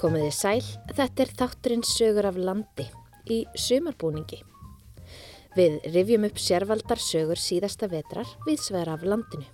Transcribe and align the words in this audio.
Komiði 0.00 0.30
sæl, 0.32 0.62
þetta 0.96 1.24
er 1.26 1.30
þátturinn 1.36 1.82
sögur 1.84 2.24
af 2.30 2.38
landi 2.40 2.86
í 3.28 3.42
sumarbúningi. 3.52 4.38
Við 5.52 5.76
rifjum 5.92 6.24
upp 6.24 6.38
sérvaldar 6.40 7.02
sögur 7.04 7.36
síðasta 7.36 7.90
vetrar 7.92 8.30
við 8.46 8.62
sver 8.64 8.88
af 8.88 9.04
landinu. 9.04 9.44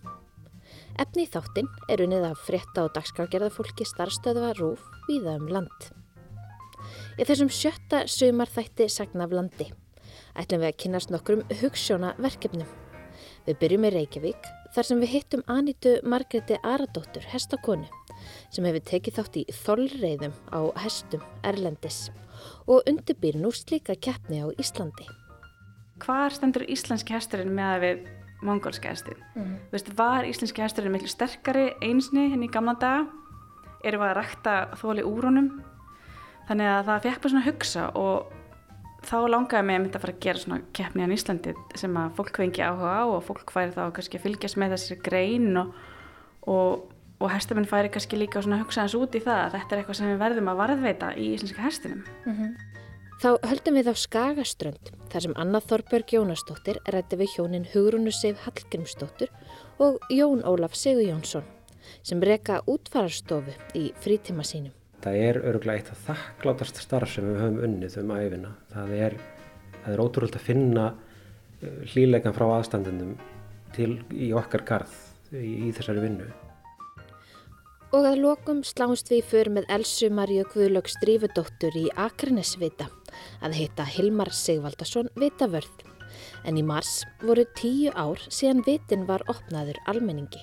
Efni 1.03 1.25
í 1.27 1.31
þáttin 1.33 1.67
er 1.91 2.05
unnið 2.05 2.29
af 2.29 2.45
frétta 2.47 2.85
og 2.87 2.95
dagskrafgerðarfólki 2.95 3.89
starfstöðva 3.91 4.53
rúf 4.61 4.85
viða 5.09 5.35
um 5.41 5.51
land. 5.51 5.91
Í 7.19 7.27
þessum 7.27 7.51
sjötta 7.51 8.05
sumarþætti 8.07 8.87
sagna 8.93 9.27
af 9.27 9.35
landi 9.35 9.67
ætlum 10.39 10.63
við 10.63 10.71
að 10.71 10.79
kynast 10.85 11.11
nokkrum 11.11 11.43
hugssjóna 11.63 12.15
verkefnum. 12.23 12.71
Við 13.49 13.59
byrjum 13.65 13.89
í 13.89 13.93
Reykjavík 13.97 14.51
þar 14.77 14.89
sem 14.91 14.99
við 15.01 15.13
hittum 15.15 15.43
Anítu 15.49 15.93
Margreti 16.05 16.59
Aradóttur, 16.61 17.25
hestakonu, 17.33 17.87
sem 18.53 18.67
hefur 18.69 18.83
tekið 18.85 19.17
þátt 19.17 19.39
í 19.41 19.45
þollreiðum 19.63 20.35
á 20.53 20.61
hestum 20.83 21.23
Erlendis 21.49 22.11
og 22.69 22.85
undirbýr 22.91 23.39
nú 23.41 23.53
slíka 23.57 23.97
keppni 23.97 24.43
á 24.45 24.53
Íslandi. 24.61 25.07
Hvar 26.05 26.35
stendur 26.35 26.67
íslenski 26.69 27.17
hesturinn 27.17 27.55
með 27.57 27.71
að 27.73 27.85
við 27.87 28.03
mongolska 28.45 28.93
hestin? 28.93 29.23
Mm. 29.33 29.55
Veist, 29.73 29.89
var 29.97 30.29
íslenski 30.29 30.61
hesturinn 30.61 30.93
miklu 30.93 31.09
sterkari 31.09 31.71
einsni 31.81 32.27
henni 32.35 32.51
í 32.51 32.53
gamla 32.53 32.77
daga? 32.77 33.07
Erum 33.87 34.05
við 34.05 34.11
að 34.11 34.19
rækta 34.19 34.57
þóli 34.77 35.07
úr 35.09 35.31
honum? 35.31 35.49
Þannig 36.51 36.73
að 36.75 36.91
það 36.91 37.07
fekk 37.07 37.23
bara 37.23 37.33
svona 37.33 37.47
að 37.47 37.49
hugsa 37.49 37.87
og 37.97 38.37
þá 39.07 39.17
langaði 39.31 39.67
mig 39.69 39.87
að 39.89 40.03
fara 40.03 40.15
að 40.15 40.25
gera 40.25 40.43
svona 40.43 40.59
keppni 40.77 41.07
á 41.07 41.15
Íslandi 41.17 41.55
sem 41.79 41.97
að 42.01 42.13
fólk 42.19 42.41
fengi 42.43 42.65
áhuga 42.65 42.93
á 43.01 43.05
og 43.07 43.25
fólk 43.27 43.53
færi 43.55 43.75
þá 43.75 43.83
kannski 43.97 44.19
að 44.19 44.27
fylgjast 44.27 44.61
með 44.61 44.75
þessari 44.75 44.99
grein 45.07 45.61
og, 45.61 45.75
og, 46.51 46.87
og 47.21 47.33
hestamenn 47.33 47.69
færi 47.71 47.93
kannski 47.95 48.19
líka 48.19 48.43
að 48.43 48.59
hugsa 48.63 48.85
hans 48.85 48.97
út 48.99 49.15
í 49.15 49.23
það 49.25 49.43
að 49.45 49.57
þetta 49.57 49.75
er 49.77 49.83
eitthvað 49.83 50.01
sem 50.01 50.13
við 50.13 50.23
verðum 50.25 50.51
að 50.53 50.63
varðveita 50.63 51.13
í 51.17 51.29
íslenska 51.37 51.67
hestinum. 51.67 52.03
Mm 52.27 52.37
-hmm. 52.37 52.57
Þá 53.17 53.31
höldum 53.49 53.79
við 53.79 53.87
á 53.89 53.95
Skagaströnd 53.97 54.91
þar 55.09 55.23
sem 55.25 55.37
Anna 55.41 55.61
Þorberg 55.65 56.13
Jónasdóttir 56.13 56.83
rætti 56.93 57.17
við 57.17 57.33
hjónin 57.33 57.69
Hugrunu 57.73 58.13
Seif 58.13 58.43
Hallgrimsdóttir 58.45 59.31
og 59.79 59.97
Jón 60.13 60.45
Ólaf 60.45 60.77
Sigur 60.77 61.01
Jónsson 61.03 61.47
sem 62.03 62.21
reyka 62.21 62.61
útfararstofu 62.67 63.55
í 63.75 63.93
frítíma 64.05 64.45
sínum 64.45 64.75
það 65.07 65.19
er 65.23 65.39
öruglega 65.47 65.81
eitt 65.81 65.91
af 65.93 66.01
þakklátast 66.09 66.81
starf 66.83 67.13
sem 67.15 67.27
við 67.29 67.39
höfum 67.39 67.61
unnið 67.69 67.99
um 68.03 68.13
æfina. 68.17 68.55
Það 68.73 68.95
er, 68.97 69.19
er 69.87 70.03
ótrúlega 70.03 70.41
að 70.41 70.49
finna 70.49 70.87
uh, 70.97 71.79
hlýleikan 71.93 72.35
frá 72.35 72.47
aðstandendum 72.57 73.15
til 73.77 73.93
í 74.11 74.33
okkar 74.35 74.67
garð 74.67 74.97
í, 75.31 75.69
í 75.69 75.71
þessari 75.77 76.03
vinnu. 76.03 76.29
Og 77.95 78.03
að 78.03 78.19
lokum 78.25 78.65
slást 78.67 79.13
við 79.13 79.29
fyrir 79.31 79.53
með 79.61 79.69
Elsu 79.77 80.09
Marju 80.13 80.43
Guðlöks 80.51 80.99
Drífudóttur 81.05 81.77
í 81.79 81.87
Akranesvita 81.95 82.89
að 83.47 83.55
heita 83.61 83.87
Hilmar 83.87 84.33
Sigvaldarsson 84.35 85.13
Vitavörð. 85.17 85.87
En 86.49 86.59
í 86.59 86.65
mars 86.67 87.05
voru 87.23 87.47
tíu 87.59 87.95
ár 87.95 88.21
síðan 88.27 88.65
vitin 88.67 89.07
var 89.07 89.23
opnaður 89.31 89.79
almenningi. 89.87 90.43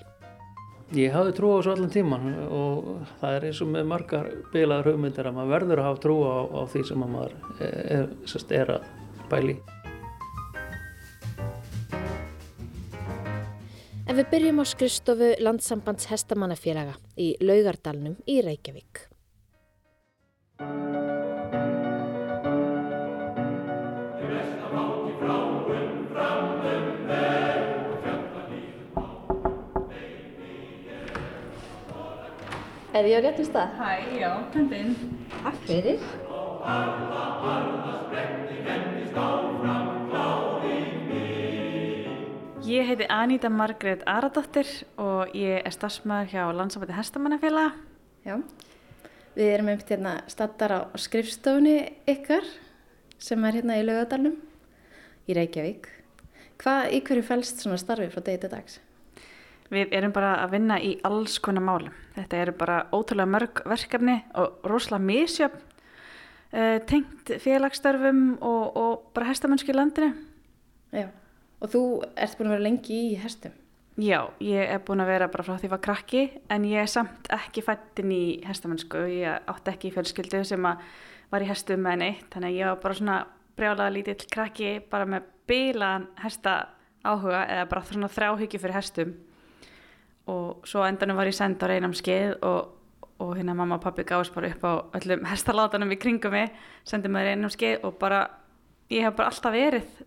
Ég 0.93 1.09
hafði 1.09 1.31
trú 1.33 1.47
á 1.49 1.57
þessu 1.57 1.71
allan 1.73 1.89
tíman 1.89 2.25
og 2.53 2.89
það 3.17 3.35
er 3.35 3.45
eins 3.47 3.59
og 3.63 3.69
með 3.73 3.87
margar 3.89 4.27
bilaður 4.53 4.91
hugmyndir 4.91 5.25
að 5.25 5.37
maður 5.39 5.53
verður 5.55 5.79
að 5.81 5.87
hafa 5.87 6.01
trú 6.03 6.17
á, 6.21 6.37
á 6.53 6.61
því 6.69 6.81
sem 6.85 7.01
maður 7.01 7.33
er, 7.65 8.11
er, 8.29 8.43
er 8.59 8.71
að 8.75 8.85
bæli. 9.31 9.55
En 14.05 14.19
við 14.19 14.29
byrjum 14.35 14.61
á 14.61 14.65
skristofu 14.69 15.31
Landsambands 15.41 16.11
Hestamannafélaga 16.11 16.93
í 17.17 17.31
Laugardalnum 17.41 18.19
í 18.29 18.37
Reykjavík. 18.45 19.07
Er 32.93 33.07
ég 33.09 33.17
á 33.17 33.21
réttum 33.25 33.45
stað? 33.47 33.71
Hæ, 33.73 34.05
já, 34.21 34.31
hendur 34.53 34.77
inn. 34.77 34.91
Takk 35.33 35.63
fyrir. 35.65 36.03
Ég 42.69 42.85
heiti 42.85 43.07
Aníta 43.09 43.49
Margrét 43.49 44.05
Aradóttir 44.05 44.69
og 45.01 45.33
ég 45.33 45.65
er 45.65 45.73
stafsmæður 45.73 46.29
hjá 46.35 46.43
Landsambæti 46.53 46.93
Hestamannafélag. 46.93 47.81
Já, 48.29 48.37
við 49.33 49.51
erum 49.55 49.73
einmitt 49.73 49.89
hérna 49.89 50.13
stattar 50.29 50.77
á 50.77 50.79
skrifstofunni 50.93 51.97
ykkar 52.05 52.45
sem 53.17 53.41
er 53.41 53.57
hérna 53.57 53.81
í 53.81 53.89
laugadalunum 53.89 54.37
í 55.25 55.41
Reykjavík. 55.41 55.89
Hvað, 56.61 56.93
í 56.93 57.01
hverju 57.01 57.25
fælst 57.25 57.65
svona 57.65 57.81
starfi 57.81 58.13
frá 58.13 58.21
degi 58.21 58.45
til 58.45 58.53
dags? 58.53 58.83
Við 59.71 59.93
erum 59.95 60.13
bara 60.15 60.35
að 60.43 60.55
vinna 60.57 60.79
í 60.81 60.95
alls 61.07 61.37
konar 61.43 61.63
málum. 61.63 61.93
Þetta 62.17 62.41
eru 62.43 62.53
bara 62.57 62.81
ótrúlega 62.93 63.29
mörg 63.29 63.63
verkefni 63.69 64.19
og 64.39 64.65
rosalega 64.69 65.07
misjöfn 65.07 65.63
uh, 66.53 66.77
tengt 66.89 67.33
félagsstörfum 67.41 68.23
og, 68.41 68.77
og 68.77 69.09
bara 69.15 69.31
hestamönnski 69.31 69.75
landinu. 69.75 70.13
Já, 70.93 71.09
og 71.61 71.73
þú 71.73 71.83
ert 72.13 72.37
búin 72.37 72.51
að 72.51 72.57
vera 72.57 72.67
lengi 72.67 72.99
í 73.11 73.13
hestum? 73.21 73.55
Já, 74.01 74.19
ég 74.41 74.73
er 74.73 74.81
búin 74.81 75.03
að 75.03 75.11
vera 75.13 75.29
bara 75.29 75.45
frá 75.45 75.53
því 75.53 75.59
að 75.59 75.67
ég 75.67 75.73
var 75.75 75.83
krakki 75.85 76.23
en 76.53 76.63
ég 76.65 76.81
er 76.81 76.89
samt 76.89 77.29
ekki 77.33 77.61
fættin 77.65 78.13
í 78.13 78.23
hestamönnsku. 78.47 79.05
Ég 79.21 79.49
átti 79.49 79.73
ekki 79.73 79.91
í 79.91 79.93
fjölskyldu 79.93 80.41
sem 80.49 80.65
var 80.65 81.45
í 81.45 81.49
hestum 81.49 81.81
með 81.85 81.99
neitt, 82.01 82.25
þannig 82.33 82.53
að 82.53 82.57
ég 82.57 82.71
var 82.71 82.81
bara 82.81 82.97
svona 82.97 83.19
brjálega 83.57 83.93
lítill 83.93 84.31
krakki 84.33 84.71
bara 84.89 85.05
með 85.09 85.29
bílan 85.49 86.07
hesta 86.23 86.55
áhuga 87.05 87.43
eða 87.51 87.69
bara 87.69 87.85
svona 87.85 88.09
þráhyggju 88.09 88.61
fyrir 88.63 88.77
hestum 88.77 89.13
og 90.31 90.67
svo 90.67 90.85
endanum 90.87 91.17
var 91.19 91.27
ég 91.27 91.35
senda 91.35 91.67
á 91.67 91.71
reynamskeið 91.71 92.37
og, 92.47 92.71
og 93.19 93.35
hérna 93.37 93.55
mamma 93.57 93.75
og 93.79 93.83
pappi 93.83 94.05
gáðs 94.07 94.31
bara 94.33 94.51
upp 94.53 94.63
á 94.63 94.73
öllum 94.99 95.25
hestalátanum 95.31 95.91
í 95.91 95.99
kringum 95.99 96.31
mig 96.31 96.51
sendið 96.87 97.15
mér 97.15 97.29
reynamskeið 97.31 97.83
og 97.83 97.97
bara 97.99 98.25
ég 98.89 99.03
hef 99.03 99.15
bara 99.17 99.31
alltaf 99.31 99.53
verið 99.53 100.03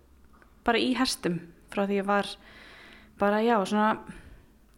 bara 0.66 0.82
í 0.82 0.94
hestum 0.98 1.40
frá 1.72 1.84
því 1.86 2.00
ég 2.00 2.08
var 2.08 2.30
bara 3.20 3.42
já 3.44 3.56
svona 3.64 3.96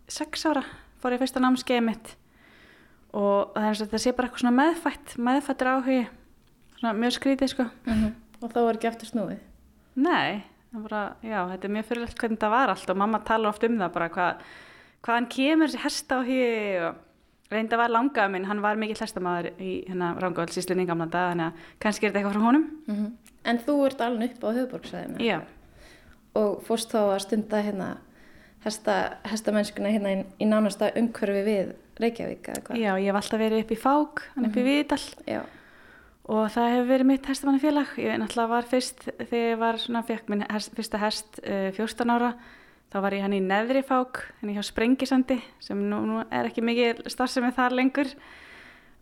sex 0.08 0.46
ára 0.48 0.64
fór 0.98 1.14
ég 1.14 1.22
fyrsta 1.22 1.42
námskeið 1.42 1.84
mitt 1.86 2.14
og 3.16 3.54
það 3.54 3.62
er 3.62 3.68
eins 3.70 3.82
og 3.82 3.88
þetta 3.88 4.02
sé 4.02 4.14
bara 4.16 4.28
eitthvað 4.28 4.44
svona 4.44 4.58
meðfætt 4.58 5.16
meðfættur 5.28 5.70
áhugi 5.72 6.00
svona 6.78 6.94
mjög 6.98 7.14
skrítið 7.16 7.52
sko 7.52 7.64
mm 7.64 7.94
-hmm. 7.94 8.12
og 8.42 8.52
þá 8.52 8.60
var 8.64 8.74
ekki 8.74 8.88
eftir 8.88 9.08
snúið? 9.08 9.38
Nei, 9.94 10.44
bara, 10.72 11.16
já, 11.22 11.48
þetta 11.50 11.66
er 11.66 11.74
mjög 11.74 11.84
fyrirlegt 11.84 12.18
hvernig 12.18 12.38
þetta 12.38 12.50
var 12.50 12.68
allt 12.68 12.90
og 12.90 12.96
mamma 12.96 13.18
tala 13.18 13.48
oft 13.48 13.64
um 13.64 13.78
það 13.78 13.92
bara 13.92 14.08
hvað 14.08 14.34
hvaðan 15.06 15.28
kemur 15.32 15.76
hesta 15.84 16.18
á 16.18 16.20
hér 16.26 16.88
og 16.88 17.04
reynda 17.52 17.78
var 17.80 17.92
langaða 17.92 18.32
minn, 18.32 18.48
hann 18.48 18.62
var 18.62 18.76
mikill 18.76 19.00
hestamæður 19.00 19.52
í 19.56 19.84
hérna 19.88 20.14
Rángavælsíslunni 20.20 20.84
í 20.84 20.90
gamla 20.90 21.06
dag 21.06 21.32
þannig 21.32 21.46
að 21.46 21.70
kannski 21.80 22.06
er 22.06 22.12
þetta 22.12 22.20
eitthvað 22.20 22.36
frá 22.36 22.48
honum 22.48 22.66
mm 22.86 22.94
-hmm. 22.94 23.16
En 23.48 23.58
þú 23.58 23.86
ert 23.86 24.00
alveg 24.00 24.34
upp 24.34 24.44
á 24.44 24.48
höfuborgsæðinu 24.56 25.24
Já 25.24 25.40
og 26.38 26.62
fórst 26.66 26.92
þá 26.92 27.00
að 27.02 27.20
stunda 27.24 27.60
hérna 27.64 27.88
hesta, 28.64 28.96
hestamennskuna 29.28 29.92
hérna 29.94 30.14
í, 30.14 30.24
í 30.42 30.48
nánasta 30.48 30.90
umhverfi 30.98 31.44
við 31.46 31.70
Reykjavík 31.98 32.50
Já, 32.78 32.92
ég 32.98 33.08
hef 33.08 33.20
alltaf 33.20 33.40
verið 33.40 33.64
upp 33.64 33.72
í 33.74 33.78
Fák 33.78 34.26
hann 34.34 34.48
upp 34.48 34.58
í 34.58 34.62
mhm. 34.62 34.68
Vídal 34.68 35.00
Já. 35.26 35.40
og 36.28 36.44
það 36.54 36.70
hefur 36.74 36.90
verið 36.92 37.10
mitt 37.12 37.30
hestamannafélag 37.30 37.96
ég 38.02 38.20
náttúrulega 38.22 38.54
var 38.54 38.70
fyrst 38.70 39.08
þegar 39.18 39.44
ég 39.46 39.60
var 39.62 39.80
svona, 39.82 40.04
fekk 40.06 40.32
minn 40.32 40.46
hest, 40.46 40.74
fyrsta 40.76 41.02
hest 41.02 41.42
uh, 41.42 41.70
14 41.76 42.14
ára 42.14 42.32
Þá 42.88 43.00
var 43.04 43.12
ég 43.12 43.24
hann 43.24 43.36
í 43.36 43.40
neðri 43.44 43.82
fák, 43.84 44.22
hann 44.40 44.50
í 44.50 44.54
hjá 44.56 44.64
Sprengisandi 44.64 45.36
sem 45.60 45.80
nú, 45.90 46.00
nú 46.08 46.22
er 46.32 46.48
ekki 46.48 46.64
mikið 46.64 47.02
starfsefni 47.12 47.50
þar 47.56 47.76
lengur 47.76 48.14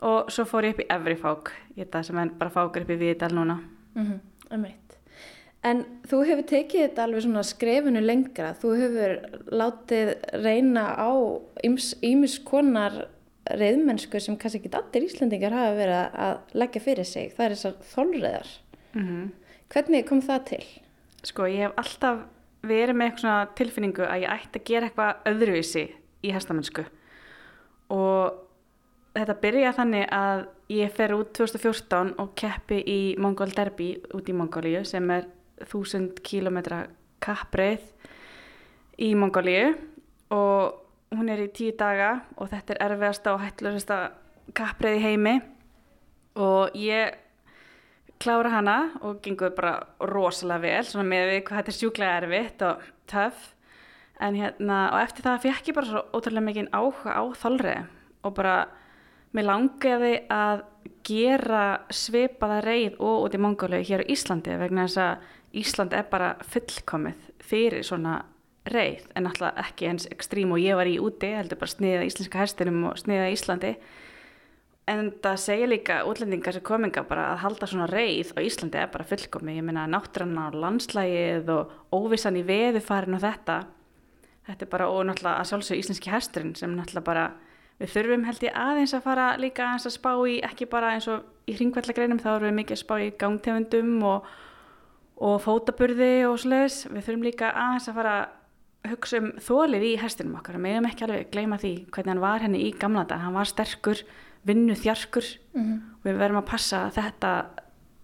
og 0.06 0.32
svo 0.34 0.44
fór 0.48 0.66
ég 0.66 0.74
upp 0.74 0.82
í 0.82 0.88
efri 0.90 1.14
fák, 1.20 1.52
ég 1.78 1.92
það 1.92 2.08
sem 2.08 2.18
er 2.18 2.32
bara 2.40 2.50
fákur 2.52 2.82
upp 2.82 2.90
í 2.90 2.98
Víðdal 3.00 3.30
núna. 3.36 3.60
Mm 3.94 4.06
-hmm, 4.06 4.74
en 5.62 5.84
þú 6.06 6.22
hefur 6.26 6.46
tekið 6.50 6.82
þetta 6.82 7.04
alveg 7.04 7.22
svona 7.22 7.42
skrefinu 7.42 8.00
lengra, 8.00 8.54
þú 8.54 8.74
hefur 8.80 9.12
látið 9.46 10.14
reyna 10.32 10.84
á 10.98 11.10
ímis 12.02 12.38
konar 12.44 13.08
reyðmennsku 13.46 14.20
sem 14.20 14.36
kannski 14.36 14.58
ekki 14.58 14.74
allir 14.74 15.06
Íslandingar 15.06 15.54
hafa 15.54 15.74
verið 15.78 16.14
að 16.26 16.38
leggja 16.52 16.80
fyrir 16.82 17.04
sig, 17.04 17.32
það 17.36 17.44
er 17.44 17.54
þessar 17.54 17.74
þólreðar. 17.94 18.48
Mm 18.94 19.04
-hmm. 19.06 19.30
Hvernig 19.68 20.08
kom 20.08 20.22
það 20.22 20.44
til? 20.44 20.64
Sko 21.22 21.42
ég 21.42 21.56
hef 21.56 21.72
alltaf 21.76 22.18
verið 22.70 22.98
með 22.98 23.10
eitthvað 23.10 23.54
tilfinningu 23.60 24.04
að 24.06 24.22
ég 24.24 24.34
ætti 24.34 24.60
að 24.60 24.66
gera 24.70 24.88
eitthvað 24.88 25.30
öðruvísi 25.32 25.84
í 26.26 26.34
hestamennsku. 26.34 26.84
Og 27.94 28.42
þetta 29.16 29.38
byrja 29.42 29.74
þannig 29.76 30.06
að 30.12 30.44
ég 30.76 30.94
fer 30.96 31.14
út 31.16 31.32
2014 31.36 32.14
og 32.22 32.32
keppi 32.38 32.80
í 32.82 33.00
Mongol 33.22 33.52
Derby 33.54 33.92
út 34.16 34.28
í 34.28 34.34
Mongóliu 34.36 34.82
sem 34.88 35.10
er 35.14 35.28
1000 35.64 36.18
km 36.26 36.58
kappbreið 37.24 37.84
í 39.02 39.12
Mongóliu 39.16 39.74
og 40.34 41.14
hún 41.14 41.30
er 41.32 41.44
í 41.46 41.52
tíu 41.54 41.74
daga 41.78 42.26
og 42.36 42.50
þetta 42.50 42.74
er 42.74 42.82
erfiðasta 42.88 43.34
og 43.36 43.44
hættlurista 43.44 44.00
kappbreið 44.56 44.98
í 44.98 45.04
heimi. 45.04 45.36
Og 46.36 46.74
ég 46.76 47.14
klára 48.22 48.52
hana 48.54 48.76
og 49.04 49.20
gengur 49.24 49.52
bara 49.56 49.74
rosalega 50.12 50.64
vel 50.64 50.86
svona 50.88 51.08
með 51.08 51.30
við 51.32 51.42
hvað 51.48 51.60
þetta 51.60 51.72
er 51.72 51.78
sjúklega 51.80 52.16
erfitt 52.22 52.64
og 52.66 52.88
töff. 53.10 53.52
En 54.20 54.38
hérna 54.38 54.78
og 54.94 55.02
eftir 55.02 55.26
það 55.26 55.42
fekk 55.44 55.70
ég 55.70 55.76
bara 55.76 55.90
svo 55.90 56.02
ótrúlega 56.16 56.46
mikið 56.48 56.70
áhuga 56.72 57.16
á 57.20 57.22
þálrið 57.36 57.82
og 58.24 58.36
bara 58.38 58.56
mér 59.36 59.48
langiði 59.50 60.14
að 60.32 60.62
gera 61.06 61.64
svipaða 61.92 62.62
reið 62.64 62.96
og 63.02 63.26
út 63.26 63.36
í 63.36 63.42
Mongólu 63.42 63.82
hér 63.84 64.06
á 64.06 64.10
Íslandi 64.10 64.56
vegna 64.58 64.86
þess 64.86 65.02
að 65.02 65.34
Ísland 65.56 65.94
er 65.96 66.08
bara 66.10 66.32
fullkomið 66.44 67.28
fyrir 67.44 67.84
svona 67.86 68.18
reið 68.66 69.04
en 69.16 69.28
alltaf 69.30 69.56
ekki 69.62 69.88
eins 69.90 70.08
ekstrím 70.10 70.54
og 70.56 70.62
ég 70.62 70.76
var 70.78 70.88
í 70.90 70.98
úti 71.02 71.30
heldur 71.36 71.60
bara 71.60 71.72
sniða 71.72 72.06
íslenska 72.08 72.40
herstinum 72.42 72.82
og 72.90 72.98
sniða 73.00 73.30
Íslandi 73.32 73.76
en 74.86 75.08
það 75.22 75.40
segja 75.42 75.70
líka 75.70 75.96
útlendingar 76.06 76.54
sem 76.54 76.64
kominga 76.66 77.02
bara 77.08 77.32
að 77.32 77.40
halda 77.42 77.68
svona 77.70 77.88
reið 77.90 78.34
á 78.38 78.40
Íslandi 78.46 78.78
er 78.78 78.92
bara 78.92 79.06
fullkomið, 79.08 79.58
ég 79.58 79.66
meina 79.66 79.86
náttúranna 79.90 80.50
og 80.50 80.60
landslægið 80.62 81.50
og 81.56 81.72
óvissan 81.96 82.38
í 82.38 82.44
veðufarin 82.46 83.18
og 83.18 83.24
þetta 83.24 83.64
þetta 84.46 84.66
er 84.66 84.70
bara 84.70 84.88
og 84.92 85.02
náttúrulega 85.08 85.42
að 85.42 85.50
sjálfsög 85.50 85.82
íslenski 85.82 86.12
hersturinn 86.12 86.54
sem 86.58 86.74
náttúrulega 86.76 87.08
bara 87.08 87.26
við 87.80 87.92
þurfum 87.92 88.26
held 88.28 88.46
ég 88.46 88.58
aðeins 88.62 88.94
að 88.96 89.06
fara 89.08 89.26
líka 89.42 89.66
aðeins 89.66 89.88
að 89.90 89.96
spá 89.96 90.12
í 90.30 90.38
ekki 90.46 90.68
bara 90.70 90.94
eins 90.94 91.08
og 91.12 91.50
í 91.50 91.56
hringvallagreinum 91.58 92.22
þá 92.22 92.30
erum 92.36 92.48
við 92.50 92.58
mikið 92.60 92.76
að 92.76 92.82
spá 92.84 92.94
í 93.02 93.10
gangtegundum 93.20 93.92
og, 94.06 94.30
og 95.18 95.36
fótaburði 95.44 96.12
og 96.30 96.38
sluðis 96.42 96.84
við 96.92 97.02
þurfum 97.02 97.26
líka 97.26 97.50
aðeins 97.52 97.90
að 97.90 97.98
fara 98.00 98.16
hugsa 98.86 99.18
um 99.18 99.32
þólið 99.42 99.82
í 99.82 99.92
herstinum 99.98 100.38
okkar. 100.38 100.60
Við 100.62 100.76
hefum 100.76 100.88
ekki 100.92 101.06
alveg 101.06 101.30
gleyma 101.34 101.58
því 101.58 101.72
hvernig 101.90 102.12
hann 102.12 102.22
var 102.22 102.44
henni 102.44 102.62
í 102.68 102.72
gamla 102.78 103.02
dag, 103.10 103.24
hann 103.24 103.34
var 103.34 103.50
sterkur 103.50 104.02
vinnu 104.46 104.74
þjarkur 104.74 105.26
mm 105.54 105.62
-hmm. 105.62 105.78
og 105.98 106.08
við 106.08 106.18
verðum 106.20 106.42
að 106.42 106.50
passa 106.50 106.86
að 106.86 106.98
þetta 107.00 107.32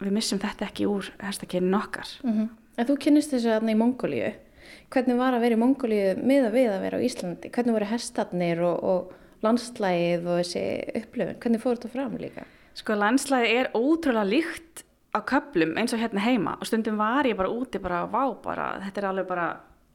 við 0.03 0.13
missum 0.13 0.39
þetta 0.43 0.67
ekki 0.67 0.87
úr 0.87 1.13
herstakynnin 1.23 1.75
okkar 1.79 2.09
mm 2.23 2.33
-hmm. 2.33 2.49
En 2.77 2.87
þú 2.87 2.97
kynist 2.99 3.33
þessu 3.33 3.51
aðna 3.53 3.73
í 3.73 3.77
Mongóliu 3.77 4.33
hvernig 4.93 5.19
var 5.19 5.35
að 5.35 5.45
vera 5.45 5.57
í 5.57 5.61
Mongóliu 5.61 6.15
með 6.23 6.47
að 6.49 6.55
við 6.57 6.71
að 6.73 6.85
vera 6.85 6.99
á 6.99 7.05
Íslandi, 7.07 7.51
hvernig 7.51 7.77
voru 7.77 7.91
herstarnir 7.91 8.63
og, 8.65 8.85
og 8.85 9.13
landslægið 9.43 10.27
og 10.27 10.41
þessi 10.41 10.65
upplöfun, 11.03 11.39
hvernig 11.43 11.63
fór 11.63 11.77
þetta 11.77 11.93
fram 11.93 12.17
líka? 12.21 12.47
Sko 12.79 12.97
landslægið 12.97 13.59
er 13.61 13.71
ótrúlega 13.75 14.29
líkt 14.29 14.85
á 15.13 15.21
köplum 15.21 15.77
eins 15.77 15.93
og 15.93 16.01
hérna 16.01 16.25
heima 16.25 16.57
og 16.61 16.67
stundum 16.67 16.97
var 17.01 17.29
ég 17.29 17.37
bara 17.37 17.53
úti 17.53 17.81
bara, 17.83 18.07
vá 18.07 18.33
bara, 18.43 18.81
þetta 18.87 19.03
er 19.03 19.09
alveg 19.11 19.29
bara 19.29 19.49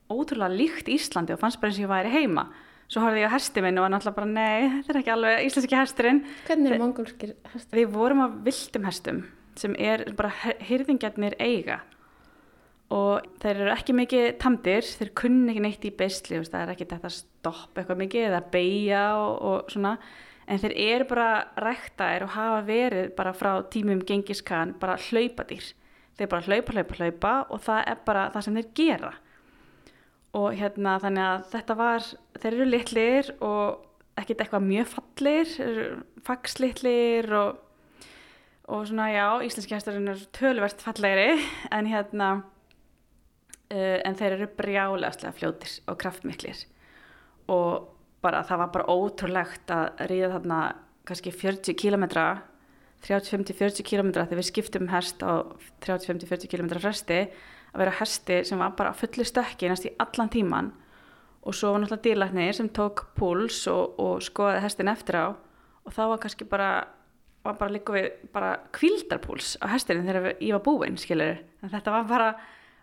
ótrúlega 0.10 0.54
líkt 0.54 0.92
Íslandi 0.92 1.34
og 1.34 1.42
fannst 1.42 1.62
bara 1.62 1.72
eins 1.72 1.80
og 1.80 1.88
ég 1.88 1.94
væri 1.94 2.14
heima 2.14 2.48
svo 2.88 3.04
horfði 3.04 3.24
ég 3.24 3.32
á 3.32 3.36
hersti 3.36 3.64
minn 3.64 3.80
og 3.80 3.86
var 3.86 3.94
náttúrulega 3.94 4.20
bara 4.22 4.30
nei, 4.32 4.70
þetta 4.80 4.94
er 4.94 5.02
ekki 5.02 5.14
alveg 5.16 5.48
íslenski 5.48 5.78
hersturinn 5.78 6.22
Hvernig 6.48 6.72
eru 6.72 6.84
mongólskir 6.84 7.34
herstur? 7.52 7.80
Við 7.80 7.92
vorum 7.96 8.24
á 8.24 8.28
vildum 8.48 8.88
herstum 8.88 9.26
sem 9.58 9.76
er 9.82 10.06
bara 10.18 10.32
hyrðingjarnir 10.68 11.38
eiga. 11.42 11.82
Og 12.94 13.26
þeir 13.42 13.64
eru 13.66 13.74
ekki 13.74 13.96
mikið 13.98 14.28
tamdir, 14.40 14.86
þeir 14.86 15.12
kunni 15.18 15.52
ekki 15.52 15.64
neitt 15.66 15.88
í 15.90 15.92
beisli, 16.00 16.40
það 16.46 16.62
er 16.62 16.72
ekki 16.72 16.88
þetta 16.94 17.12
stopp 17.12 17.76
eitthvað 17.76 18.02
mikið 18.06 18.28
eða 18.30 18.42
beigja 18.54 19.02
og, 19.20 19.34
og 19.50 19.74
svona, 19.74 19.98
en 20.48 20.62
þeir 20.62 20.76
eru 20.86 21.10
bara 21.10 21.32
ræktaðir 21.60 22.24
og 22.24 22.34
hafa 22.38 22.62
verið 22.70 23.10
bara 23.18 23.34
frá 23.36 23.52
tímum 23.74 24.06
gengiskan 24.08 24.72
bara 24.80 24.96
hlaupadýr, 25.10 25.74
þeir 26.16 26.32
bara 26.32 26.48
hlaupa, 26.48 26.78
hlaupa, 26.78 27.00
hlaupa 27.02 27.34
og 27.52 27.64
það 27.66 27.82
er 27.92 28.04
bara 28.08 28.30
það 28.32 28.48
sem 28.48 28.62
þeir 28.62 28.72
gera 28.80 29.12
og 30.38 30.52
hérna 30.58 30.98
þannig 31.02 31.26
að 31.26 31.46
þetta 31.54 31.78
var, 31.80 32.10
þeir 32.38 32.52
eru 32.52 32.68
litlir 32.68 33.32
og 33.46 33.86
ekkert 34.18 34.44
eitthvað 34.44 34.68
mjög 34.68 34.92
fallir, 34.92 35.56
fagslitlir 36.26 37.30
og, 37.38 37.60
og 38.74 38.88
svona 38.90 39.10
já, 39.14 39.26
íslenski 39.46 39.78
hæsturinn 39.78 40.14
er 40.14 40.24
tölverst 40.36 40.84
fallegri 40.86 41.38
en 41.76 41.90
hérna 41.90 42.32
uh, 42.42 44.00
en 44.04 44.18
þeir 44.18 44.40
eru 44.40 44.50
brjálega 44.58 45.34
fljótir 45.36 45.80
og 45.88 46.00
kraftmiklir. 46.02 46.66
Og 47.54 47.94
bara 48.24 48.44
það 48.46 48.64
var 48.64 48.74
bara 48.76 48.92
ótrúlegt 48.92 49.72
að 49.74 50.06
ríða 50.10 50.34
þarna 50.36 50.62
kannski 51.08 51.32
40 51.32 51.78
kílometra 51.80 52.28
30-50-40 53.06 53.86
kílometra 53.86 54.26
þegar 54.26 54.42
við 54.42 54.48
skiptum 54.50 54.90
herst 54.92 55.22
á 55.22 55.46
30-50-40 55.86 56.50
kílometra 56.52 56.82
fresti 56.82 57.20
að 57.74 57.82
vera 57.84 57.96
hersti 58.00 58.42
sem 58.48 58.60
var 58.60 58.76
bara 58.78 58.94
fulli 58.98 59.26
stökki 59.28 59.70
næst 59.70 59.88
í 59.90 59.96
allan 60.02 60.32
tíman 60.34 60.72
og 61.48 61.56
svo 61.56 61.72
var 61.74 61.84
náttúrulega 61.84 62.04
dýrlæknir 62.04 62.56
sem 62.58 62.70
tók 62.70 63.06
púls 63.16 63.62
og, 63.72 63.96
og 64.00 64.24
skoði 64.26 64.62
herstin 64.64 64.92
eftir 64.92 65.16
á. 65.16 65.28
Og 65.88 65.94
þá 65.96 66.02
var 66.12 66.22
kannski 66.24 66.48
bara 66.48 66.72
var 67.48 67.56
bara 67.56 67.72
líka 67.72 67.94
við 67.96 68.10
bara 68.34 68.58
kvildarpúls 68.76 69.56
á 69.64 69.72
hestinu 69.72 70.04
þegar 70.04 70.34
ég 70.44 70.52
var 70.58 70.64
búinn 70.66 70.98
skilur 71.00 71.38
en 71.64 71.72
þetta 71.72 71.94
var 71.94 72.10
bara 72.10 72.28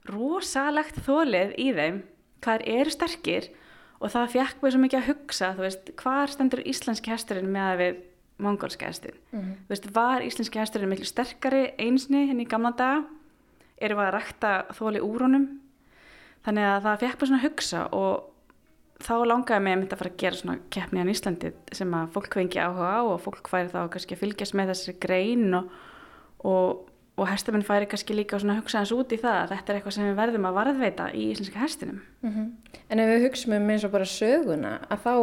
rosalegt 0.08 1.02
þólið 1.04 1.52
í 1.60 1.68
þeim 1.76 2.00
hvað 2.44 2.64
eru 2.72 2.94
sterkir. 2.94 3.50
Og 4.00 4.12
það 4.12 4.32
fekk 4.32 4.62
mér 4.62 4.72
svo 4.72 4.80
mikið 4.80 5.00
að 5.00 5.08
hugsa 5.10 5.52
þú 5.56 5.64
veist, 5.64 5.92
hvað 6.00 6.32
stendur 6.32 6.64
íslenski 6.64 7.12
hesturinn 7.12 7.52
með 7.52 7.68
að 7.68 7.80
við 7.82 8.00
mongolska 8.44 8.88
hestin 8.88 9.14
mm 9.30 9.40
-hmm. 9.40 9.54
þú 9.66 9.68
veist, 9.68 9.94
var 9.94 10.22
íslenski 10.22 10.58
hesturinn 10.58 10.88
miklu 10.88 11.04
sterkari 11.04 11.74
einsni 11.78 12.26
henni 12.26 12.44
í 12.44 12.48
gamla 12.48 12.72
daga 12.72 13.04
erum 13.82 14.00
við 14.00 14.06
að 14.06 14.14
rækta 14.14 14.52
þóli 14.78 15.02
úr 15.04 15.26
honum. 15.26 15.48
Þannig 16.44 16.68
að 16.68 16.86
það 16.86 17.02
fekk 17.02 17.18
mér 17.20 17.30
svona 17.30 17.40
að 17.40 17.46
hugsa 17.48 17.82
og 17.96 19.04
þá 19.04 19.14
langaði 19.26 19.64
mig 19.64 19.74
að 19.74 19.80
mynda 19.80 19.96
að 19.96 20.02
fara 20.02 20.12
að 20.12 20.20
gera 20.22 20.40
svona 20.40 20.56
keppni 20.74 21.02
á 21.02 21.12
Íslandi 21.14 21.52
sem 21.74 21.94
að 21.98 22.10
fólk 22.14 22.36
fengi 22.38 22.60
áhuga 22.62 22.90
á 22.94 23.02
og 23.02 23.22
fólk 23.24 23.50
færi 23.50 23.72
þá 23.72 23.80
kannski 23.92 24.16
að 24.16 24.22
fylgjast 24.22 24.56
með 24.56 24.70
þessari 24.72 24.96
grein 25.02 25.58
og, 25.58 25.72
og 26.46 26.84
og 27.14 27.28
hestamenn 27.30 27.62
færi 27.62 27.86
kannski 27.86 28.14
líka 28.16 28.40
að 28.40 28.56
hugsa 28.58 28.80
hans 28.80 28.90
út 28.94 29.12
í 29.14 29.18
það 29.22 29.36
að 29.38 29.50
þetta 29.52 29.70
er 29.70 29.76
eitthvað 29.78 29.94
sem 29.94 30.06
við 30.08 30.16
verðum 30.18 30.46
að 30.48 30.56
varðveita 30.56 31.04
í 31.14 31.26
íslenska 31.30 31.60
hestinum. 31.62 32.00
Mm 32.24 32.30
-hmm. 32.32 32.78
En 32.90 33.00
ef 33.00 33.08
við 33.08 33.24
hugsaum 33.24 33.54
um 33.56 33.70
eins 33.70 33.84
og 33.84 33.92
bara 33.92 34.04
söguna 34.04 34.72
að 34.90 34.98
þá 35.04 35.14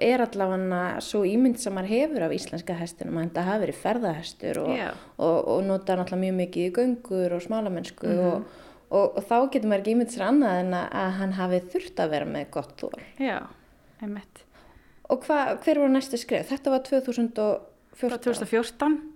er 0.00 0.20
allavega 0.20 1.00
svo 1.00 1.24
ímynd 1.24 1.58
sem 1.58 1.74
maður 1.74 1.88
hefur 1.88 2.22
af 2.22 2.32
íslenska 2.32 2.74
hestinum 2.74 3.16
að 3.16 3.24
þetta 3.24 3.42
hafi 3.42 3.60
verið 3.60 3.80
ferðahestur 3.84 4.58
og, 4.58 4.80
og, 5.16 5.48
og 5.48 5.64
nota 5.64 5.96
náttúrulega 5.96 6.24
mjög 6.24 6.34
mikið 6.34 6.66
í 6.66 6.74
göngur 6.76 7.32
og 7.32 7.42
smalamennsku 7.42 8.06
mm 8.06 8.18
-hmm. 8.18 8.42
og, 8.90 9.16
og 9.16 9.24
þá 9.24 9.50
getur 9.52 9.68
maður 9.68 9.80
ekki 9.80 9.90
ímynd 9.90 10.12
sér 10.12 10.26
annað 10.28 10.60
en 10.60 10.74
að 10.74 11.10
hann 11.18 11.32
hafi 11.32 11.60
þurft 11.72 12.00
að 12.00 12.10
vera 12.10 12.24
með 12.24 12.50
gott 12.50 12.76
þól. 12.76 13.00
Já, 13.18 13.46
einmitt. 14.02 14.44
Og 15.08 15.24
hva, 15.24 15.56
hver 15.64 15.78
voru 15.78 15.92
næstu 15.92 16.16
skrif? 16.16 16.48
Þetta 16.48 16.70
var 16.70 16.78
2014. 16.84 17.60
2014 18.00 19.09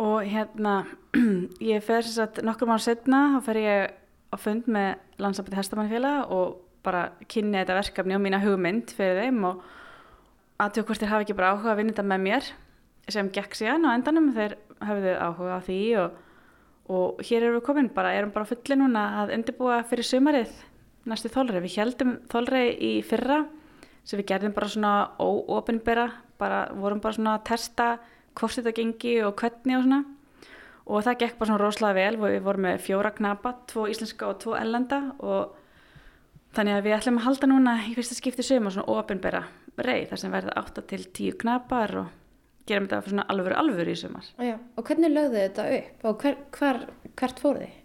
og 0.00 0.26
hérna 0.26 0.82
ég 1.72 1.84
fer 1.84 2.02
þess 2.02 2.22
að 2.22 2.42
nokkur 2.46 2.70
mánu 2.70 2.82
setna 2.82 3.20
þá 3.36 3.38
fer 3.46 3.60
ég 3.62 3.94
á 4.34 4.36
fund 4.40 4.68
með 4.70 5.22
landsabæti 5.22 5.58
Hestamannfélag 5.60 6.32
og 6.34 6.60
bara 6.84 7.06
kynni 7.30 7.60
þetta 7.60 7.78
verkefni 7.78 8.16
og 8.16 8.22
mína 8.24 8.42
hugmynd 8.42 8.92
fyrir 8.96 9.22
þeim 9.22 9.40
og 9.48 9.62
aðtjók 10.62 10.90
hvort 10.90 11.02
þeir 11.02 11.12
hafi 11.12 11.26
ekki 11.26 11.38
bara 11.38 11.54
áhuga 11.54 11.72
að 11.72 11.80
vinna 11.80 11.94
þetta 11.94 12.06
með 12.10 12.24
mér 12.26 12.50
sem 13.14 13.30
gekk 13.32 13.56
síðan 13.58 13.86
á 13.86 13.94
endanum 13.94 14.30
þeir 14.34 14.56
hafið 14.84 15.08
áhuga 15.20 15.58
á 15.58 15.60
því 15.64 15.80
og, 16.02 16.20
og 16.90 17.24
hér 17.24 17.46
erum 17.46 17.58
við 17.58 17.66
komin 17.68 17.90
bara, 17.94 18.14
erum 18.16 18.32
bara 18.34 18.48
fulli 18.48 18.78
núna 18.80 19.04
að 19.22 19.34
undirbúa 19.38 19.82
fyrir 19.88 20.08
sumarið 20.08 20.54
næstu 21.08 21.30
þólrei, 21.32 21.60
við 21.64 21.78
heldum 21.78 22.16
þólrei 22.32 22.64
í 22.80 22.92
fyrra 23.04 23.44
sem 24.04 24.20
við 24.20 24.28
gerðum 24.32 24.54
bara 24.56 24.70
svona 24.72 24.94
óofinbera, 25.20 26.08
bara 26.40 26.66
vorum 26.76 27.00
bara 27.04 27.16
svona 27.16 27.36
að 27.38 27.46
testa 27.50 27.88
hvort 28.38 28.58
þetta 28.58 28.74
gengi 28.76 29.14
og 29.24 29.34
hvernig 29.40 29.78
og 29.78 29.86
svona 29.86 30.02
og 30.84 31.04
það 31.04 31.20
gekk 31.22 31.36
bara 31.38 31.50
svona 31.50 31.62
rosalega 31.62 31.96
vel 31.96 32.18
og 32.18 32.26
við 32.28 32.42
vorum 32.44 32.66
með 32.66 32.82
fjóra 32.84 33.12
knapa, 33.16 33.54
tvo 33.70 33.86
íslenska 33.88 34.28
og 34.28 34.40
tvo 34.42 34.56
ellenda 34.58 35.00
og 35.24 35.54
þannig 36.54 36.76
að 36.76 36.84
við 36.86 36.96
ætlum 36.98 37.20
að 37.20 37.26
halda 37.28 37.48
núna 37.50 37.76
í 37.88 37.94
fyrsta 37.96 38.18
skipti 38.18 38.44
sögum 38.44 38.68
og 38.68 38.76
svona 38.76 38.98
ofinbæra 38.98 39.46
reið 39.80 40.10
þar 40.12 40.22
sem 40.22 40.34
verða 40.34 40.58
8 40.60 40.84
til 40.90 41.06
10 41.06 41.38
knapar 41.40 41.96
og 42.02 42.12
gerum 42.68 42.86
þetta 42.90 43.14
svona 43.14 43.24
alvöru 43.32 43.56
alvöru 43.60 43.94
í 43.94 43.98
sögumar. 43.98 44.28
Já, 44.38 44.58
og 44.76 44.86
hvernig 44.86 45.12
lögðu 45.12 45.40
þetta 45.40 45.66
upp 45.78 46.06
og 46.10 46.22
hver, 46.22 46.38
hver, 46.58 46.78
hvert 47.16 47.42
fór 47.42 47.58
þið? 47.64 47.80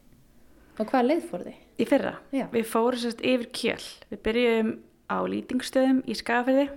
Og 0.80 0.92
hvað 0.92 1.10
leið 1.10 1.26
fór 1.32 1.48
þið? 1.48 1.58
Í 1.80 1.88
fyrra. 1.88 2.14
Já. 2.36 2.46
Við 2.52 2.70
fórum 2.70 3.02
sérst 3.02 3.24
yfir 3.24 3.50
kjöl. 3.56 3.90
Við 4.12 4.24
byrjum 4.28 4.72
á 5.12 5.18
lýtingstöðum 5.34 6.04
í 6.06 6.16
Skagafyrði 6.20 6.70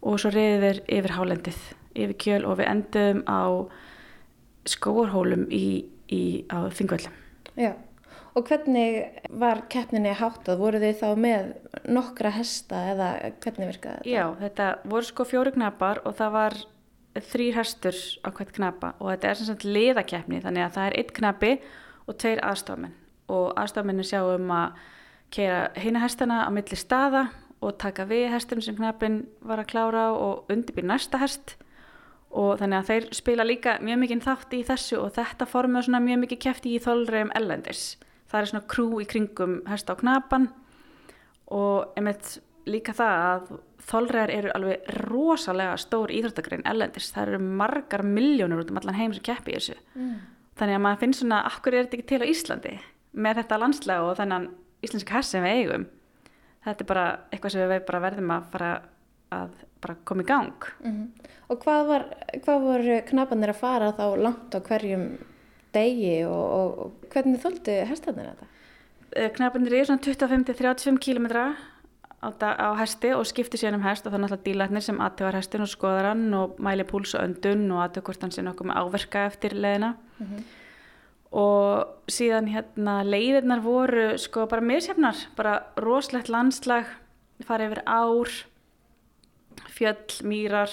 og 0.00 0.20
svo 0.20 0.32
reyðið 0.32 0.64
við 0.64 0.82
yfir 1.00 1.16
hálendið 1.16 1.60
yfir 1.94 2.16
kjöl 2.24 2.42
og 2.48 2.58
við 2.60 2.70
endum 2.70 3.22
á 3.26 3.42
skóarhólum 4.68 5.46
í, 5.50 5.86
í, 6.12 6.22
á 6.52 6.68
Þingvöldum. 6.76 7.14
Já, 7.58 7.72
og 8.36 8.46
hvernig 8.46 9.22
var 9.42 9.64
keppninni 9.72 10.12
háttað? 10.16 10.60
Voru 10.60 10.82
þið 10.82 11.00
þá 11.00 11.08
með 11.24 11.48
nokkra 11.90 12.34
hesta 12.36 12.84
eða 12.92 13.08
hvernig 13.42 13.72
virkaði 13.72 14.02
þetta? 14.02 14.12
Já, 14.12 14.24
þetta 14.42 14.68
voru 14.92 15.08
sko 15.08 15.26
fjóru 15.28 15.54
knapar 15.56 16.02
og 16.04 16.16
það 16.20 16.36
var 16.36 16.58
þrýr 17.18 17.58
hestur 17.58 17.96
á 18.22 18.28
hvert 18.30 18.54
knapa 18.54 18.94
og 19.00 19.10
þetta 19.10 19.30
er 19.30 19.38
sem 19.38 19.48
sagt 19.50 19.66
liðakeppni 19.66 20.42
þannig 20.44 20.66
að 20.66 20.74
það 20.76 20.88
er 20.88 20.96
eitt 21.00 21.12
knapi 21.16 21.52
og 22.06 22.18
tveir 22.22 22.42
aðstofmenn 22.46 22.94
og 23.30 23.46
aðstofmennin 23.58 24.06
sjáum 24.06 24.52
að 24.54 24.78
keira 25.34 25.60
heina 25.78 26.02
hestana 26.04 26.44
á 26.46 26.50
milli 26.54 26.78
staða 26.78 27.28
og 27.60 27.76
taka 27.82 28.06
við 28.08 28.28
hestum 28.32 28.62
sem 28.64 28.78
knapin 28.78 29.24
var 29.46 29.62
að 29.62 29.72
klára 29.74 30.06
og 30.14 30.50
undirbyrja 30.52 30.92
næsta 30.92 31.20
hest 31.22 31.56
og 32.30 32.60
þannig 32.60 32.78
að 32.78 32.90
þeir 32.90 33.08
spila 33.16 33.46
líka 33.46 33.78
mjög 33.82 33.98
mikið 34.04 34.22
þátt 34.26 34.54
í 34.54 34.60
þessu 34.68 35.00
og 35.00 35.14
þetta 35.16 35.48
formið 35.50 35.86
svona 35.86 36.02
mjög 36.04 36.22
mikið 36.24 36.42
kefti 36.44 36.74
í 36.76 36.82
þólreim 36.82 37.32
ellendis. 37.38 37.96
Það 38.30 38.40
er 38.40 38.50
svona 38.52 38.68
krú 38.70 38.86
í 39.02 39.08
kringum 39.10 39.56
hesta 39.66 39.96
á 39.98 40.00
knapan 40.00 40.46
og 41.50 41.98
einmitt 41.98 42.38
líka 42.70 42.94
það 42.94 43.24
að 43.26 43.50
þólregar 43.90 44.32
eru 44.34 44.52
alveg 44.54 44.90
rosalega 45.08 45.78
stór 45.80 46.12
íþróttagrein 46.14 46.66
ellendis. 46.68 47.10
Það 47.14 47.32
eru 47.32 47.40
margar 47.62 48.04
miljónur 48.06 48.62
út 48.62 48.70
um 48.70 48.78
allan 48.78 48.98
heim 49.00 49.14
sem 49.16 49.24
keppi 49.26 49.54
í 49.54 49.58
þessu. 49.58 49.78
Mm. 49.96 50.14
Þannig 50.60 50.76
að 50.76 50.84
maður 50.84 51.02
finnst 51.02 51.22
svona, 51.22 51.40
akkur 51.48 51.74
er 51.74 51.86
þetta 51.86 51.98
ekki 51.98 52.08
til 52.10 52.20
á 52.22 52.30
Íslandi 52.30 52.74
með 53.10 53.40
þetta 53.40 53.58
landslega 53.58 54.06
og 54.06 54.18
þennan 54.20 54.46
íslenska 54.86 55.16
hess 55.16 55.34
sem 55.34 55.44
við 55.44 55.56
eigum. 55.58 55.88
Þetta 56.66 56.84
er 56.84 56.90
bara 56.92 57.06
eitthvað 57.32 57.54
sem 57.56 57.72
við 57.72 57.84
bara 57.88 58.02
verðum 58.04 58.34
að 58.36 58.48
fara 58.52 58.70
að 59.34 59.54
bara 59.80 59.96
koma 60.04 60.22
í 60.22 60.26
gang. 60.26 60.70
Mm 60.84 60.92
-hmm. 60.92 61.30
Og 61.48 61.58
hvað, 61.64 61.86
var, 61.86 62.04
hvað 62.44 62.62
voru 62.62 63.02
knapanir 63.08 63.50
að 63.50 63.60
fara 63.60 63.92
þá 63.92 64.16
langt 64.16 64.54
á 64.54 64.60
hverjum 64.60 65.18
degi 65.72 66.24
og, 66.24 66.44
og, 66.58 66.78
og 66.78 66.92
hvernig 67.12 67.42
þóldu 67.42 67.76
hestanir 67.86 68.30
þetta? 68.30 68.46
Knapanir 69.36 69.74
eru 69.74 69.88
svona 69.88 70.04
25-35 70.04 70.98
km 71.02 71.26
á, 72.20 72.28
á 72.30 72.70
hesti 72.78 73.12
og 73.16 73.26
skiptir 73.26 73.58
síðan 73.58 73.80
um 73.80 73.86
hest 73.88 74.06
og 74.06 74.14
er 74.14 74.22
náttúrulega 74.22 74.46
dílætnir 74.46 74.84
sem 74.84 75.00
aðtövar 75.00 75.38
hestin 75.40 75.64
og 75.64 75.72
skoðar 75.72 76.12
hann 76.12 76.34
og 76.36 76.60
mæli 76.62 76.84
púls 76.84 77.16
og 77.16 77.24
öndun 77.24 77.70
og 77.72 77.82
aðtöð 77.86 78.06
hvort 78.08 78.26
hann 78.26 78.34
sé 78.34 78.44
nokkuð 78.44 78.70
með 78.70 78.80
áverka 78.82 79.26
eftir 79.26 79.56
leðina. 79.56 79.94
Mm 80.18 80.26
-hmm. 80.26 80.42
Og 81.30 81.86
síðan 82.10 82.50
hérna 82.50 83.04
leiðirnar 83.04 83.60
voru 83.62 84.18
sko 84.18 84.46
bara 84.46 84.60
misjafnar, 84.60 85.16
bara 85.36 85.62
roslegt 85.76 86.28
landslag, 86.28 86.86
farið 87.46 87.70
yfir 87.70 87.82
ár 87.86 88.28
fjöll, 89.80 90.16
mýrar 90.28 90.72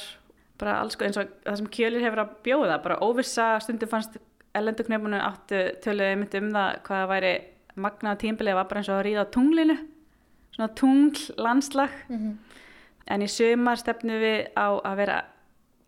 bara 0.57 0.79
alls 0.81 0.97
eins 0.99 1.19
og 1.19 1.29
það 1.45 1.59
sem 1.59 1.69
kjölir 1.77 2.05
hefur 2.05 2.23
að 2.23 2.33
bjóða 2.45 2.79
bara 2.83 2.99
óvissa, 3.05 3.49
stundum 3.63 3.91
fannst 3.91 4.17
ellenduknefnunu 4.57 5.19
áttu 5.21 5.61
töluði 5.83 6.17
myndi 6.17 6.41
um 6.41 6.51
það 6.55 6.79
hvaða 6.87 7.09
væri 7.11 7.33
magnaða 7.77 8.21
tímbilið 8.23 8.57
var 8.57 8.69
bara 8.69 8.81
eins 8.81 8.91
og 8.91 8.97
að 8.99 9.05
ríða 9.07 9.25
á 9.27 9.33
tunglinu 9.33 9.77
svona 10.55 10.69
tungl 10.73 11.25
landslag 11.37 11.93
mm 12.07 12.17
-hmm. 12.17 12.37
en 13.07 13.21
í 13.21 13.27
sömar 13.27 13.77
stefnu 13.77 14.19
við 14.19 14.47
á 14.57 14.67
að 14.81 14.95
vera 14.95 15.23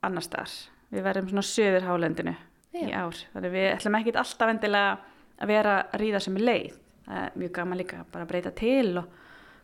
annar 0.01 0.23
staðar 0.23 0.53
við 0.91 1.03
verðum 1.03 1.29
svona 1.29 1.41
söður 1.41 1.87
hálendinu 1.87 2.35
Já. 2.73 2.87
í 2.87 2.91
ár, 2.93 3.15
þannig 3.33 3.51
við 3.51 3.73
ætlum 3.73 3.95
ekki 3.95 4.15
alltaf 4.15 4.49
endilega 4.49 4.97
að 5.39 5.47
vera 5.47 5.85
að 5.93 5.99
ríða 5.99 6.19
sem 6.19 6.35
er 6.37 6.41
leið 6.41 6.73
það 7.05 7.23
er 7.25 7.31
mjög 7.35 7.51
gaman 7.51 7.77
líka 7.77 8.05
bara 8.11 8.23
að 8.23 8.29
breyta 8.29 8.51
til 8.51 8.97
og 8.97 9.05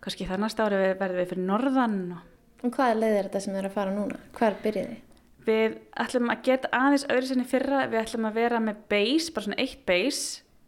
kannski 0.01 0.25
þannig 0.25 0.59
ári 0.59 0.95
verðum 0.99 1.17
við 1.17 1.29
fyrir 1.29 1.45
norðan 1.45 2.11
og 2.11 2.34
Og 2.65 2.73
hvaða 2.73 2.97
leið 2.97 3.15
er 3.15 3.27
þetta 3.27 3.41
sem 3.43 3.53
þið 3.53 3.61
er 3.61 3.67
að 3.69 3.75
fara 3.75 3.93
núna? 3.93 4.19
Hver 4.35 4.55
byrjiði? 4.63 4.95
Við 5.45 5.75
ætlum 6.01 6.31
að 6.33 6.45
geta 6.47 6.69
aðeins 6.73 7.05
öðru 7.13 7.27
sinni 7.29 7.45
fyrra, 7.45 7.83
við 7.91 8.01
ætlum 8.01 8.25
að 8.25 8.37
vera 8.39 8.61
með 8.63 8.79
beis, 8.89 9.27
bara 9.33 9.45
svona 9.45 9.59
eitt 9.61 9.83
beis 9.85 10.21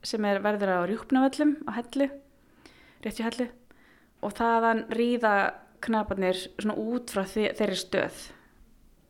sem 0.06 0.26
er 0.30 0.42
verður 0.44 0.76
á 0.78 0.80
rjúpnavöllum 0.86 1.56
á 1.66 1.72
hellu, 1.80 2.08
rétti 3.02 3.26
hellu 3.26 3.48
og 4.22 4.36
þaðan 4.38 4.84
ríða 4.94 5.34
knaparnir 5.86 6.38
svona 6.60 6.78
út 6.78 7.14
frá 7.14 7.24
þeirri 7.26 7.80
stöð. 7.80 8.22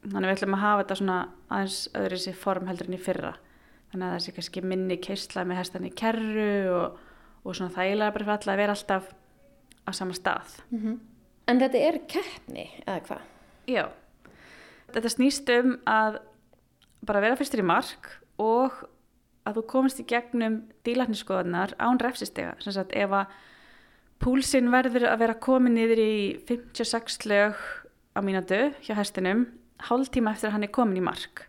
Þannig 0.08 0.30
við 0.30 0.36
ætlum 0.38 0.56
að 0.56 0.64
hafa 0.64 0.86
þetta 0.86 0.98
svona 1.02 1.20
aðeins 1.52 1.82
öðru 2.00 2.22
sinni 2.24 2.40
form 2.40 2.72
heldur 2.72 2.88
en 2.88 2.96
í 2.96 3.02
fyrra. 3.04 3.34
Þannig 3.92 4.08
að 4.08 4.16
það 4.16 4.24
sé 4.24 4.36
kannski 4.38 4.64
minni 4.64 5.00
keistla 5.04 5.44
með 5.48 5.62
hestan 5.62 5.88
í 5.88 5.94
kerru 5.96 6.50
og, 6.78 6.98
og 7.44 7.60
svona 7.60 7.76
þægilega 7.76 8.16
bara 8.16 8.28
fyrir 8.28 8.36
alla 8.38 8.56
að 8.56 8.62
vera 8.64 8.76
alltaf 8.78 9.14
á 9.84 9.92
sama 9.96 10.16
stað. 10.16 10.58
Mm 10.72 10.80
-hmm. 10.80 10.98
En 11.48 11.62
þetta 11.62 11.82
er 11.90 12.02
keppni, 12.12 12.68
eða 12.84 13.00
hvað? 13.08 13.26
Já, 13.68 13.84
þetta 14.94 15.12
snýst 15.14 15.50
um 15.56 15.76
að 15.88 16.20
bara 17.08 17.24
vera 17.24 17.38
fyrstur 17.40 17.64
í 17.64 17.68
mark 17.68 18.10
og 18.42 18.76
að 19.48 19.60
þú 19.60 19.64
komist 19.72 20.02
í 20.02 20.08
gegnum 20.08 20.62
dílarniskoðanar 20.88 21.76
án 21.80 22.00
refsistega. 22.04 22.56
Sem 22.64 22.76
sagt, 22.76 22.92
ef 22.92 23.14
að 23.16 23.36
púlsinn 24.24 24.72
verður 24.74 25.08
að 25.12 25.22
vera 25.24 25.38
komið 25.48 25.76
niður 25.78 26.02
í 26.04 26.16
56 26.50 27.28
lög 27.30 27.62
á 28.18 28.20
mínatu 28.26 28.60
hjá 28.84 28.96
hestinum, 28.98 29.46
hálf 29.88 30.12
tíma 30.12 30.34
eftir 30.34 30.50
að 30.50 30.58
hann 30.58 30.68
er 30.68 30.74
komin 30.74 31.00
í 31.00 31.06
mark. 31.06 31.46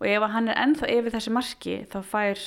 Og 0.00 0.08
ef 0.08 0.26
hann 0.32 0.50
er 0.50 0.58
ennþá 0.62 0.90
yfir 0.94 1.14
þessi 1.14 1.34
marki, 1.34 1.76
þá 1.90 1.98
fær 2.06 2.42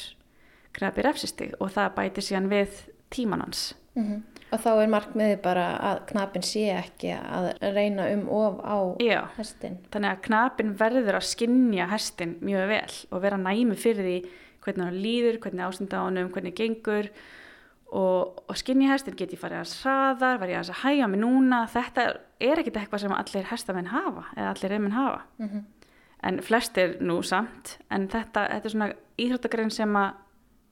grefi 0.75 1.05
refsistig 1.05 1.55
og 1.59 1.73
það 1.75 1.95
bætir 1.97 2.25
síðan 2.25 2.51
við 2.51 2.83
tíman 3.11 3.43
hans. 3.43 3.73
Mm 3.95 4.03
-hmm. 4.07 4.40
Og 4.51 4.59
þá 4.59 4.71
er 4.73 4.89
markmiði 4.91 5.35
bara 5.43 5.65
að 5.87 5.99
knapin 6.09 6.43
sé 6.43 6.65
ekki 6.75 7.13
að 7.15 7.53
reyna 7.71 8.09
um 8.11 8.25
of 8.35 8.57
á 8.59 8.77
Já, 8.99 9.19
hestin. 9.37 9.77
Þannig 9.93 10.11
að 10.11 10.23
knapin 10.27 10.73
verður 10.79 11.19
að 11.21 11.27
skinja 11.29 11.87
hestin 11.87 12.33
mjög 12.43 12.65
vel 12.73 12.97
og 13.11 13.21
vera 13.23 13.39
næmi 13.39 13.77
fyrir 13.79 14.03
því 14.03 14.17
hvernig 14.61 14.89
hann 14.89 14.99
líður, 15.05 15.39
hvernig 15.41 15.65
ástunda 15.65 16.03
á 16.03 16.05
hann 16.05 16.19
um, 16.19 16.33
hvernig 16.35 16.55
gengur 16.57 17.07
og, 17.91 18.43
og 18.43 18.59
skinja 18.59 18.91
hestin 18.91 19.15
geti 19.19 19.39
farið 19.39 19.63
að 19.63 19.71
sraðar, 19.71 20.39
verið 20.43 20.59
að 20.59 20.73
hæga 20.83 21.07
mig 21.11 21.23
núna. 21.23 21.63
Þetta 21.71 22.07
er 22.43 22.61
ekkit 22.61 22.81
eitthvað 22.81 23.05
sem 23.05 23.15
allir 23.15 23.51
hestamenn 23.51 23.91
hafa 23.91 24.27
eða 24.35 24.53
allir 24.53 24.75
reymenn 24.75 24.97
hafa. 24.97 25.21
Mm 25.39 25.49
-hmm. 25.49 25.67
En 26.23 26.41
flestir 26.41 26.97
nú 27.01 27.21
samt, 27.23 27.79
en 27.89 28.07
þetta, 28.07 28.47
þetta 28.47 28.65
er 28.65 28.71
svona 28.71 28.93
íþróttagrein 29.17 29.71
sem 29.71 29.95
að 29.95 30.11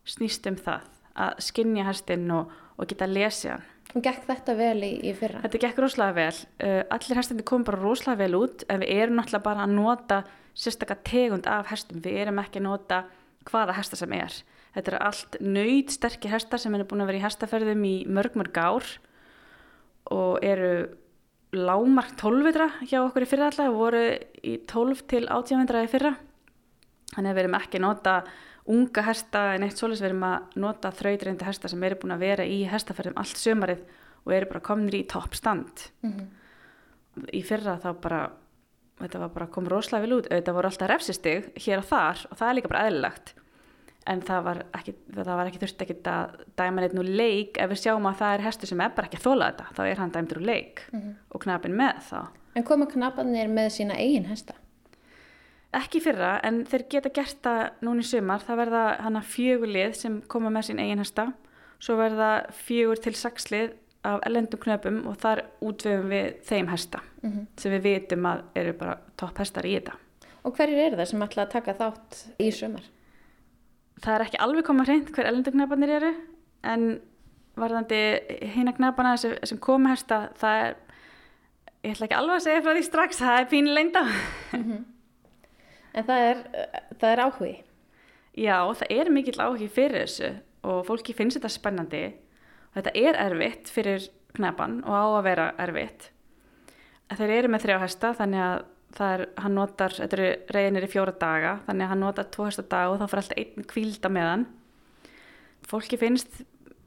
snýst 0.06 0.48
um 0.48 0.56
það, 0.56 0.82
að 1.16 1.40
skinja 1.40 1.84
hestin 1.84 2.32
og 2.32 2.52
og 2.80 2.90
geta 2.90 3.06
að 3.08 3.16
lesa 3.18 3.54
hann. 3.56 3.68
Og 3.90 4.04
gekk 4.06 4.28
þetta 4.28 4.54
vel 4.54 4.84
í, 4.86 4.92
í 5.10 5.16
fyrra? 5.18 5.42
Þetta 5.46 5.62
gekk 5.64 5.80
rosalega 5.82 6.16
vel. 6.20 6.42
Uh, 6.62 6.82
allir 6.94 7.20
hestandi 7.20 7.46
kom 7.48 7.66
bara 7.66 7.80
rosalega 7.82 8.22
vel 8.22 8.38
út 8.38 8.66
en 8.70 8.84
við 8.84 9.02
erum 9.02 9.18
náttúrulega 9.18 9.48
bara 9.48 9.66
að 9.66 9.74
nota 9.74 10.20
sérstaklega 10.54 11.06
tegund 11.10 11.50
af 11.50 11.72
hestum. 11.72 12.04
Við 12.06 12.20
erum 12.22 12.42
ekki 12.44 12.62
að 12.62 12.68
nota 12.68 13.02
hvaða 13.50 13.76
hesta 13.80 13.98
sem 13.98 14.14
er. 14.14 14.36
Þetta 14.76 14.94
er 14.94 15.00
allt 15.02 15.38
nöyð 15.42 15.94
sterkir 15.96 16.34
hestar 16.36 16.62
sem 16.62 16.76
er 16.78 16.86
búin 16.86 17.02
að 17.02 17.10
vera 17.10 17.22
í 17.22 17.26
hestaferðum 17.26 17.86
í 17.90 17.96
mörg 18.06 18.38
mörg 18.38 18.60
ár 18.62 18.90
og 20.14 20.46
eru 20.46 20.74
lámark 21.58 22.14
12 22.20 22.46
vitra 22.46 22.68
hjá 22.84 23.00
okkur 23.02 23.26
í 23.26 23.30
fyrra 23.30 23.50
alltaf. 23.50 23.72
Við 23.72 23.80
voru 23.80 24.04
í 24.46 24.58
12 24.70 25.02
til 25.10 25.24
18 25.26 25.64
vitra 25.64 25.82
í 25.86 25.90
fyrra. 25.90 26.14
Þannig 27.16 27.32
að 27.32 27.40
við 27.40 27.44
erum 27.44 27.58
ekki 27.58 27.82
að 27.82 27.86
nota 27.88 28.16
unga 28.70 29.04
hesta 29.08 29.46
en 29.56 29.66
eitt 29.66 29.80
solis 29.80 30.02
við 30.02 30.12
erum 30.12 30.28
að 30.28 30.60
nota 30.62 30.92
þrautreyndi 30.94 31.48
hesta 31.48 31.72
sem 31.72 31.84
eru 31.88 31.98
búin 32.02 32.16
að 32.16 32.26
vera 32.26 32.46
í 32.46 32.62
hestaferðum 32.70 33.18
allt 33.18 33.42
sömarið 33.42 33.82
og 34.26 34.36
eru 34.36 34.50
bara 34.52 34.66
kominir 34.66 35.00
í 35.00 35.08
toppstand 35.10 35.90
mm 36.04 36.12
-hmm. 36.12 37.26
í 37.34 37.42
fyrra 37.44 37.80
þá 37.82 37.90
bara 38.02 38.22
þetta 39.00 39.20
var 39.20 39.30
bara 39.30 39.48
komið 39.48 39.74
rosalega 39.74 40.06
vil 40.06 40.18
út 40.20 40.30
þetta 40.30 40.54
voru 40.54 40.68
alltaf 40.70 40.90
refsistig 40.90 41.52
hér 41.56 41.84
og 41.84 41.90
þar 41.90 42.26
og 42.32 42.38
það 42.38 42.50
er 42.50 42.58
líka 42.58 42.72
bara 42.74 42.88
eðlilegt 42.88 43.34
en 44.10 44.22
það 44.22 44.44
var 44.44 44.66
ekki, 44.78 44.94
það 45.16 45.36
var 45.36 45.48
ekki 45.50 45.62
þurft 45.62 45.82
ekki 45.86 45.96
að 46.10 46.36
dæma 46.58 46.82
neitt 46.82 46.94
nú 46.98 47.04
leik 47.04 47.58
ef 47.62 47.70
við 47.70 47.82
sjáum 47.84 48.10
að 48.10 48.20
það 48.22 48.34
er 48.34 48.46
hestu 48.48 48.70
sem 48.70 48.82
er 48.82 48.94
bara 48.96 49.08
ekki 49.08 49.20
að 49.20 49.28
þóla 49.28 49.50
þetta 49.52 49.66
þá 49.78 49.84
er 49.86 50.02
hann 50.02 50.14
dæmdur 50.16 50.42
úr 50.42 50.46
leik 50.46 50.86
mm 50.92 51.00
-hmm. 51.00 51.16
og 51.30 51.42
knapin 51.42 51.76
með 51.76 51.96
þá 52.10 52.22
En 52.58 52.66
koma 52.66 52.88
knapanir 52.90 53.48
með 53.48 53.70
sína 53.70 53.96
eigin 53.96 54.26
hesta? 54.26 54.56
Ekki 55.76 56.02
fyrra 56.02 56.40
en 56.44 56.64
þeir 56.66 56.86
geta 56.90 57.12
gert 57.14 57.42
það 57.46 57.62
núni 57.86 58.04
sumar, 58.04 58.42
það 58.42 58.62
verða 58.64 58.84
hana 59.06 59.22
fjögulið 59.22 59.94
sem 59.94 60.22
koma 60.28 60.50
með 60.50 60.70
sín 60.70 60.82
eigin 60.82 61.04
hesta 61.04 61.30
svo 61.80 61.96
verða 62.00 62.32
fjögur 62.66 63.00
til 63.00 63.16
sexlið 63.16 63.76
af 64.08 64.22
ellendum 64.28 64.60
knöpum 64.64 65.02
og 65.12 65.18
þar 65.20 65.44
útvöfum 65.62 66.10
við 66.10 66.40
þeim 66.48 66.70
hesta 66.72 67.02
mm 67.22 67.32
-hmm. 67.32 67.46
sem 67.58 67.72
við 67.72 67.82
vitum 67.82 68.26
að 68.26 68.44
eru 68.56 68.74
bara 68.74 68.98
topp 69.18 69.38
hestar 69.38 69.66
í 69.66 69.76
þetta 69.76 69.98
Og 70.44 70.56
hverjir 70.56 70.80
eru 70.80 70.96
það 70.96 71.06
sem 71.06 71.24
ætla 71.24 71.44
að 71.44 71.50
taka 71.52 71.74
þátt 71.74 72.20
í 72.40 72.52
sumar? 72.52 72.84
Það 74.00 74.14
er 74.16 74.22
ekki 74.22 74.40
alveg 74.40 74.66
komað 74.66 74.86
hreint 74.88 75.10
hver 75.12 75.26
ellendum 75.26 75.54
knöpanir 75.54 75.90
eru 75.90 76.14
en 76.64 77.02
varðandi 77.60 78.00
hýna 78.56 78.74
knöpana 78.78 79.18
sem, 79.18 79.36
sem 79.44 79.60
komi 79.60 79.92
hesta 79.92 80.30
það 80.40 80.62
er, 80.64 80.78
ég 81.84 81.92
ætla 81.92 82.08
ekki 82.08 82.16
alveg 82.16 82.36
að 82.36 82.46
segja 82.48 82.64
frá 82.64 82.72
því 82.72 82.86
strax 82.88 83.20
það 83.20 83.40
er 83.40 83.50
pínleinda 83.52 84.04
mm 84.06 84.64
-hmm. 84.64 84.80
En 85.94 86.06
það 86.06 86.26
er, 86.30 86.42
það 87.00 87.12
er 87.12 87.24
áhugi? 87.26 87.54
Já, 88.40 88.58
það 88.78 88.96
er 88.96 89.12
mikill 89.14 89.40
áhugi 89.42 89.70
fyrir 89.74 90.04
þessu 90.06 90.34
og 90.70 90.84
fólki 90.88 91.16
finnst 91.16 91.40
þetta 91.40 91.52
spennandi 91.54 92.04
þetta 92.76 92.94
er 92.98 93.20
erfitt 93.28 93.72
fyrir 93.74 94.10
knepan 94.38 94.80
og 94.86 94.94
á 94.94 95.06
að 95.08 95.24
vera 95.26 95.48
erfitt. 95.62 96.12
Þeir 97.10 97.34
eru 97.40 97.50
með 97.50 97.66
þrjá 97.66 97.80
hesta 97.82 98.12
þannig 98.18 98.44
að 98.46 98.60
það 98.98 99.16
er, 99.16 99.24
hann 99.44 99.58
notar, 99.58 99.96
þetta 99.98 100.18
eru 100.18 100.30
reynir 100.56 100.86
í 100.86 100.92
fjóra 100.92 101.14
daga 101.22 101.58
þannig 101.66 101.86
að 101.86 101.92
hann 101.94 102.04
notar 102.06 102.30
tvo 102.34 102.48
hesta 102.48 102.66
dag 102.70 102.94
og 102.94 103.02
þá 103.02 103.06
fyrir 103.10 103.24
alltaf 103.24 103.42
einn 103.42 103.68
kvílda 103.74 104.14
með 104.14 104.30
hann. 104.30 104.48
Fólki 105.70 106.00
finnst 106.02 106.42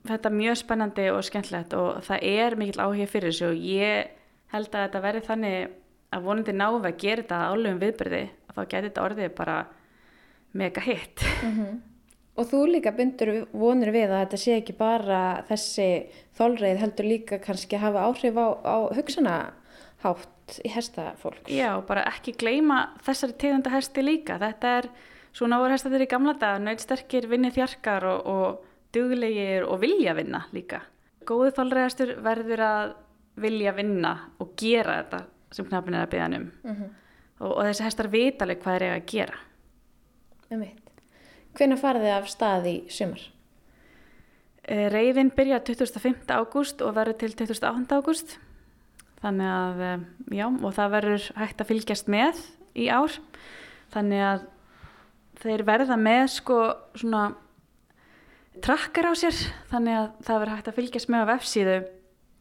þetta 0.07 0.33
mjög 0.35 0.59
spennandi 0.63 1.07
og 1.15 1.23
skemmtilegt 1.27 1.77
og 1.79 2.03
það 2.07 2.27
er 2.31 2.59
mikill 2.59 2.83
áhugi 2.83 3.07
fyrir 3.11 3.31
þessu 3.31 3.51
og 3.51 3.67
ég 3.67 4.17
held 4.55 4.71
að 4.73 4.87
þetta 4.87 5.05
verði 5.07 5.27
þannig 5.29 5.77
að 6.13 6.27
vonandi 6.27 6.57
náðu 6.57 6.83
að 6.85 6.99
gera 7.01 7.23
þetta 7.23 7.41
álugum 7.53 7.81
viðbyrði 7.83 8.23
þá 8.53 8.61
getur 8.63 8.89
þetta 8.89 9.07
orðið 9.07 9.33
bara 9.39 9.57
mega 10.53 10.85
hitt 10.85 11.25
mm 11.43 11.57
-hmm. 11.57 11.81
Og 12.33 12.49
þú 12.49 12.63
líka 12.71 12.95
bindur 12.97 13.31
vonur 13.53 13.91
við 13.93 14.09
að 14.09 14.23
þetta 14.23 14.39
sé 14.41 14.55
ekki 14.57 14.75
bara 14.79 15.45
þessi 15.51 15.89
þólreið 16.39 16.79
heldur 16.81 17.09
líka 17.11 17.39
kannski 17.45 17.77
að 17.77 17.83
hafa 17.83 18.05
áhrif 18.09 18.39
á, 18.41 18.49
á 18.65 18.77
hugsanahátt 18.97 20.57
í 20.65 20.71
hestafólks. 20.73 21.53
Já, 21.53 21.77
bara 21.85 22.07
ekki 22.09 22.33
gleyma 22.41 22.95
þessari 23.05 23.37
tegunda 23.37 23.75
hesti 23.75 24.05
líka. 24.05 24.39
Þetta 24.41 24.73
er 24.79 24.89
svona 25.37 25.61
voru 25.61 25.77
hestatir 25.77 26.07
í 26.07 26.09
gamla 26.09 26.33
dag, 26.41 26.63
nöytsterkir, 26.65 27.29
vinnið 27.29 27.59
þjarkar 27.59 28.09
og, 28.15 28.25
og 28.25 28.97
duglegir 28.97 29.69
og 29.69 29.83
vilja 29.85 30.17
vinna 30.17 30.47
líka. 30.57 30.81
Góðu 31.29 31.53
þólræðastur 31.59 32.17
verður 32.25 32.65
að 32.65 32.97
vilja 33.45 33.77
vinna 33.77 34.17
og 34.41 34.57
gera 34.57 35.03
þetta 35.03 35.23
sem 35.53 35.69
knapin 35.69 35.95
er 35.95 36.07
að 36.07 36.13
byggja 36.15 36.29
um. 36.41 36.51
Mm 36.65 36.91
Og, 37.43 37.57
og 37.59 37.65
þessi 37.67 37.83
hestar 37.83 38.07
vitaleg 38.07 38.61
hvað 38.63 38.77
er 38.77 38.83
eiga 38.87 38.97
að 39.01 39.07
gera. 39.11 39.39
Hvenær 41.59 41.81
farið 41.81 42.05
þið 42.07 42.13
af 42.15 42.29
stað 42.31 42.69
í 42.71 42.75
sumar? 42.93 43.25
Reyðin 44.63 45.33
byrja 45.35 45.59
25. 45.67 46.31
ágúst 46.31 46.85
og 46.87 46.95
verður 46.95 47.19
til 47.19 47.33
28. 47.35 47.97
ágúst. 47.99 48.37
Þannig 49.23 49.51
að, 49.51 49.81
eh, 49.87 50.05
já, 50.39 50.47
og 50.47 50.75
það 50.75 50.95
verður 50.97 51.27
hægt 51.37 51.61
að 51.61 51.71
fylgjast 51.71 52.09
með 52.11 52.39
í 52.75 52.89
ár. 52.89 53.19
Þannig 53.93 54.23
að 54.27 54.47
þeir 55.43 55.65
verða 55.67 55.97
með 55.99 56.25
sko 56.31 56.59
svona 56.95 57.35
trakkar 58.63 59.11
á 59.11 59.15
sér. 59.19 59.35
Þannig 59.71 59.99
að 59.99 60.09
það 60.23 60.41
verður 60.41 60.55
hægt 60.57 60.69
að 60.69 60.79
fylgjast 60.79 61.11
með 61.11 61.23
á 61.23 61.31
vefsíðu 61.33 61.77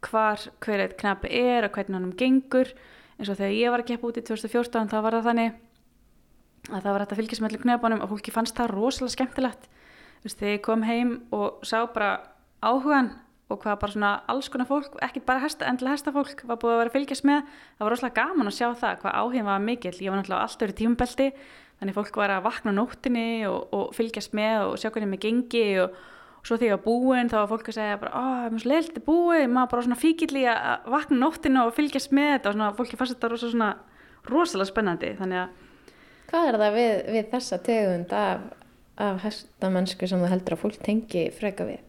hvar 0.01 0.39
hver 0.61 0.79
eitt 0.79 0.97
knapi 0.97 1.29
er 1.29 1.65
og 1.65 1.71
hvernig 1.73 1.97
hann 1.99 2.17
gengur. 2.17 2.73
Eins 3.21 3.29
og 3.29 3.37
þegar 3.37 3.53
ég 3.53 3.69
var 3.69 3.83
að 3.83 3.89
keppa 3.91 4.07
út 4.09 4.17
í 4.17 4.21
2014 4.25 4.87
þá 4.89 4.95
var 5.05 5.13
það 5.13 5.27
þannig 5.29 5.57
að 6.71 6.79
það 6.81 6.91
var 6.91 7.03
hægt 7.03 7.11
að 7.13 7.19
fylgjast 7.19 7.41
með 7.41 7.51
allir 7.51 7.61
knefanum 7.61 7.99
og 8.01 8.09
fólki 8.09 8.31
fannst 8.33 8.57
það 8.57 8.71
rosalega 8.71 9.13
skemmtilegt. 9.13 9.67
Þú 10.21 10.25
veist, 10.25 10.39
þegar 10.39 10.55
ég 10.55 10.63
kom 10.65 10.85
heim 10.87 11.11
og 11.37 11.61
sá 11.65 11.77
bara 11.93 12.09
áhugan 12.65 13.11
og 13.51 13.59
hvað 13.61 13.77
bara 13.83 13.93
svona 13.93 14.11
alls 14.31 14.49
konar 14.49 14.69
fólk, 14.69 14.95
ekki 15.05 15.21
bara 15.27 15.43
hesta, 15.43 15.67
endilega 15.69 15.99
hestafólk 15.99 16.41
var 16.49 16.57
búið 16.61 16.73
að 16.73 16.81
vera 16.81 16.91
að 16.91 16.95
fylgjast 16.97 17.27
með. 17.29 17.51
Það 17.77 17.85
var 17.85 17.93
rosalega 17.95 18.25
gaman 18.25 18.49
að 18.49 18.57
sjá 18.57 18.67
það, 18.81 18.97
hvað 19.03 19.17
áhugin 19.21 19.49
var 19.49 19.65
mikill. 19.65 19.97
Ég 19.99 20.09
var 20.09 20.21
náttúrulega 20.21 20.47
alltaf 20.47 20.63
verið 20.65 20.79
tímubelti, 20.79 21.27
þannig 21.81 21.97
fólk 21.97 22.19
var 22.21 22.33
að 22.33 22.45
vakna 22.47 22.73
nóttinni 22.73 23.27
og, 23.49 23.59
og 23.75 23.93
fylgjast 23.97 24.33
með 24.37 24.65
og 24.69 24.77
sjá 24.81 24.89
hvernig 24.89 25.13
með 25.13 25.23
gengi 25.27 25.65
og, 25.83 26.01
og 26.41 26.49
svo 26.49 26.57
þegar 26.57 26.81
búin 26.81 27.29
þá 27.29 27.37
var 27.39 27.51
fólk 27.51 27.69
að 27.69 27.77
segja 27.77 27.99
bara, 28.01 28.11
ó, 28.17 28.23
það 28.41 28.47
er 28.47 28.63
svo 28.63 28.71
leilt, 28.71 28.95
er 28.97 29.05
búið, 29.05 29.43
maður 29.53 29.73
bara 29.73 29.85
svona 29.87 29.99
fíkill 30.01 30.39
í 30.41 30.45
að 30.49 30.89
vakna 30.95 31.17
á 31.17 31.21
nóttinni 31.21 31.61
og 31.61 31.75
fylgjast 31.77 32.15
með 32.17 32.31
þetta. 32.31 32.49
Og 32.49 32.57
svona 32.57 32.71
fólki 32.79 32.99
fannst 32.99 33.15
þetta 33.17 33.29
rosa, 33.31 33.51
svona, 33.53 33.69
rosalega 34.29 34.71
spennandi, 34.71 35.13
þannig 35.19 35.43
að 35.43 35.69
Hvað 36.31 36.47
er 36.47 36.55
það 36.61 36.75
við, 36.77 36.91
við 37.11 37.25
þessa 37.33 37.57
tegund 37.65 38.13
af, 38.15 38.43
af 39.03 39.17
hestamennsku 39.25 40.07
sem 40.07 40.21
þú 40.23 40.29
heldur 40.31 40.55
að 40.55 40.61
fólk 40.61 40.77
tengi 40.85 41.25
freka 41.35 41.65
við? 41.67 41.81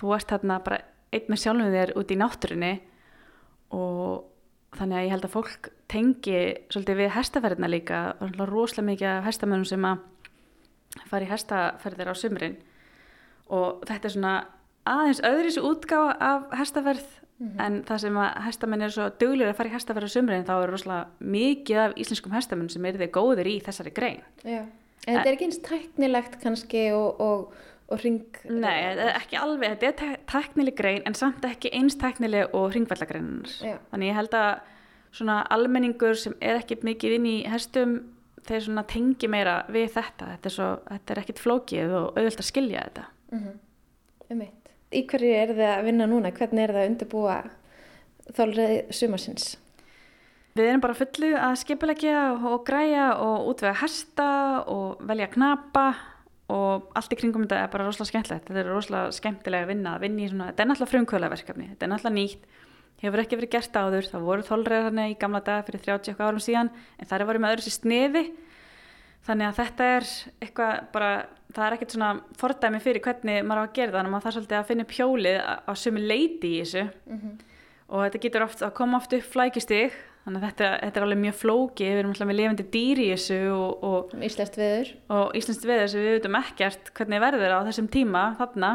þú 0.00 0.12
ert 0.16 0.32
þarna 0.32 0.58
bara 0.64 0.82
einn 1.14 1.30
með 1.30 1.42
sjálfum 1.42 1.74
þér 1.74 1.92
út 1.96 2.12
í 2.12 2.18
náttúrunni 2.20 2.72
og 3.76 4.76
þannig 4.76 4.98
að 4.98 5.06
ég 5.06 5.14
held 5.14 5.26
að 5.28 5.34
fólk 5.34 5.68
tengi 5.90 6.40
svolítið 6.72 7.00
við 7.00 7.12
hestaferðina 7.16 7.70
líka. 7.70 8.00
Og 8.20 8.36
rosalega 8.42 8.88
mikið 8.90 9.10
af 9.12 9.28
hestamönnum 9.30 9.68
sem 9.68 9.86
að 9.88 10.02
fara 11.08 11.26
í 11.26 11.30
hestaferðir 11.30 12.12
á 12.12 12.14
sumrin 12.16 12.58
og 13.52 13.84
þetta 13.86 14.08
er 14.08 14.14
svona 14.16 14.34
aðeins 14.86 15.22
öðris 15.26 15.60
útgáfa 15.60 16.16
af 16.22 16.50
hestaferð 16.60 17.06
en 17.60 17.82
það 17.84 17.98
sem 18.06 18.16
að 18.16 18.36
hestamenn 18.46 18.84
er 18.86 18.92
svo 18.94 19.10
duglir 19.20 19.50
að 19.50 19.58
fara 19.58 19.68
í 19.68 19.74
hestaferð 19.74 20.08
á 20.08 20.14
sumrin 20.14 20.46
þá 20.48 20.54
er 20.56 20.70
rosalega 20.72 21.30
mikið 21.34 21.80
af 21.82 21.96
íslenskum 22.00 22.32
hestamenn 22.32 22.70
sem 22.72 22.86
eru 22.88 23.02
þið 23.02 23.10
góðir 23.12 23.50
í 23.50 23.56
þessari 23.66 23.92
grein 23.92 24.22
Já. 24.40 24.62
En 25.06 25.20
þetta 25.20 25.28
er 25.30 25.36
ekki 25.36 25.46
eins 25.46 25.60
tæknilegt 25.62 26.38
kannski 26.42 26.82
og, 26.96 27.20
og, 27.22 27.66
og 27.92 28.00
ring... 28.02 28.24
Nei, 28.50 28.74
ekki 29.12 29.38
alveg, 29.38 29.76
þetta 29.78 30.08
er 30.08 30.24
tæknileg 30.30 30.78
grein 30.78 31.04
en 31.06 31.14
samt 31.18 31.44
ekki 31.46 31.70
eins 31.76 31.94
tæknileg 32.00 32.54
og 32.56 32.72
hringvallagreinar. 32.72 33.52
Já. 33.62 33.76
Þannig 33.92 34.10
ég 34.10 34.18
held 34.18 34.36
að 34.40 34.50
svona 35.14 35.38
almenningur 35.54 36.18
sem 36.18 36.34
er 36.42 36.58
ekki 36.58 36.80
mikið 36.86 37.18
inn 37.20 37.28
í 37.30 37.36
hestum, 37.48 37.98
þeir 38.46 38.66
svona 38.66 38.86
tengi 38.90 39.30
meira 39.30 39.60
við 39.70 39.92
þetta. 39.94 40.32
Þetta 40.34 40.50
er, 40.50 40.56
svo, 40.56 40.70
þetta 40.90 41.14
er 41.14 41.22
ekkit 41.22 41.44
flókið 41.44 41.94
og 42.00 42.08
auðvöld 42.18 42.42
að 42.42 42.50
skilja 42.50 42.82
þetta. 42.88 43.06
Um 43.34 44.42
eitt. 44.42 44.72
Í 44.94 45.02
hverju 45.10 45.30
er 45.34 45.54
þið 45.54 45.68
að 45.68 45.86
vinna 45.88 46.06
núna? 46.10 46.32
Hvernig 46.34 46.62
er 46.62 46.74
það 46.74 46.82
að 46.82 46.90
undirbúa 46.90 47.36
þálreði 48.36 48.82
sumarsins? 48.94 49.46
Við 50.56 50.70
erum 50.70 50.80
bara 50.80 50.96
fullu 50.96 51.32
að 51.36 51.56
skipulegja 51.60 52.20
og, 52.38 52.60
græja 52.64 53.08
og 53.20 53.50
útvega 53.50 53.76
hesta 53.82 54.28
og 54.72 55.02
velja 55.04 55.28
knapa 55.34 55.88
og 56.52 56.92
allt 56.96 57.12
í 57.12 57.18
kringum 57.18 57.44
þetta 57.44 57.58
er 57.64 57.72
bara 57.72 57.88
rosalega 57.88 58.12
skemmtilegt. 58.12 58.46
Þetta 58.48 58.62
er 58.62 58.70
rosalega 58.70 59.10
skemmtilega 59.12 59.66
að 59.66 59.72
vinna, 59.74 59.96
að 59.96 60.06
vinna 60.06 60.22
í 60.22 60.30
svona, 60.30 60.46
þetta 60.52 60.62
er 60.62 60.70
náttúrulega 60.70 60.92
frumkvöla 60.94 61.30
verkefni, 61.32 61.68
þetta 61.72 61.86
er 61.86 61.92
náttúrulega 61.92 62.16
nýtt, 62.16 62.46
hefur 63.02 63.22
ekki 63.22 63.38
verið 63.40 63.52
gert 63.56 63.76
áður, 63.76 64.08
það 64.12 64.26
voru 64.30 64.46
þólreðar 64.46 64.88
hann 64.88 65.02
í 65.02 65.16
gamla 65.20 65.42
dag 65.44 65.66
fyrir 65.66 65.82
30 65.84 66.12
eitthvað 66.12 66.30
árum 66.30 66.44
síðan, 66.46 66.72
en 66.96 67.10
það 67.10 67.18
er 67.18 67.28
verið 67.32 67.44
með 67.44 67.56
öðru 67.56 67.66
sér 67.66 67.76
sniði, 67.76 68.24
þannig 69.26 69.48
að 69.50 69.58
þetta 69.60 69.88
er 69.96 70.08
eitthvað 70.44 70.72
bara, 70.94 71.10
það 71.54 71.66
er 71.66 71.76
ekkert 71.76 71.94
svona 71.96 72.10
fordæmi 72.40 72.80
fyrir 72.84 73.02
hvernig 73.04 73.46
maður 73.46 73.62
á 73.62 73.64
að 73.66 73.76
gera 73.78 73.90
það, 73.90 73.96
þannig 73.98 74.10
að 74.10 74.14
maður 74.14 74.26
þarf 74.26 74.36
svolítið 74.38 74.58
að 74.58 74.68
finna 74.70 74.86
upp 74.86 74.96
hjólið 74.98 75.38
á, 75.42 75.72
sumi 75.82 76.04
leiti 76.06 76.50
í 76.52 76.60
þessu 76.62 76.84
og 77.86 78.04
þetta 78.04 78.20
getur 78.26 78.44
oft 78.46 78.62
að 78.66 78.76
koma 78.76 78.98
oft 78.98 79.12
upp 79.14 79.26
flækistig, 79.30 79.96
þannig 80.26 80.40
að 80.40 80.46
þetta, 80.48 80.70
þetta 80.82 81.00
er 81.00 81.04
alveg 81.06 81.20
mjög 81.22 81.36
flóki, 81.38 81.86
við 81.86 82.00
erum 82.00 82.14
alltaf 82.14 82.26
með 82.30 82.38
lifandi 82.40 82.66
dýr 82.74 83.02
í 83.02 83.08
þessu 83.12 83.40
og, 83.54 83.84
og 83.86 84.14
Íslenskt 84.26 84.58
veður. 84.58 84.88
og 85.14 85.36
Íslands 85.38 85.68
veður 85.70 85.92
sem 85.92 86.02
við 86.02 86.16
veitum 86.16 86.38
ekkert 86.40 86.90
hvernig 86.98 87.22
verður 87.22 87.54
á 87.54 87.58
þessum 87.68 87.90
tíma 87.94 88.24
þarna 88.40 88.72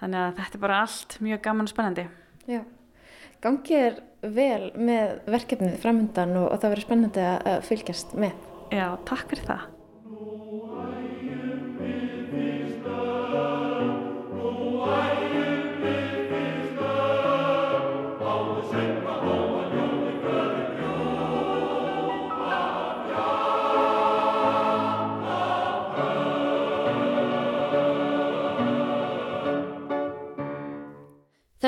þannig 0.00 0.18
að 0.24 0.34
þetta 0.40 0.58
er 0.58 0.64
bara 0.66 0.80
allt 0.82 1.18
mjög 1.20 1.42
gaman 1.46 1.68
og 1.68 1.72
spennandi 1.74 2.08
Já. 2.48 2.62
Gangið 3.38 3.84
er 3.86 3.98
vel 4.34 4.72
með 4.74 5.18
verkefnið 5.30 5.78
framöndan 5.82 6.36
og, 6.40 6.48
og 6.50 6.58
það 6.58 6.72
verður 6.74 6.86
spennandi 6.88 7.22
að, 7.22 7.36
að 7.52 7.66
fylgjast 7.68 8.14
með. 8.18 8.47
Já, 8.68 8.98
takk 9.08 9.30
fyrir 9.30 9.46
það 9.48 9.77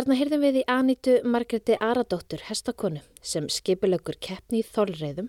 Þarna 0.01 0.17
heyrðum 0.17 0.45
við 0.47 0.57
í 0.57 0.61
Anítu 0.73 1.15
Margreti 1.29 1.75
Aradóttur 1.77 2.41
hestakonu 2.47 3.03
sem 3.21 3.51
skipulögur 3.53 4.17
keppni 4.17 4.63
í 4.63 4.65
þolreiðum 4.65 5.27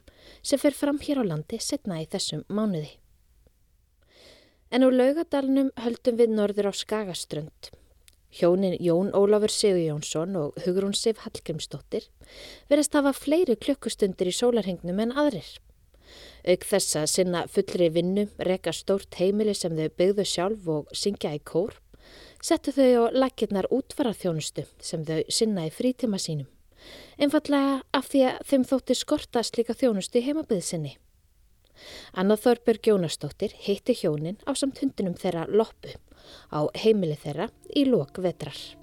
sem 0.47 0.61
fer 0.61 0.71
fram 0.71 1.01
hér 1.03 1.19
á 1.19 1.27
landi 1.27 1.59
setna 1.59 1.97
í 1.99 2.05
þessum 2.07 2.45
mánuði. 2.47 2.93
En 4.71 4.87
úr 4.87 4.95
laugadalunum 4.95 5.73
höldum 5.75 6.21
við 6.21 6.31
norður 6.37 6.71
á 6.71 6.73
Skagaströnd. 6.79 7.73
Hjónin 8.31 8.77
Jón 8.79 9.11
Ólafur 9.11 9.51
Sigur 9.51 9.83
Jónsson 9.89 10.39
og 10.39 10.63
Hugrún 10.63 10.95
Sif 10.95 11.19
Hallgrimsdóttir 11.25 12.07
verðast 12.71 12.95
hafa 12.95 13.11
fleiri 13.11 13.59
klukkustundir 13.59 14.31
í 14.31 14.37
sólarhengnum 14.39 15.03
en 15.03 15.11
aðrir. 15.11 15.51
Auk 16.47 16.63
þess 16.71 16.95
að 16.95 17.11
sinna 17.17 17.43
fullri 17.51 17.91
vinnu, 17.91 18.29
reka 18.39 18.71
stórt 18.71 19.19
heimili 19.19 19.51
sem 19.51 19.75
þau 19.75 19.91
byggðu 19.99 20.31
sjálf 20.31 20.75
og 20.79 20.95
syngja 20.95 21.35
í 21.35 21.43
kór, 21.43 21.75
settu 22.41 22.73
þau 22.75 23.07
á 23.07 23.13
lakirnar 23.23 23.69
útfararþjónustu 23.71 24.65
sem 24.81 25.05
þau 25.05 25.21
sinna 25.29 25.67
í 25.67 25.73
frítíma 25.73 26.19
sínum. 26.21 26.49
Einfallega 27.21 27.81
af 27.93 28.09
því 28.09 28.25
að 28.27 28.43
þeim 28.49 28.67
þótti 28.71 28.97
skorta 28.97 29.43
slíka 29.45 29.77
þjónustu 29.77 30.19
í 30.19 30.25
heimabið 30.25 30.63
sinni. 30.65 30.93
Anna 32.13 32.37
Þorberg 32.37 32.89
Jónastóttir 32.89 33.53
heitti 33.65 33.95
hjónin 33.97 34.41
á 34.45 34.51
samt 34.57 34.81
hundinum 34.81 35.17
þeirra 35.17 35.47
Loppu 35.49 35.93
á 36.53 36.69
heimili 36.77 37.17
þeirra 37.17 37.49
í 37.73 37.85
lok 37.89 38.21
vetrar. 38.21 38.80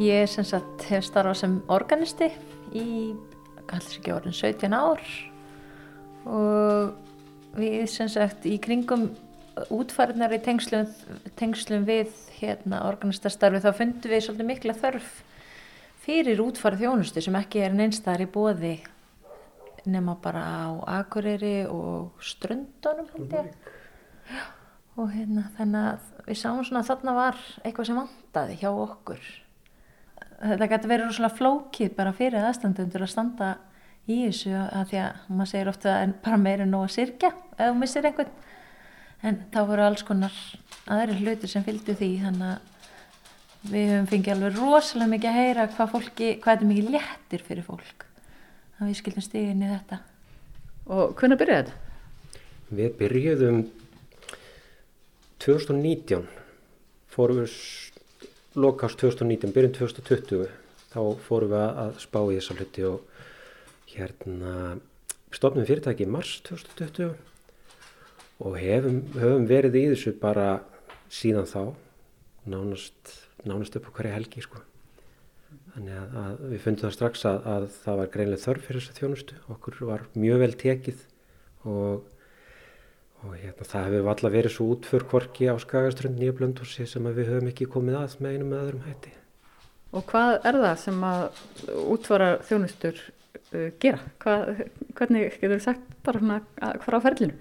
Ég 0.00 0.28
sem 0.32 0.46
sagt 0.48 0.86
hef 0.88 1.04
starfað 1.04 1.36
sem 1.42 1.56
organisti 1.68 2.30
í, 2.72 3.12
kallar 3.68 3.96
ekki 3.98 4.14
orðin 4.14 4.36
17 4.36 4.72
ár. 4.72 5.02
Og 6.24 7.58
við 7.58 7.82
sem 7.92 8.08
sagt 8.08 8.46
í 8.48 8.54
kringum 8.62 9.10
útfariðnar 9.68 10.32
í 10.32 10.38
tengslum, 10.44 10.86
tengslum 11.36 11.84
við 11.84 12.14
hérna 12.38 12.84
organistastarfi 12.88 13.60
þá 13.60 13.74
fundum 13.76 14.14
við 14.14 14.24
svolítið 14.24 14.48
mikla 14.48 14.76
þörf 14.78 15.10
fyrir 16.00 16.40
útfarið 16.46 16.86
þjónustu 16.86 17.24
sem 17.26 17.36
ekki 17.36 17.60
er 17.66 17.76
neinstæðar 17.76 18.24
í 18.24 18.30
bóði 18.32 18.72
nema 19.84 20.16
bara 20.22 20.46
á 20.64 20.68
Akureyri 21.00 21.66
og 21.68 22.24
Ströndunum 22.24 23.08
held 23.12 23.36
ég. 23.36 23.52
Og 24.96 25.12
hérna 25.12 25.46
þannig 25.56 25.92
að 25.92 26.26
við 26.26 26.40
sáum 26.40 26.64
svona 26.64 26.82
að 26.82 26.90
þarna 26.94 27.16
var 27.20 27.44
eitthvað 27.64 27.88
sem 27.90 28.00
vantaði 28.00 28.58
hjá 28.60 28.70
okkur 28.72 29.30
þetta 30.40 30.70
gæti 30.72 30.90
verið 30.90 31.08
rosalega 31.08 31.38
flókið 31.38 31.92
bara 31.96 32.14
fyrir 32.16 32.46
aðstandendur 32.48 33.04
að 33.04 33.12
standa 33.12 33.50
í 34.10 34.22
þessu 34.26 34.54
að 34.56 34.90
því 34.90 35.00
að 35.04 35.24
maður 35.28 35.52
segir 35.52 35.72
ofta 35.72 35.96
en 36.04 36.14
bara 36.24 36.40
meira 36.40 36.66
en 36.66 36.72
nóg 36.74 36.86
að 36.88 36.94
sirkja 36.96 37.30
ef 37.30 37.62
þú 37.62 37.78
missir 37.80 38.08
einhvern 38.08 38.36
en 39.28 39.40
þá 39.52 39.60
voru 39.68 39.86
alls 39.86 40.04
konar 40.08 40.36
aðri 40.90 41.18
hlutir 41.20 41.52
sem 41.52 41.64
fylgdu 41.66 41.96
því 41.98 42.12
þannig 42.24 42.54
að 42.54 42.68
við 43.70 43.90
höfum 43.92 44.06
fengið 44.08 44.34
alveg 44.34 44.56
rosalega 44.56 45.12
mikið 45.12 45.30
að 45.30 45.40
heyra 45.42 45.66
hvað 45.74 45.90
fólki, 45.92 46.30
hvað 46.40 46.54
þetta 46.54 46.64
er 46.64 46.70
mikið 46.70 46.94
léttir 46.94 47.44
fyrir 47.44 47.66
fólk 47.66 48.06
að 48.80 48.86
við 48.88 48.96
skildum 49.02 49.26
stigin 49.26 49.66
í 49.66 49.74
þetta 49.74 50.00
Og 50.90 51.12
hvernig 51.14 51.38
byrjaði 51.38 51.68
þetta? 51.68 52.40
Við 52.74 52.94
byrjuðum 52.98 53.58
2019, 55.40 56.24
fórum 57.10 57.38
við 57.42 57.52
lokast 58.58 58.98
2019, 58.98 59.52
byrjun 59.54 59.74
2020, 59.76 60.48
þá 60.90 61.00
fórum 61.26 61.52
við 61.52 61.66
að 61.68 61.98
spá 62.02 62.20
í 62.24 62.38
þessa 62.38 62.56
hluti 62.58 62.86
og 62.88 63.20
hérna 63.90 64.54
stopnum 65.34 65.66
fyrirtæki 65.68 66.06
í 66.06 66.10
mars 66.10 66.38
2020 66.48 67.12
og 68.40 68.56
hefum, 68.58 69.02
höfum 69.14 69.46
verið 69.50 69.78
í 69.78 69.84
þessu 69.92 70.14
bara 70.18 70.48
síðan 71.12 71.48
þá, 71.50 71.62
nánast, 72.50 73.14
nánast 73.46 73.76
upp 73.78 73.90
á 73.90 73.94
hverja 73.98 74.16
helgi 74.16 74.42
sko. 74.44 74.62
Þannig 75.74 75.98
að, 76.00 76.14
að 76.22 76.40
við 76.50 76.62
fundum 76.64 76.86
það 76.86 76.96
strax 76.96 77.26
að, 77.30 77.44
að 77.52 77.66
það 77.84 78.00
var 78.00 78.12
greinlega 78.14 78.44
þörf 78.44 78.64
fyrir 78.66 78.82
þessa 78.82 78.98
þjónustu. 78.98 79.36
Okkur 79.54 79.82
var 79.86 80.06
mjög 80.18 80.42
vel 80.42 80.52
tekið 80.58 81.04
og, 81.70 82.08
og 83.24 83.36
hérna, 83.36 83.66
það 83.68 83.86
hefur 83.90 84.10
alltaf 84.14 84.32
verið 84.34 84.54
svo 84.54 84.66
útför 84.74 85.04
kvorki 85.10 85.48
á 85.52 85.54
Skagaströnd 85.60 86.18
nýja 86.20 86.34
blöndhúsi 86.38 86.86
sem 86.88 87.08
við 87.12 87.28
höfum 87.34 87.50
ekki 87.52 87.68
komið 87.70 87.98
að 88.00 88.18
með 88.24 88.36
einum 88.36 88.52
með 88.54 88.62
öðrum 88.64 88.84
hætti. 88.88 89.12
Og 89.90 90.04
hvað 90.06 90.36
er 90.46 90.58
það 90.64 90.76
sem 90.84 91.00
að 91.04 91.22
útfara 91.90 92.28
þjónustur 92.46 93.00
uh, 93.02 93.70
gera? 93.82 93.98
Hvað, 94.22 94.62
hvernig 94.98 95.34
getur 95.40 95.56
þú 95.56 95.64
sagt 95.66 95.96
bara 96.06 96.22
svona 96.22 96.38
að- 96.62 96.78
frá 96.86 96.98
ferlinu? 97.04 97.36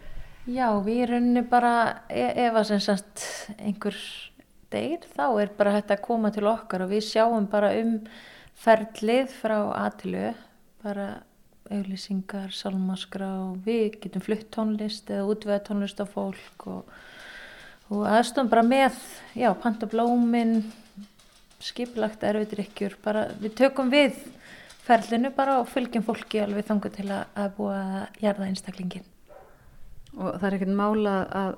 Já, 0.50 0.68
við 0.82 1.04
rauninni 1.12 1.44
bara 1.46 1.74
e- 2.10 2.34
ef 2.48 2.58
að 2.58 2.68
sem 2.72 2.82
sagt 2.82 3.26
einhver 3.60 3.98
deyr 4.74 5.06
þá 5.15 5.26
er 5.44 5.52
bara 5.58 5.76
hægt 5.78 5.94
að 5.94 6.04
koma 6.06 6.32
til 6.34 6.48
okkar 6.50 6.84
og 6.86 6.92
við 6.94 7.06
sjáum 7.06 7.46
bara 7.50 7.70
um 7.78 8.00
ferlið 8.60 9.32
frá 9.39 9.58
aðtilu 9.86 10.32
bara 10.84 11.08
auglýsingar, 11.73 12.53
salmaskrá 12.55 13.29
við 13.65 13.99
getum 14.03 14.25
flutt 14.25 14.49
tónlist 14.53 15.12
eða 15.12 15.27
útveða 15.29 15.62
tónlist 15.69 16.01
á 16.01 16.05
fólk 16.10 16.67
og, 16.71 16.89
og 17.93 18.08
aðstofum 18.10 18.49
bara 18.51 18.65
með 18.65 18.97
já, 19.38 19.51
panta 19.62 19.89
blómin 19.89 20.60
skipulagt 21.60 22.23
erfiðrykkjur 22.23 22.97
bara 23.03 23.27
við 23.41 23.55
tökum 23.60 23.91
við 23.93 24.17
ferlinu 24.86 25.32
bara 25.36 25.60
og 25.62 25.69
fylgjum 25.69 26.05
fólki 26.08 26.41
alveg 26.41 26.67
þangu 26.69 26.91
til 26.95 27.10
að, 27.12 27.23
að 27.36 27.55
búa 27.58 27.79
að 27.79 28.21
jarða 28.23 28.49
einstaklingin 28.49 29.08
Og 30.17 30.39
það 30.39 30.47
er 30.47 30.55
ekkert 30.58 30.75
mála 30.77 31.15
að 31.38 31.51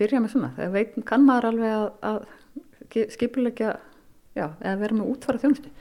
byrja 0.00 0.20
með 0.22 0.34
svona. 0.34 0.50
Það 0.56 0.74
veit, 0.76 0.98
kann 1.06 1.26
maður 1.26 1.48
alveg 1.52 1.76
að, 1.76 1.86
að 2.10 3.06
skipulegja, 3.14 3.76
já, 4.36 4.44
eða 4.58 4.74
vera 4.82 4.98
með 4.98 5.12
útfara 5.14 5.42
þjónustu. 5.42 5.72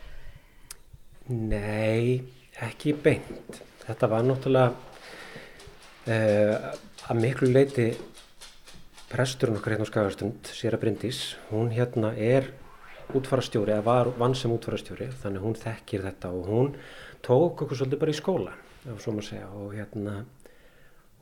Nei, 1.31 2.21
ekki 2.67 2.93
beint. 3.03 3.61
Þetta 3.81 4.09
var 4.11 4.25
náttúrulega 4.27 4.71
uh, 6.07 6.71
að 7.11 7.21
miklu 7.21 7.51
leiti 7.51 7.91
presturinn 9.11 9.57
okkar 9.59 9.75
hérna 9.75 9.87
á 9.87 9.91
Skagastund, 9.91 10.51
Sýra 10.55 10.79
Bryndís, 10.79 11.35
hún 11.49 11.71
hérna 11.75 12.13
er 12.15 12.47
útfarastjóri, 13.17 13.73
eða 13.75 13.83
var 13.83 14.11
vann 14.19 14.35
sem 14.37 14.51
útfarastjóri, 14.53 15.09
þannig 15.23 15.43
hún 15.43 15.57
þekkir 15.59 16.05
þetta 16.05 16.31
og 16.31 16.45
hún 16.47 16.69
tók 17.25 17.65
okkur 17.65 17.81
svolítið 17.81 18.03
bara 18.03 18.13
í 18.13 18.19
skóla, 18.19 18.53
ef 18.85 19.01
svo 19.03 19.15
maður 19.15 19.27
segja, 19.27 19.49
og 19.51 19.73
hérna 19.75 20.21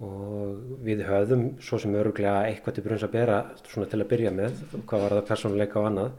og 0.05 0.77
við 0.85 1.01
höfðum 1.03 1.47
svo 1.65 1.79
sem 1.81 1.95
öruglega 1.99 2.45
eitthvað 2.47 2.77
til 2.77 2.83
brunns 2.85 3.03
að 3.03 3.15
bera 3.17 3.39
svona 3.65 3.89
til 3.91 3.99
að 3.99 4.11
byrja 4.13 4.35
með, 4.35 4.61
hvað 4.87 5.03
var 5.03 5.15
það 5.17 5.27
persónuleika 5.31 5.81
og 5.81 5.89
annað, 5.89 6.13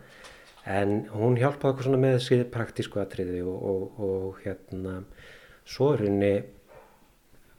en 0.68 0.96
hún 1.14 1.38
hjálpaði 1.40 1.72
okkur 1.72 1.88
svona 1.88 2.02
með 2.02 2.18
þessi 2.18 2.40
praktísku 2.52 3.00
atriði 3.00 3.40
og, 3.46 3.62
og, 3.70 4.02
og 4.04 4.42
hérna 4.44 4.98
svo 5.70 5.92
er 5.94 6.04
henni 6.06 6.32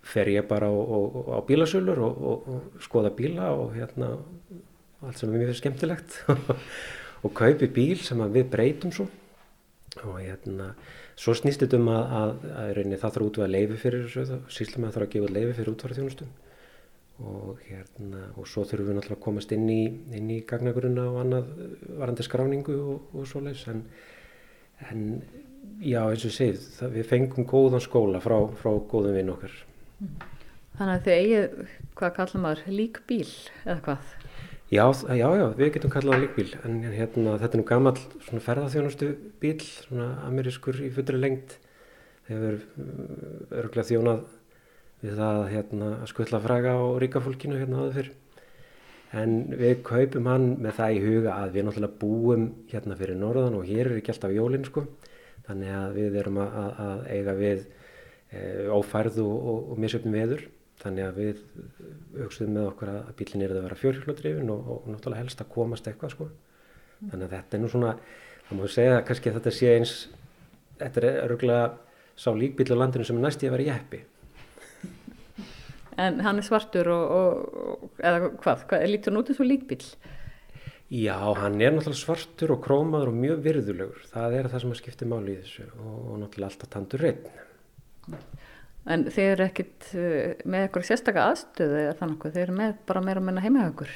fer 0.01 0.29
ég 0.33 0.47
bara 0.49 0.67
á, 0.67 0.73
á, 0.73 0.97
á 1.37 1.39
bílasölur 1.47 2.01
og, 2.01 2.21
og 2.25 2.83
skoða 2.83 3.13
bíla 3.15 3.51
og 3.53 3.75
hérna 3.77 4.15
allt 5.01 5.17
sem 5.17 5.33
er 5.33 5.41
mjög 5.41 5.57
skemmtilegt. 5.57 6.23
Og 7.25 7.33
kaupi 7.37 7.67
bíl 7.69 7.99
sem 8.01 8.21
að 8.21 8.39
við 8.39 8.47
breytum 8.49 8.93
svo. 8.93 9.05
Og 10.01 10.15
hérna 10.17 10.71
svo 11.19 11.35
snýst 11.37 11.61
þetta 11.61 11.77
um 11.77 11.89
að, 11.93 12.13
að, 12.17 12.31
að 12.61 12.71
reyni, 12.77 12.97
það 12.97 13.13
þarf 13.17 13.27
útvega 13.27 13.51
leifi 13.51 13.77
fyrir 13.81 14.07
þessu 14.07 14.39
síslum 14.49 14.85
að 14.85 14.87
það 14.87 14.95
þarf 14.95 15.07
að 15.07 15.13
gefa 15.15 15.33
leifi 15.35 15.57
fyrir 15.57 15.73
útvarðarþjónustu 15.75 16.29
og 17.21 17.59
hérna 17.67 18.21
og 18.39 18.47
svo 18.49 18.63
þurfum 18.65 18.87
við 18.87 18.97
náttúrulega 18.97 19.19
að 19.19 19.25
komast 19.27 19.51
inn 19.53 19.67
í, 19.69 19.81
inn 20.17 20.31
í 20.33 20.39
gagnagrunna 20.49 21.03
og 21.11 21.19
annað 21.21 21.51
varandi 21.99 22.25
skráningu 22.25 22.77
og, 22.95 23.11
og 23.13 23.27
svoleiðis. 23.29 23.67
En, 23.69 23.83
en 24.89 25.03
já 25.81 26.01
eins 26.03 26.25
og 26.27 26.33
það, 26.37 26.95
við 26.95 27.07
fengum 27.09 27.47
góðan 27.49 27.83
skóla 27.83 28.21
frá, 28.23 28.37
frá 28.59 28.71
góðum 28.91 29.17
vinn 29.17 29.31
okkar. 29.33 29.53
Þannig 30.77 30.93
að 30.95 31.05
þið 31.05 31.15
eigið, 31.17 31.71
hvað 31.99 32.13
kallar 32.17 32.43
maður, 32.45 32.61
líkbíl 32.79 33.31
eða 33.65 33.79
hvað? 33.85 34.13
Já, 34.71 34.85
já, 35.19 35.27
já, 35.35 35.45
við 35.57 35.73
getum 35.75 35.91
kallað 35.91 36.21
líkbíl 36.23 36.47
en 36.63 36.77
hérna, 36.85 37.35
þetta 37.41 37.57
er 37.57 37.59
nú 37.59 37.67
gammal 37.67 37.97
svona 38.23 38.45
ferðarþjónustu 38.45 39.09
bíl, 39.43 39.57
svona 39.65 40.13
amerískur 40.29 40.79
í 40.85 40.87
fullri 40.95 41.19
lengt 41.19 41.57
hefur 42.29 42.61
örgulega 43.51 43.89
þjónað 43.89 44.23
við 45.01 45.19
það 45.19 45.43
hérna, 45.51 45.91
að 45.97 46.09
skvölla 46.13 46.41
fræga 46.45 46.77
á 46.77 46.83
ríkafólkinu 47.03 47.59
hérna 47.59 47.81
áður 47.81 47.95
fyrr. 47.97 48.11
En 49.11 49.31
við 49.59 49.81
kaupum 49.83 50.29
hann 50.31 50.45
með 50.63 50.77
það 50.77 50.95
í 50.95 50.99
huga 51.03 51.35
að 51.35 51.55
við 51.57 51.65
náttúrulega 51.67 51.99
búum 51.99 52.45
hérna 52.71 52.97
fyrir 53.01 53.17
norðan 53.19 53.57
og 53.59 53.67
hér 53.67 53.89
er 53.89 53.97
ekki 53.99 54.13
alltaf 54.13 54.31
jólinn 54.37 54.67
sko 54.69 54.85
þannig 55.47 55.75
að 55.75 55.99
við 55.99 56.17
erum 56.21 56.41
að, 56.41 56.57
að, 56.61 56.81
að 56.85 57.03
eiga 57.15 57.37
við 57.37 57.61
e, 57.65 58.41
ófærð 58.71 59.21
og, 59.25 59.35
og, 59.51 59.61
og 59.73 59.81
misöfnum 59.81 60.17
veður 60.17 60.47
þannig 60.81 61.07
að 61.07 61.19
við 61.19 61.41
hugsaðum 62.17 62.55
með 62.57 62.69
okkur 62.71 62.91
að 62.93 63.11
bílinn 63.19 63.45
er 63.45 63.53
að 63.53 63.65
vera 63.67 63.79
fjórhjóladrifin 63.81 64.53
og, 64.53 64.71
og 64.73 64.87
náttúrulega 64.89 65.23
helst 65.23 65.43
að 65.43 65.51
komast 65.53 65.89
eitthvað 65.89 66.15
sko. 66.15 66.29
Þannig 67.01 67.25
að 67.27 67.35
þetta 67.35 67.57
er 67.57 67.61
nú 67.61 67.69
svona, 67.71 67.91
það 68.47 68.59
má 68.59 68.63
segja 68.75 68.95
að 68.97 69.05
kannski 69.09 69.31
að 69.31 69.37
þetta 69.39 69.53
sé 69.57 69.75
eins, 69.75 69.93
þetta 70.81 71.03
er 71.03 71.19
örgulega 71.25 71.67
sá 72.17 72.31
líkbíl 72.37 72.71
á 72.73 72.81
landinu 72.81 73.05
sem 73.07 73.19
er 73.19 73.25
næst 73.27 73.45
í 73.45 73.49
að 73.49 73.55
vera 73.57 73.67
jeppi. 73.75 74.01
En 76.01 76.21
hann 76.25 76.39
er 76.39 76.45
svartur 76.47 76.89
og, 76.93 77.13
og 77.21 78.01
eða 78.01 78.31
hvað, 78.41 78.65
hvað 78.69 78.87
lítur 78.89 79.13
hann 79.13 79.21
út 79.21 79.31
eins 79.31 79.41
og 79.43 79.49
líkbíl? 79.49 79.81
Já, 80.91 81.15
hann 81.39 81.61
er 81.63 81.71
náttúrulega 81.71 82.01
svartur 82.01 82.51
og 82.51 82.65
krómaður 82.65 83.13
og 83.13 83.15
mjög 83.15 83.43
virðulegur. 83.45 83.99
Það 84.11 84.33
er 84.35 84.47
það 84.51 84.63
sem 84.63 84.71
að 84.73 84.79
skipta 84.81 85.05
máli 85.07 85.33
í 85.33 85.39
þessu 85.39 85.67
og, 85.69 85.93
og 85.95 86.17
náttúrulega 86.19 86.49
alltaf 86.49 86.71
tandur 86.73 87.03
reynd. 87.05 87.29
En 88.91 89.05
þeir 89.07 89.29
eru 89.29 89.45
ekkit 89.45 89.85
uh, 89.93 90.41
með 90.43 90.65
eitthvað 90.65 90.87
sérstakka 90.89 91.27
aðstöðu 91.31 91.77
eða 91.85 91.93
þannig 92.01 92.25
að 92.27 92.35
þeir 92.35 92.43
eru 92.43 92.55
með 92.57 92.73
bara 92.89 93.03
meira 93.05 93.23
að 93.23 93.27
menna 93.29 93.43
heima 93.45 93.67
okkur. 93.69 93.93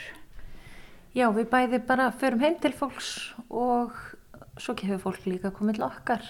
Já, 1.15 1.25
við 1.36 1.49
bæði 1.51 1.79
bara 1.89 2.05
förum 2.21 2.45
heim 2.45 2.55
til 2.63 2.71
fólks 2.79 3.10
og 3.49 3.97
svo 4.55 4.75
kefur 4.79 5.01
fólk 5.10 5.27
líka 5.27 5.51
komið 5.55 5.81
til 5.81 5.88
okkar. 5.89 6.29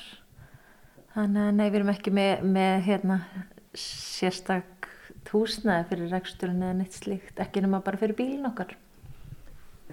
Þannig 1.13 1.43
að 1.43 1.54
nei, 1.60 1.67
við 1.67 1.78
erum 1.84 1.93
ekki 1.93 2.15
með, 2.15 2.41
með 2.58 2.80
hérna, 2.89 3.19
sérstak 3.78 4.89
húsnaði 5.30 5.91
fyrir 5.91 6.12
reksturinn 6.13 6.63
eða 6.63 6.80
neitt 6.80 6.97
slíkt, 6.97 7.38
ekki 7.43 7.62
nema 7.62 7.84
bara 7.86 7.99
fyrir 8.01 8.17
bílinn 8.17 8.49
okkar. 8.49 8.73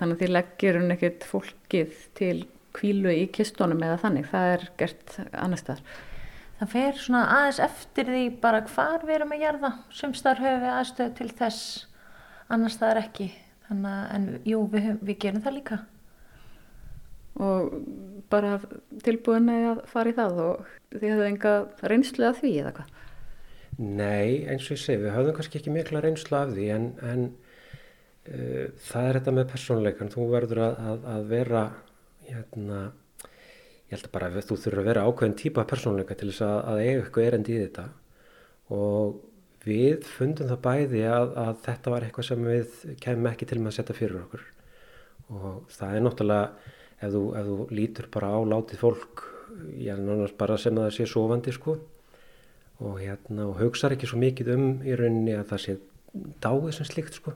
Þannig 0.03 0.17
að 0.17 0.23
þið 0.25 0.31
leggjur 0.35 0.77
hún 0.81 0.93
ekkit 0.97 1.25
fólkið 1.31 1.99
til 2.19 2.39
kvílu 2.75 3.13
í 3.15 3.27
kistunum 3.31 3.85
eða 3.87 4.01
þannig, 4.03 4.25
það 4.33 4.55
er 4.57 4.65
gert 4.81 5.13
annar 5.31 5.61
staðar. 5.61 5.93
Það 6.59 6.73
fer 6.73 6.99
svona 6.99 7.21
aðeins 7.37 7.61
eftir 7.63 8.11
því 8.11 8.23
bara 8.43 8.65
hvar 8.73 9.05
við 9.07 9.15
erum 9.15 9.35
að 9.37 9.45
gerða. 9.45 9.71
Sumstar 9.95 10.43
höfum 10.43 10.65
við 10.65 10.73
aðstöðu 10.73 11.15
til 11.21 11.29
þess, 11.39 11.61
annars 12.51 12.81
það 12.81 12.91
er 12.91 13.01
ekki. 13.05 13.29
Þannig 13.69 13.93
að, 13.93 14.03
en 14.17 14.27
jú, 14.51 14.65
við, 14.73 14.89
höfum, 14.89 14.99
við 15.07 15.21
gerum 15.23 15.45
það 15.47 15.57
líka. 15.61 15.79
Og 17.47 17.79
bara 18.35 18.57
tilbúin 19.07 19.55
að 19.55 19.85
fara 19.95 20.11
í 20.11 20.19
það 20.19 20.43
og 20.49 20.75
þið 20.97 21.09
hefðu 21.13 21.29
enga 21.29 21.55
reynslu 21.95 22.27
af 22.27 22.43
því 22.43 22.53
eða 22.65 22.75
hvað? 22.81 22.99
Nei, 23.79 24.43
eins 24.51 24.67
og 24.67 24.75
ég 24.75 24.83
segi, 24.83 25.05
við 25.07 25.15
höfðum 25.15 25.39
kannski 25.39 25.63
ekki 25.63 25.79
mikla 25.79 26.03
reynslu 26.03 26.43
af 26.43 26.51
því 26.59 26.67
en, 26.75 26.91
en 27.07 27.31
það 28.23 29.09
er 29.09 29.19
þetta 29.19 29.35
með 29.35 29.49
persónleikan. 29.51 30.13
Þú 30.13 30.29
verður 30.31 30.63
að, 30.63 30.79
að, 30.93 31.07
að 31.15 31.27
vera, 31.33 31.63
hérna, 32.29 32.79
ég 33.25 33.97
held 33.97 34.07
að 34.07 34.15
bara 34.15 34.31
þú 34.39 34.57
þurfur 34.57 34.83
að 34.83 34.89
vera 34.91 35.05
ákveðin 35.09 35.37
típa 35.41 35.67
persónleika 35.69 36.17
til 36.19 36.31
þess 36.31 36.47
að, 36.47 36.57
að 36.71 36.83
eiga 36.85 37.03
eitthvað 37.03 37.29
erendi 37.29 37.57
í 37.57 37.61
þetta. 37.65 37.89
Og 38.73 39.21
við 39.67 40.07
fundum 40.07 40.51
það 40.51 40.63
bæði 40.65 41.03
að 41.11 41.53
þetta 41.67 41.95
var 41.95 42.07
eitthvað 42.07 42.29
sem 42.31 42.47
við 42.47 42.79
kemum 43.03 43.31
ekki 43.33 43.51
til 43.51 43.61
með 43.61 43.73
að 43.73 43.77
setja 43.79 43.99
fyrir 43.99 44.23
okkur. 44.23 44.47
Og 45.33 45.61
það 45.73 45.99
er 45.99 46.07
náttúrulega 46.07 46.73
ef 47.03 47.13
þú, 47.13 47.23
ef 47.39 47.47
þú 47.51 47.61
lítur 47.75 48.11
bara 48.15 48.35
á 48.35 48.39
látið 48.47 48.83
fólk 48.83 49.29
ég 49.79 49.93
er 49.95 50.03
náttúrulega 50.03 50.39
bara 50.39 50.59
sem 50.59 50.79
að 50.79 50.87
það 50.87 50.97
sé 50.97 51.07
sofandi 51.11 51.55
sko. 51.55 51.79
Og, 52.83 52.97
hérna, 52.99 53.47
og 53.47 53.59
hugsaður 53.61 53.95
ekki 53.95 54.09
svo 54.11 54.19
mikið 54.19 54.49
um 54.57 54.69
í 54.83 54.95
rauninni 54.99 55.35
að 55.39 55.53
það 55.53 55.61
sé 55.63 55.75
dáið 56.43 56.73
sem 56.75 56.89
slikt 56.89 57.19
sko 57.19 57.35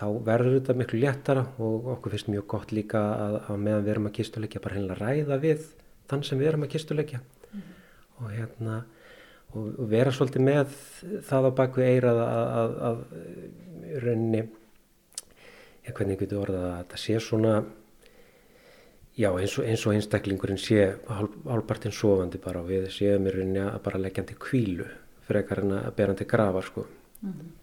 þá 0.00 0.06
verður 0.24 0.56
þetta 0.56 0.76
miklu 0.80 1.00
léttara 1.02 1.42
og 1.60 1.90
okkur 1.96 2.14
finnst 2.14 2.30
mjög 2.32 2.46
gott 2.54 2.72
líka 2.72 3.02
að, 3.26 3.36
að 3.50 3.58
meðan 3.66 3.84
við 3.84 3.92
erum 3.94 4.08
að 4.08 4.16
kistuleikja 4.18 4.62
bara 4.64 4.78
hennilega 4.78 5.00
ræða 5.00 5.40
við 5.42 5.66
þann 6.10 6.24
sem 6.26 6.40
við 6.40 6.50
erum 6.50 6.64
að 6.64 6.72
kistuleikja 6.76 7.20
mm 7.20 7.60
-hmm. 7.60 7.74
og 8.20 8.30
hérna 8.36 8.78
og, 9.54 9.66
og 9.66 9.90
vera 9.90 10.14
svolítið 10.14 10.46
með 10.46 10.78
það 11.28 11.50
á 11.52 11.58
bakvið 11.60 11.90
eirað 11.90 12.22
að, 12.24 12.46
að, 12.60 12.72
að 12.88 13.04
rauninni 14.06 14.42
ég 15.86 15.94
hvernig 15.94 16.20
getur 16.20 16.42
orðað 16.46 16.66
að 16.70 16.80
þetta 16.80 17.02
sé 17.04 17.20
svona 17.20 17.54
já 19.20 19.30
eins 19.34 19.58
og, 19.58 19.64
eins 19.66 19.86
og 19.86 19.94
einstaklingurinn 19.94 20.60
sé 20.60 20.82
hálfpartinn 21.10 21.92
sofandi 21.94 22.40
bara 22.42 22.62
og 22.62 22.70
við 22.70 22.88
séum 22.94 23.26
í 23.26 23.34
rauninni 23.34 23.64
að 23.66 23.80
bara 23.84 24.00
leggja 24.00 24.22
hann 24.22 24.32
til 24.32 24.40
kvílu 24.40 24.90
frekar 25.28 25.64
en 25.64 25.78
að 25.80 25.96
bera 25.96 26.14
hann 26.14 26.20
til 26.20 26.30
gravar 26.30 26.64
sko 26.64 26.86
mm 26.86 27.32
-hmm. 27.32 27.59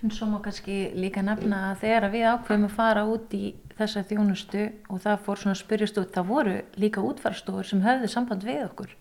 En 0.00 0.12
svo 0.14 0.30
má 0.30 0.38
kannski 0.40 0.94
líka 0.96 1.20
nefna 1.24 1.70
að 1.70 1.82
þegar 1.82 2.12
við 2.14 2.26
ákveðum 2.30 2.68
að 2.70 2.76
fara 2.78 3.04
út 3.04 3.34
í 3.36 3.54
þessa 3.76 4.02
þjónustu 4.08 4.66
og 4.88 5.02
það 5.04 5.24
fór 5.26 5.40
svona 5.42 5.58
spyrjast 5.60 5.98
út, 6.00 6.12
það 6.14 6.30
voru 6.30 6.56
líka 6.80 7.04
útfarstofur 7.04 7.68
sem 7.68 7.82
höfðu 7.84 8.08
samband 8.08 8.46
við 8.48 8.62
okkur 8.64 8.94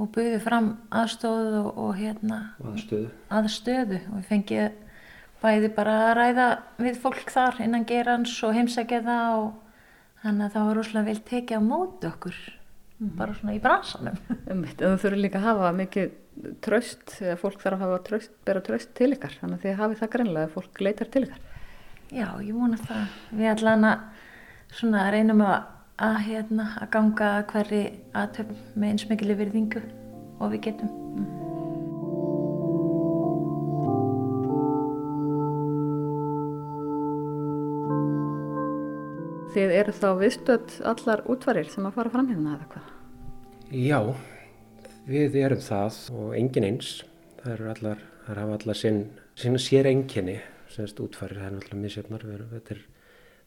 og 0.00 0.08
buðið 0.14 0.38
fram 0.44 0.70
aðstóðu 0.94 1.64
og, 1.64 1.80
og 1.84 1.98
hérna 1.98 2.38
aðstöðu. 2.64 3.10
aðstöðu 3.28 3.98
og 4.08 4.14
við 4.16 4.28
fengið 4.30 4.78
bæði 5.40 5.72
bara 5.76 5.96
að 6.06 6.14
ræða 6.18 6.46
við 6.80 7.02
fólk 7.02 7.32
þar 7.32 7.60
innan 7.64 7.86
gerans 7.88 8.32
og 8.46 8.56
heimsækja 8.56 9.02
það 9.04 9.36
og 9.42 9.50
þannig 10.22 10.46
að 10.46 10.56
það 10.56 10.66
var 10.68 10.80
rosalega 10.80 11.08
vel 11.10 11.22
tekið 11.30 11.60
á 11.60 11.62
móti 11.64 12.10
okkur. 12.10 12.40
Bara 13.00 13.34
svona 13.36 13.56
í 13.56 13.60
bransanum. 13.62 14.18
Þú 14.80 14.90
þurfur 15.00 15.16
líka 15.20 15.40
að 15.40 15.46
hafa 15.48 15.72
mikið 15.78 16.10
tröst, 16.64 17.16
eða 17.20 17.36
fólk 17.40 17.60
þarf 17.62 17.78
að 17.78 17.84
hafa 17.84 18.00
tröst, 18.08 18.32
bera 18.48 18.62
tröst 18.64 18.94
til 18.96 19.12
ykkar, 19.14 19.36
þannig 19.40 19.58
að 19.58 19.66
þið 19.66 19.82
hafið 19.82 20.02
það 20.02 20.12
greinlega 20.14 20.48
að 20.48 20.56
fólk 20.56 20.82
leitar 20.84 21.12
til 21.12 21.24
ykkar. 21.26 21.44
Já, 22.10 22.26
ég 22.42 22.56
vona 22.56 22.80
það. 22.80 23.18
Við 23.38 23.52
allan 23.54 23.86
að 23.90 24.24
svona 24.78 25.04
reynum 25.14 25.44
að, 25.46 25.68
að, 26.08 26.18
hérna, 26.30 26.70
að 26.80 26.90
ganga 26.96 27.30
hverri 27.52 27.84
aðtöfn 28.16 28.64
með 28.74 28.94
eins 28.94 29.06
mikil 29.12 29.30
yfirðingu 29.36 29.84
og 30.40 30.52
við 30.54 30.66
getum. 30.70 31.49
Þið 39.50 39.72
eru 39.74 39.90
þá 39.90 40.08
viðstödd 40.20 40.72
allar 40.86 41.20
útvarir 41.26 41.66
sem 41.72 41.86
að 41.88 41.96
fara 41.96 42.10
fram 42.12 42.28
hérna 42.30 42.52
eða 42.54 42.66
hvað? 42.70 42.90
Já, 43.74 43.96
við 45.08 45.38
erum 45.40 45.62
það 45.64 45.96
og 46.14 46.34
engin 46.38 46.66
eins. 46.68 46.90
Það 47.40 47.54
eru 47.56 47.70
allar, 47.72 48.02
það 48.28 48.38
hafa 48.44 48.58
allar 48.60 48.78
sinn, 48.78 49.00
sína 49.34 49.58
sér 49.58 49.88
enginni, 49.90 50.36
semst 50.70 51.02
útvarir, 51.02 51.40
það 51.40 51.48
er 51.48 51.56
náttúrulega 51.56 51.82
misjöfnar. 51.82 52.26
Þetta 52.52 52.76
er 52.76 52.84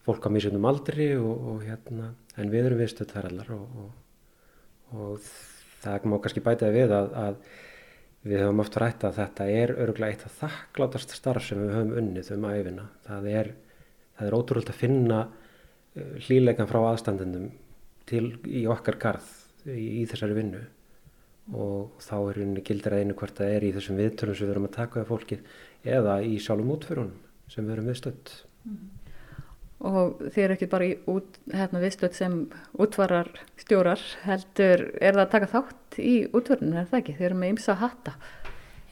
fólk 0.04 0.28
á 0.28 0.30
misjöfnum 0.36 0.68
aldri 0.68 1.06
og, 1.16 1.46
og 1.54 1.62
hérna, 1.70 2.10
en 2.36 2.52
við 2.52 2.68
erum 2.68 2.82
viðstödd 2.82 3.14
þar 3.14 3.28
allar 3.30 3.54
og, 3.56 3.78
og, 3.84 4.98
og 4.98 5.30
það 5.86 6.10
má 6.12 6.18
kannski 6.26 6.44
bætaði 6.44 6.82
við 6.82 6.96
að, 6.98 7.08
að 7.22 7.38
við 8.28 8.44
höfum 8.44 8.64
oft 8.66 8.76
rætt 8.84 9.06
að 9.08 9.22
þetta 9.22 9.48
er 9.62 9.74
öruglega 9.86 10.18
eitt 10.18 10.28
af 10.28 10.36
þakklátast 10.42 11.16
starf 11.16 11.48
sem 11.48 11.64
við 11.64 11.78
höfum 11.78 11.96
unnið 12.02 12.34
um 12.36 12.50
æfina. 12.52 12.90
Það 13.08 13.32
er, 13.38 13.54
er 14.28 14.36
ótrúlega 14.36 14.76
að 14.76 14.84
finna 14.84 15.22
hlýleikan 15.96 16.70
frá 16.70 16.80
aðstandendum 16.90 17.52
til 18.10 18.26
í 18.50 18.66
okkar 18.70 18.98
garð 19.02 19.28
í, 19.70 20.02
í 20.02 20.06
þessari 20.10 20.38
vinnu 20.38 20.64
og 21.52 22.00
þá 22.04 22.16
er 22.18 22.40
henni 22.40 22.64
gildir 22.64 22.96
að 22.96 23.04
einu 23.04 23.16
hvort 23.20 23.38
það 23.38 23.54
er 23.58 23.68
í 23.68 23.72
þessum 23.76 24.00
viðtörnum 24.00 24.38
sem 24.38 24.48
við 24.48 24.54
erum 24.56 24.68
að 24.70 24.76
taka 24.78 25.02
af 25.02 25.10
fólkið 25.12 25.56
eða 25.98 26.18
í 26.24 26.36
sjálfum 26.40 26.74
útförunum 26.78 27.16
sem 27.52 27.66
við 27.66 27.76
erum 27.76 27.90
viðstödd. 27.92 28.36
Mm. 28.64 28.84
Og 29.84 30.22
þið 30.32 30.44
eru 30.46 30.56
ekki 30.56 30.70
bara 30.72 30.86
í 30.88 30.94
út, 31.12 31.40
hérna, 31.52 31.82
viðstödd 31.84 32.16
sem 32.16 32.38
útvarar 32.80 33.34
stjórar 33.60 34.04
heldur, 34.24 34.86
er 34.96 35.18
það 35.18 35.26
að 35.26 35.34
taka 35.34 35.52
þátt 35.52 36.00
í 36.00 36.14
útförunum, 36.32 36.78
er 36.80 36.88
það 36.88 37.02
ekki? 37.02 37.18
Þið 37.18 37.28
eru 37.28 37.40
með 37.42 37.54
ymsa 37.54 37.74
að 37.74 37.82
hatta. 37.82 38.16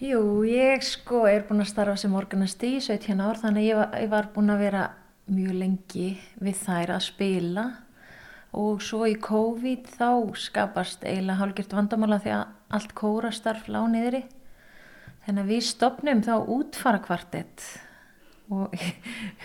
Jú, 0.01 0.21
ég 0.49 0.83
sko 0.83 1.23
er 1.29 1.45
búin 1.47 1.63
að 1.63 1.71
starfa 1.71 1.95
sem 2.01 2.17
organisti 2.17 2.75
í 2.75 2.83
17 2.83 3.21
ár 3.23 3.39
þannig 3.39 3.69
ég 3.69 3.79
var, 3.79 3.95
ég 4.01 4.11
var 4.11 4.27
búin 4.35 4.51
að 4.51 4.65
vera 4.65 4.83
mjög 5.29 5.55
lengi 5.59 6.09
við 6.41 6.59
þær 6.63 6.95
að 6.97 7.05
spila. 7.05 7.65
Og 8.57 8.81
svo 8.83 9.05
í 9.07 9.15
COVID 9.21 9.87
þá 9.95 10.09
skapast 10.35 11.05
eiginlega 11.05 11.39
hálfgjört 11.39 11.75
vandamála 11.77 12.19
því 12.19 12.33
að 12.35 12.49
allt 12.75 12.93
kórastarf 12.97 13.69
lániðri 13.71 14.25
þannig 15.25 15.43
að 15.43 15.51
við 15.53 15.63
stopnum 15.69 16.23
þá 16.25 16.33
útfara 16.51 16.99
kvartett 17.03 17.65
og 18.51 18.73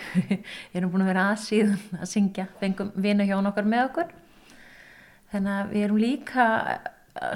erum 0.75 0.91
búin 0.91 1.05
að 1.05 1.11
vera 1.13 1.29
aðsíðan 1.31 2.01
að 2.01 2.09
syngja, 2.11 2.47
fengum 2.59 2.91
vinu 2.99 3.27
hjá 3.27 3.37
okkar 3.39 3.69
með 3.69 3.85
okkur. 3.85 4.13
Þannig 5.31 5.53
að 5.53 5.71
við 5.71 5.85
erum 5.85 6.01
líka 6.01 6.47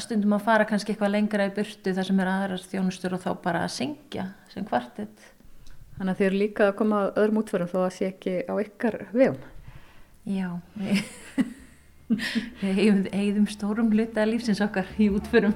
stundum 0.04 0.36
að 0.36 0.46
fara 0.46 0.68
kannski 0.68 0.94
eitthvað 0.94 1.14
lengra 1.16 1.48
í 1.48 1.54
burtu 1.56 1.94
þar 1.96 2.08
sem 2.08 2.20
er 2.22 2.32
aðrar 2.32 2.66
þjónustur 2.72 3.16
og 3.16 3.24
þá 3.24 3.32
bara 3.44 3.64
að 3.66 3.76
syngja 3.78 4.28
sem 4.52 4.68
kvartett 4.68 5.32
Þannig 6.02 6.16
að 6.18 6.26
eru 6.26 6.38
líka 6.40 6.66
að 6.66 6.78
koma 6.80 7.00
að 7.00 7.18
öðrum 7.22 7.40
útförum 7.44 7.68
þó 7.70 7.76
að 7.84 7.92
sé 7.94 8.08
ekki 8.08 8.32
á 8.50 8.54
ykkar 8.58 8.96
vegum. 9.14 9.36
Já, 10.26 10.48
við, 10.82 11.02
við 12.64 13.04
eigðum 13.14 13.46
stórum 13.46 13.92
hluta 13.94 14.24
lífsins 14.26 14.64
okkar 14.66 14.90
í 14.98 15.12
útförum. 15.14 15.54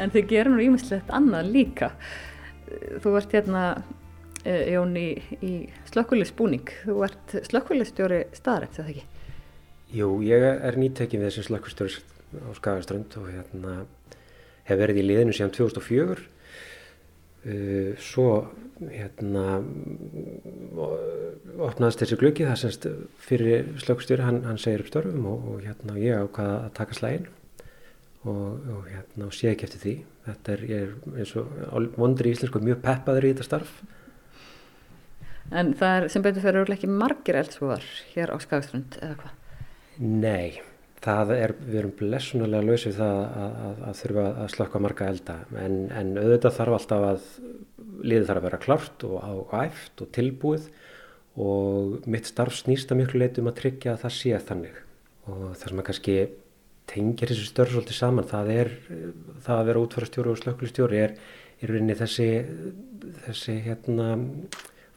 En 0.00 0.14
þið 0.16 0.24
gerum 0.32 0.56
nú 0.56 0.64
ímislegt 0.70 1.12
annað 1.12 1.52
líka. 1.58 1.90
Þú 3.04 3.14
ert 3.20 3.36
hérna, 3.36 3.66
eh, 4.48 4.72
Jón, 4.72 4.96
í, 4.96 5.20
í 5.44 5.52
slökkulisbúning. 5.92 6.72
Þú 6.86 6.96
ert 7.10 7.36
slökkulistjóri 7.50 8.24
staðrætt, 8.40 8.80
eða 8.80 8.94
ekki? 8.94 9.04
Jú, 10.00 10.14
ég 10.24 10.48
er 10.48 10.80
nýttekinn 10.80 11.20
við 11.20 11.34
þessi 11.34 11.50
slökkustjóri 11.50 12.00
á 12.40 12.56
Skagaströnd 12.56 13.20
og 13.20 13.28
hérna 13.36 13.82
hef 14.68 14.80
verið 14.80 15.02
í 15.02 15.06
liðinu 15.08 15.36
síðan 15.36 15.54
2004 15.56 16.18
uh, 16.18 17.92
svo 18.02 18.30
hérna 18.78 19.58
opnaðist 21.58 22.04
þessi 22.04 22.18
glöggi 22.20 22.46
það 22.46 22.60
semst 22.60 22.86
fyrir 23.24 23.72
slökkstjóri 23.82 24.22
hann, 24.22 24.44
hann 24.46 24.60
segir 24.62 24.84
upp 24.84 24.92
störfum 24.92 25.26
og, 25.26 25.48
og 25.52 25.66
hérna 25.66 25.98
ég 25.98 26.22
ákvaða 26.22 26.60
að 26.68 26.74
taka 26.78 26.98
slægin 26.98 27.26
og, 28.22 28.68
og 28.76 28.86
hérna 28.92 29.28
og 29.28 29.34
sé 29.34 29.52
ekki 29.52 29.66
eftir 29.68 29.82
því. 29.82 29.94
Þetta 30.28 30.54
er, 30.54 30.64
ég 30.68 30.86
er 30.86 31.20
eins 31.22 31.34
og 31.40 31.92
vondur 31.98 32.28
í 32.28 32.34
Íslensku 32.36 32.62
mjög 32.62 32.82
peppaður 32.84 33.28
í 33.28 33.32
þetta 33.32 33.48
starf. 33.48 33.76
En 35.48 35.72
það 35.80 35.98
er 35.98 36.08
sem 36.12 36.24
betur 36.24 36.44
fyrir 36.44 36.74
ekki 36.76 36.90
margir 36.92 37.38
eldsvoðar 37.40 37.86
hér 38.12 38.34
á 38.34 38.36
Skagströnd 38.44 38.98
eða 39.00 39.14
hvað? 39.22 39.38
Nei 39.98 40.60
það 41.04 41.32
er, 41.36 41.54
við 41.62 41.78
erum 41.82 41.94
blessunulega 41.98 42.66
lausið 42.66 42.98
það 42.98 43.20
að, 43.22 43.56
að, 43.68 43.80
að 43.88 44.00
þurfa 44.00 44.26
að 44.28 44.50
slökka 44.54 44.82
marga 44.82 45.08
elda. 45.12 45.36
En, 45.62 45.78
en 45.94 46.12
auðvitað 46.18 46.56
þarf 46.58 46.76
alltaf 46.78 47.06
að 47.08 47.28
liðið 48.02 48.28
þarf 48.30 48.40
að 48.40 48.48
vera 48.48 48.60
klart 48.64 49.06
og 49.08 49.54
áæft 49.54 50.04
og 50.04 50.12
tilbúið. 50.16 50.68
Og 51.38 52.08
mitt 52.10 52.26
starf 52.26 52.56
snýst 52.58 52.90
að 52.90 53.02
miklu 53.02 53.22
leitum 53.22 53.50
að 53.50 53.60
tryggja 53.60 53.94
að 53.94 54.04
það 54.04 54.14
sé 54.16 54.42
þannig. 54.48 54.78
Og 55.28 55.42
það 55.52 55.66
sem 55.68 55.82
að 55.82 55.88
kannski 55.90 56.16
tengir 56.88 57.30
þessu 57.30 57.46
störf 57.50 57.74
svolítið 57.74 57.98
saman 57.98 58.26
það 58.26 58.50
er 58.54 58.72
það 59.44 59.58
að 59.58 59.68
vera 59.68 59.84
útfærastjóri 59.84 60.32
og 60.32 60.40
slökkulistjóri 60.40 61.00
er 61.04 61.14
í 61.58 61.68
rauninni 61.68 61.96
þessi 61.98 62.28
þessi 63.26 63.56
hérna 63.66 64.08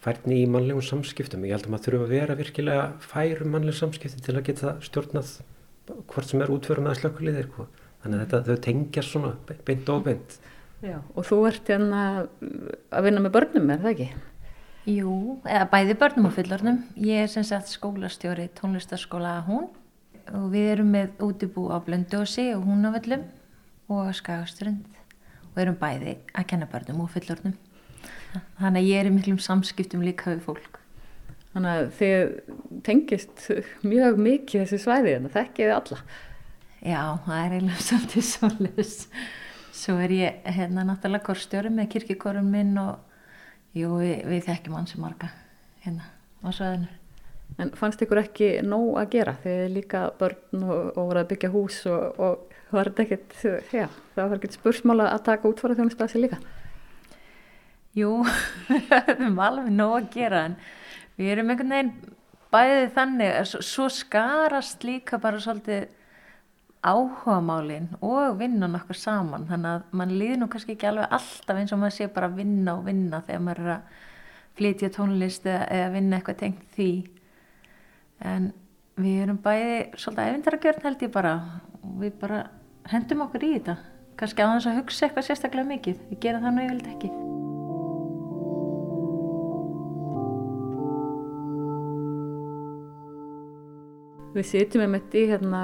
færni 0.01 0.39
í 0.41 0.49
mannlegum 0.49 0.81
samskiptum. 0.85 1.43
Ég 1.45 1.57
held 1.57 1.67
að 1.67 1.73
maður 1.75 1.87
þurfa 1.87 2.05
að 2.07 2.13
vera 2.15 2.37
virkilega 2.39 2.85
fær 3.03 3.43
um 3.45 3.51
mannlegum 3.53 3.79
samskipti 3.83 4.23
til 4.25 4.37
að 4.37 4.47
geta 4.47 4.75
stjórnað 4.81 5.33
hvort 5.89 6.27
sem 6.27 6.41
er 6.41 6.51
útförum 6.53 6.89
eða 6.89 6.99
slökkuliðir 7.01 7.47
sko. 7.49 7.67
þannig 8.03 8.17
að 8.17 8.23
þetta, 8.25 8.41
þau 8.47 8.65
tengja 8.67 9.03
svona 9.05 9.35
beint 9.65 9.89
og 9.93 10.03
beint 10.07 10.39
Já, 10.81 10.97
og 11.13 11.25
þú 11.27 11.37
ert 11.45 11.67
hérna 11.69 12.01
að 12.89 13.03
vinna 13.05 13.21
með 13.21 13.33
börnum, 13.35 13.67
er 13.69 13.81
það 13.83 13.91
ekki? 13.91 14.07
Jú, 14.89 15.11
eða 15.45 15.67
bæði 15.69 15.95
börnum 16.01 16.29
og 16.31 16.33
fullornum 16.33 16.79
ég 16.97 17.27
er 17.27 17.29
sem 17.29 17.45
sagt 17.45 17.69
skólastjóri 17.69 18.47
tónlistaskóla 18.57 19.35
hún 19.45 19.69
og 20.33 20.47
við 20.53 20.71
erum 20.71 20.89
með 20.95 21.21
útibú 21.21 21.67
á 21.69 21.77
Blöndósi 21.85 22.47
og 22.55 22.65
húnavöllum 22.65 23.27
og 23.93 24.09
Skagaströnd 24.17 24.87
og 25.51 25.61
erum 25.61 25.77
bæði 25.77 26.17
að 26.33 26.49
kenna 26.49 26.69
börnum 26.71 27.03
og 27.05 27.13
fullornum 27.13 27.53
þannig 28.57 28.81
að 28.81 28.89
ég 28.89 29.03
er 29.03 29.11
í 29.11 29.15
miklum 29.19 29.41
samskiptum 29.43 30.01
líka 30.05 30.33
við 30.33 30.45
fólk 30.49 30.80
Þannig 31.51 31.71
að 31.77 31.87
þið 31.97 32.81
tengist 32.87 33.45
mjög 33.83 34.19
mikið 34.23 34.63
þessu 34.63 34.79
svæði 34.85 35.15
en 35.17 35.25
það 35.27 35.37
þekkið 35.37 35.73
alla. 35.75 35.99
Já, 36.81 37.01
það 37.25 37.41
er 37.41 37.55
eiginlega 37.57 37.85
svolítið 37.89 38.27
svolítið. 38.29 38.93
Svo 39.81 39.97
er 40.03 40.13
ég 40.15 40.47
hérna 40.55 40.85
náttúrulega 40.87 41.27
korstjóri 41.27 41.71
með 41.73 41.91
kirkikorum 41.95 42.47
minn 42.53 42.73
og 42.79 42.97
jú, 43.77 43.91
við, 43.99 44.23
við 44.29 44.47
þekkjum 44.47 44.79
hansi 44.79 45.01
marga 45.01 45.31
hérna 45.83 46.07
á 46.43 46.49
svæðinu. 46.55 46.89
En 47.59 47.73
fannst 47.75 48.01
ykkur 48.03 48.21
ekki 48.21 48.49
nóg 48.63 48.95
að 49.01 49.11
gera 49.17 49.35
þegar 49.43 49.73
líka 49.75 50.05
börn 50.19 50.63
og, 50.63 50.91
og 50.95 50.99
voru 51.01 51.21
að 51.21 51.29
byggja 51.33 51.51
hús 51.51 51.81
og, 51.91 52.19
og 52.23 52.57
var 52.71 52.87
þetta 52.89 53.03
ekkert, 53.03 53.35
já, 53.75 53.87
það 54.15 54.29
var 54.29 54.37
ekkert 54.39 54.55
spursmála 54.55 55.07
að 55.11 55.23
taka 55.27 55.51
útfara 55.51 55.75
sér 55.75 56.23
líka? 56.23 56.39
Jú, 57.97 58.21
við 58.69 58.87
höfum 58.93 59.41
alveg 59.43 59.73
nóg 59.75 59.97
að 59.97 60.13
gera 60.15 60.45
en 60.47 60.55
við 61.19 61.33
erum 61.33 61.51
einhvern 61.53 61.75
veginn 61.75 61.93
bæðið 62.51 62.93
þannig, 62.95 63.41
svo, 63.63 63.87
skarast 63.91 64.85
líka 64.87 65.19
bara 65.21 65.39
svolítið 65.41 65.89
áhugamálin 66.81 67.91
og 68.01 68.39
vinnan 68.39 68.75
okkur 68.79 68.97
saman. 68.97 69.45
Þannig 69.49 69.75
að 69.75 69.97
mann 69.97 70.15
líður 70.17 70.41
nú 70.41 70.47
kannski 70.51 70.75
ekki 70.75 70.89
alveg 70.89 71.13
alltaf 71.17 71.59
eins 71.59 71.73
og 71.75 71.81
maður 71.81 71.97
sé 71.97 72.07
bara 72.13 72.31
vinna 72.33 72.75
og 72.77 72.87
vinna 72.87 73.21
þegar 73.27 73.43
maður 73.45 73.63
er 73.63 73.73
að 73.75 73.99
flytja 74.59 74.91
tónlist 74.95 75.45
eða, 75.47 75.67
eða 75.77 75.91
vinna 75.95 76.17
eitthvað 76.17 76.39
tengt 76.41 76.63
því. 76.75 76.89
En 78.31 78.49
við 79.01 79.21
erum 79.25 79.41
bæði 79.41 79.77
svolítið 79.95 80.31
efindargjörn 80.31 80.87
held 80.87 81.05
ég 81.05 81.13
bara. 81.13 81.35
Og 81.81 81.99
við 82.01 82.17
bara 82.21 82.41
hendum 82.91 83.27
okkur 83.27 83.45
í 83.45 83.53
þetta. 83.59 83.77
Kannski 84.19 84.43
á 84.45 84.49
þess 84.53 84.71
að 84.71 84.81
hugsa 84.81 85.07
eitthvað 85.07 85.29
sérstaklega 85.29 85.71
mikið. 85.75 86.01
Við 86.09 86.25
gerum 86.25 86.43
það 86.45 86.57
nú 86.57 86.65
yfirlega 86.65 86.97
ekki 86.97 87.40
Við 94.31 94.45
sitjum 94.47 94.85
með 94.85 94.91
mitt 94.93 95.15
í 95.19 95.25
hérna, 95.27 95.61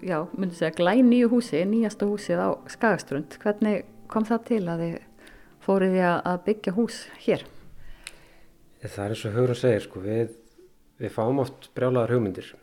já, 0.00 0.22
myndi 0.32 0.56
segja 0.56 0.76
glæn 0.78 1.10
nýju 1.10 1.28
húsi, 1.34 1.60
nýjasta 1.68 2.08
húsið 2.08 2.40
á 2.40 2.48
Skagastrund. 2.72 3.36
Hvernig 3.42 3.84
kom 4.08 4.24
það 4.28 4.46
til 4.48 4.62
að 4.64 4.84
þið 4.84 4.94
fóruð 5.66 5.92
því 5.92 6.06
að 6.08 6.38
byggja 6.46 6.74
hús 6.78 7.02
hér? 7.26 7.44
Það 8.80 9.02
er 9.04 9.12
eins 9.12 9.26
og 9.28 9.36
Hugrun 9.36 9.58
segir, 9.58 9.84
sko, 9.84 10.00
við, 10.00 10.32
við 11.02 11.12
fáum 11.12 11.42
oft 11.42 11.68
brjálaðar 11.76 12.14
hugmyndir 12.16 12.54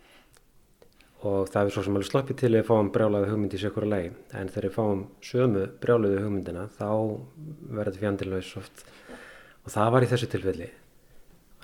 og 1.26 1.50
það 1.50 1.62
er 1.68 1.74
svo 1.74 1.84
sem 1.84 1.96
alveg 1.96 2.10
sloppið 2.10 2.38
til 2.40 2.50
að 2.50 2.58
við 2.58 2.66
fáum 2.68 2.90
brjálaði 2.92 3.30
hugmyndi 3.30 3.58
í 3.58 3.62
sér 3.62 3.86
lagi 3.88 4.10
en 4.36 4.50
þegar 4.52 4.66
við 4.66 4.74
fáum 4.74 5.04
sömu 5.24 5.62
brjálaði 5.82 6.24
hugmyndina 6.24 6.66
þá 6.76 6.90
verður 7.70 7.88
þetta 7.88 8.02
fjandilvægis 8.02 8.50
oft 8.60 8.84
og 9.64 9.72
það 9.74 9.94
var 9.94 10.06
í 10.06 10.10
þessu 10.12 10.28
tilfelli 10.34 10.68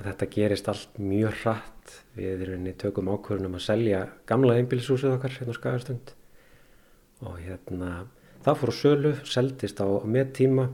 þetta 0.00 0.28
gerist 0.32 0.70
allt 0.70 0.98
mjög 0.98 1.36
hratt. 1.42 1.98
Við 2.16 2.72
tökum 2.80 3.10
ákvörunum 3.12 3.58
að 3.58 3.66
selja 3.66 4.06
gamla 4.28 4.56
einbílisúsið 4.60 5.16
okkar 5.16 5.36
hérna 5.36 5.54
á 5.54 5.58
Skagastund 5.58 6.12
og 7.22 7.38
hérna 7.38 7.90
það 8.42 8.58
fór 8.58 8.72
á 8.72 8.74
sölu, 8.74 9.12
seldist 9.28 9.78
á, 9.78 9.86
á 9.86 10.02
með 10.04 10.32
tíma 10.38 10.66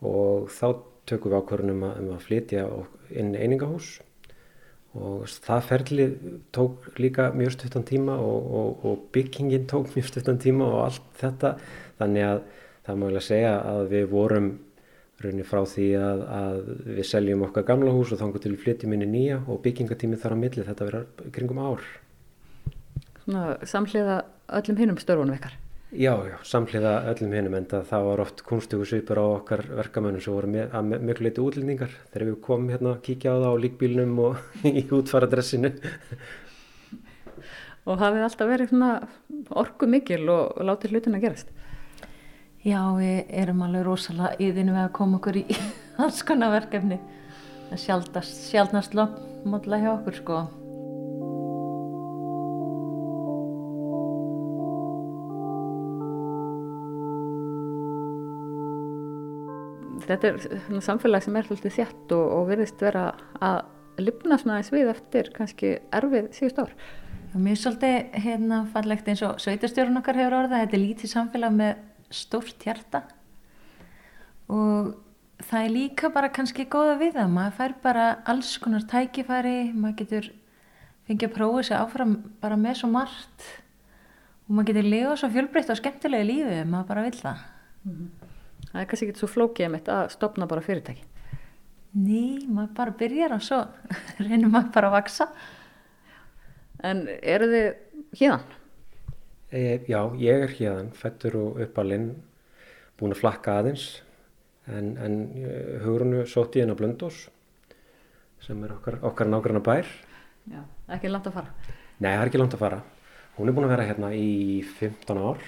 og 0.00 0.48
þá 0.52 0.66
tökum 1.08 1.32
við 1.32 1.38
ákvörunum 1.42 1.84
að, 1.86 2.00
um 2.00 2.14
að 2.14 2.24
flytja 2.26 2.64
inn 3.12 3.36
einingahús. 3.36 3.98
Og 4.92 5.24
það 5.24 5.68
ferli 5.70 6.06
tók 6.52 6.90
líka 7.00 7.30
mjög 7.32 7.54
stuttan 7.54 7.86
tíma 7.88 8.18
og, 8.20 8.50
og, 8.58 8.82
og 8.88 9.06
byggingin 9.14 9.64
tók 9.70 9.94
mjög 9.94 10.10
stuttan 10.10 10.40
tíma 10.42 10.68
og 10.68 10.82
allt 10.86 11.06
þetta. 11.20 11.54
Þannig 12.00 12.28
að 12.28 12.42
það 12.86 13.00
má 13.00 13.06
ég 13.08 13.24
segja 13.24 13.54
að 13.72 13.86
við 13.94 14.06
vorum 14.12 14.50
raunni 15.24 15.46
frá 15.46 15.62
því 15.68 15.88
að, 15.98 16.22
að 16.38 16.60
við 16.98 17.08
seljum 17.08 17.46
okkar 17.48 17.66
gamla 17.68 17.94
hús 17.94 18.12
og 18.14 18.22
þannig 18.22 18.44
til 18.44 18.54
við 18.54 18.62
flytjum 18.66 18.96
inn 18.96 19.06
í 19.06 19.10
nýja 19.16 19.42
og 19.46 19.62
byggingatími 19.64 20.20
þar 20.20 20.36
á 20.36 20.42
milli 20.44 20.68
þetta 20.68 20.88
verður 20.90 21.34
kringum 21.34 21.62
ár 21.62 21.90
Svona 23.22 23.42
samhliða 23.68 24.22
öllum 24.58 24.80
hinnum 24.80 24.98
störfunum 24.98 25.36
ykkar 25.38 25.58
Já, 25.92 26.14
já, 26.24 26.38
samhliða 26.48 26.92
öllum 27.10 27.34
hinnum 27.36 27.54
en 27.58 27.66
það 27.68 28.04
var 28.06 28.20
oft 28.22 28.38
kunstugu 28.48 28.86
svipur 28.88 29.18
á 29.20 29.26
okkar 29.28 29.60
verkamönnum 29.76 30.22
sem 30.24 30.32
voru 30.32 30.48
með, 30.48 30.70
að 30.72 30.86
mjög 31.04 31.18
leiti 31.20 31.42
útlendingar 31.42 31.96
þegar 32.14 32.24
við 32.30 32.38
komum 32.46 32.70
hérna 32.72 32.94
að 32.94 33.02
kíkja 33.08 33.34
á 33.36 33.42
það 33.42 33.52
á 33.52 33.62
líkbílnum 33.64 34.14
og 34.24 34.38
í 34.80 34.86
útfaradressinu. 34.88 35.74
Og 37.84 38.00
hafið 38.00 38.24
alltaf 38.24 38.48
verið 38.54 38.72
svona 38.72 38.90
orgu 39.52 39.90
mikil 39.92 40.22
og, 40.32 40.56
og 40.56 40.70
látið 40.70 40.96
hlutin 40.96 41.18
að 41.18 41.26
gerast? 41.26 41.52
Já, 42.62 42.78
við 42.94 43.24
erum 43.34 43.64
alveg 43.66 43.82
rosalega 43.88 44.36
yðinu 44.38 44.76
við 44.76 44.84
að 44.84 44.92
koma 44.94 45.18
okkur 45.18 45.40
í 45.40 45.42
alls 46.02 46.22
konar 46.22 46.52
verkefni. 46.54 47.00
Það 47.72 47.80
sjálfnast, 47.88 48.42
sjálfnast 48.52 48.94
lótmódla 48.94 49.80
hjá 49.82 49.88
okkur 49.96 50.18
sko. 50.20 50.42
þetta 60.02 60.28
er 60.28 60.80
samfélag 60.82 61.22
sem 61.24 61.36
er 61.38 61.46
svolítið 61.46 61.74
þjætt 61.76 62.14
og, 62.16 62.24
og 62.36 62.48
verðist 62.50 62.82
vera 62.82 63.04
að 63.42 64.02
lifna 64.02 64.38
svona 64.40 64.58
eins 64.58 64.72
við 64.74 64.90
eftir 64.90 65.30
kannski 65.34 65.76
erfið 65.94 66.28
síðust 66.36 66.58
ár. 66.62 66.74
Mér 67.32 67.54
er 67.54 67.60
svolítið 67.62 68.18
hérna 68.26 68.58
fallegt 68.74 69.08
eins 69.08 69.22
og 69.24 69.38
sveitarstjórun 69.40 70.02
okkar 70.02 70.18
hefur 70.20 70.42
orðað, 70.42 70.66
þetta 70.66 70.78
er 70.78 70.82
lítið 70.82 71.12
samfélag 71.14 71.54
með 71.56 71.80
stórt 72.16 72.64
hjarta 72.64 73.02
og 74.52 74.92
það 75.42 75.64
er 75.64 75.74
líka 75.74 76.10
bara 76.12 76.30
kannski 76.32 76.66
góða 76.70 76.98
við 77.00 77.16
það, 77.16 77.34
maður 77.34 77.58
fær 77.58 77.74
bara 77.82 78.06
alls 78.28 78.54
konar 78.62 78.86
tækifæri, 78.90 79.72
maður 79.74 79.98
getur 80.02 80.30
fengið 81.08 81.28
að 81.28 81.36
prófa 81.36 81.62
sig 81.68 81.78
áfram 81.78 82.16
bara 82.42 82.58
með 82.60 82.82
svo 82.82 82.90
margt 82.92 83.46
og 84.46 84.54
maður 84.56 84.72
getur 84.72 84.90
liða 84.90 85.16
svo 85.18 85.30
fjölbreytt 85.32 85.72
og 85.72 85.80
skemmtilega 85.80 86.28
lífið, 86.28 86.60
maður 86.68 86.90
bara 86.90 87.06
vil 87.06 87.18
það. 87.18 87.42
Mm 87.82 87.94
-hmm. 87.96 88.28
Það 88.72 88.80
er 88.80 88.86
kannski 88.86 89.08
ekki 89.08 89.18
svo 89.18 89.28
flókið 89.28 89.74
þetta 89.76 89.96
að 90.02 90.10
stopna 90.10 90.46
bara 90.46 90.60
fyrirtæki. 90.60 91.04
Ný, 91.92 92.46
maður 92.48 92.74
bara 92.74 92.90
byrjar 92.90 93.32
og 93.32 93.42
svo 93.42 93.66
reynir 94.26 94.48
maður 94.48 94.72
bara 94.72 94.88
að 94.88 94.92
vaksa. 94.92 95.28
En 96.82 97.08
eru 97.22 97.46
þið 97.46 97.74
híðan? 98.18 98.42
E, 99.52 99.82
já, 99.84 100.00
ég 100.16 100.46
er 100.46 100.52
híðan, 100.56 100.88
fættur 100.96 101.34
og 101.36 101.58
uppalinn, 101.60 102.14
búin 102.96 103.12
að 103.12 103.20
flakka 103.20 103.58
aðeins. 103.60 103.84
En, 104.64 104.94
en 104.96 105.16
e, 105.36 105.50
hugurnu 105.82 106.22
sótt 106.30 106.56
í 106.56 106.62
henn 106.62 106.72
á 106.72 106.76
Blöndós, 106.78 107.26
sem 108.40 108.62
er 108.64 108.72
okkar, 108.78 108.96
okkar 109.04 109.28
nágranna 109.28 109.60
bær. 109.64 109.90
Já, 110.48 110.62
ekki 110.96 111.10
langt 111.12 111.28
að 111.28 111.36
fara? 111.36 111.74
Nei, 111.98 112.14
það 112.14 112.22
er 112.22 112.30
ekki 112.30 112.40
langt 112.40 112.56
að 112.56 112.64
fara. 112.64 112.78
Hún 113.36 113.50
er 113.50 113.56
búin 113.58 113.68
að 113.68 113.74
vera 113.74 113.86
hérna 113.90 114.10
í 114.16 114.30
15 114.78 115.20
ár. 115.20 115.44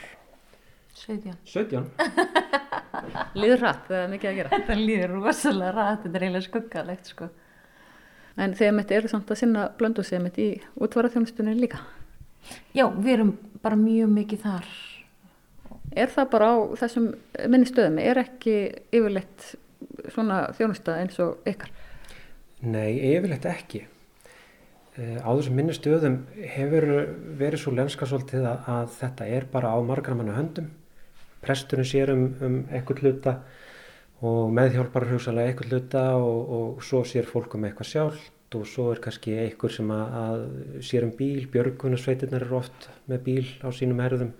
17. 1.01 1.39
17? 1.55 1.89
Líður 3.41 3.65
rætt, 3.65 3.89
það 3.89 3.99
er 4.03 4.13
mikið 4.13 4.31
að 4.31 4.39
gera. 4.43 4.53
Þetta 4.53 4.79
líður 4.83 5.17
rosalega 5.17 5.73
rætt, 5.79 6.05
þetta 6.05 6.21
er 6.21 6.29
eiginlega 6.29 6.49
skuggalegt 6.51 7.11
sko. 7.15 7.33
En 8.37 8.53
þegar 8.59 8.79
mitt 8.83 8.95
eru 9.01 9.11
samt 9.11 9.33
að 9.33 9.41
sinna 9.41 9.67
blöndu 9.81 10.05
sig 10.05 10.21
mitt 10.21 10.39
í 10.43 10.51
útvarðarþjónustunni 10.77 11.57
líka? 11.57 11.81
Já, 12.77 12.85
við 12.93 13.13
erum 13.17 13.37
bara 13.65 13.81
mjög 13.81 14.13
mikið 14.19 14.45
þar. 14.45 14.69
Er 15.95 16.13
það 16.13 16.31
bara 16.35 16.51
á 16.53 16.57
þessum 16.83 17.09
minni 17.51 17.71
stöðum? 17.71 17.99
Er 18.03 18.21
ekki 18.23 18.55
yfirleitt 18.95 19.51
svona 20.13 20.45
þjónusta 20.59 21.01
eins 21.01 21.19
og 21.23 21.45
ykkar? 21.49 21.73
Nei, 22.65 22.95
yfirleitt 23.15 23.49
ekki. 23.49 23.85
Eh, 24.95 25.19
á 25.19 25.31
þessum 25.35 25.59
minni 25.59 25.75
stöðum 25.77 26.21
hefur 26.55 26.89
verið 27.41 27.65
svo 27.65 27.75
lenska 27.75 28.07
svolítið 28.07 28.47
að, 28.47 28.73
að 28.77 28.97
þetta 29.01 29.29
er 29.39 29.47
bara 29.51 29.75
á 29.75 29.79
margra 29.83 30.17
manna 30.19 30.37
höndum 30.39 30.71
presturinn 31.45 31.89
sér 31.89 32.13
um, 32.15 32.25
um 32.41 32.59
eitthvað 32.73 33.03
hluta 33.05 33.35
og 34.25 34.53
meðhjálpar 34.57 35.09
hugsalega 35.11 35.53
eitthvað 35.53 35.75
hluta 35.75 36.05
og, 36.17 36.55
og 36.57 36.85
svo 36.87 37.03
sér 37.09 37.29
fólk 37.29 37.57
um 37.59 37.67
eitthvað 37.69 37.91
sjálft 38.55 38.61
og 38.61 38.67
svo 38.67 38.93
er 38.93 39.01
kannski 39.03 39.35
einhver 39.35 39.73
sem 39.73 39.91
að, 39.91 40.15
að 40.15 40.83
sér 40.83 41.05
um 41.05 41.13
bíl, 41.17 41.47
björgunarsveitirnar 41.51 42.45
eru 42.45 42.59
oft 42.59 42.89
með 43.07 43.23
bíl 43.25 43.47
á 43.63 43.69
sínum 43.73 44.01
herðum. 44.01 44.33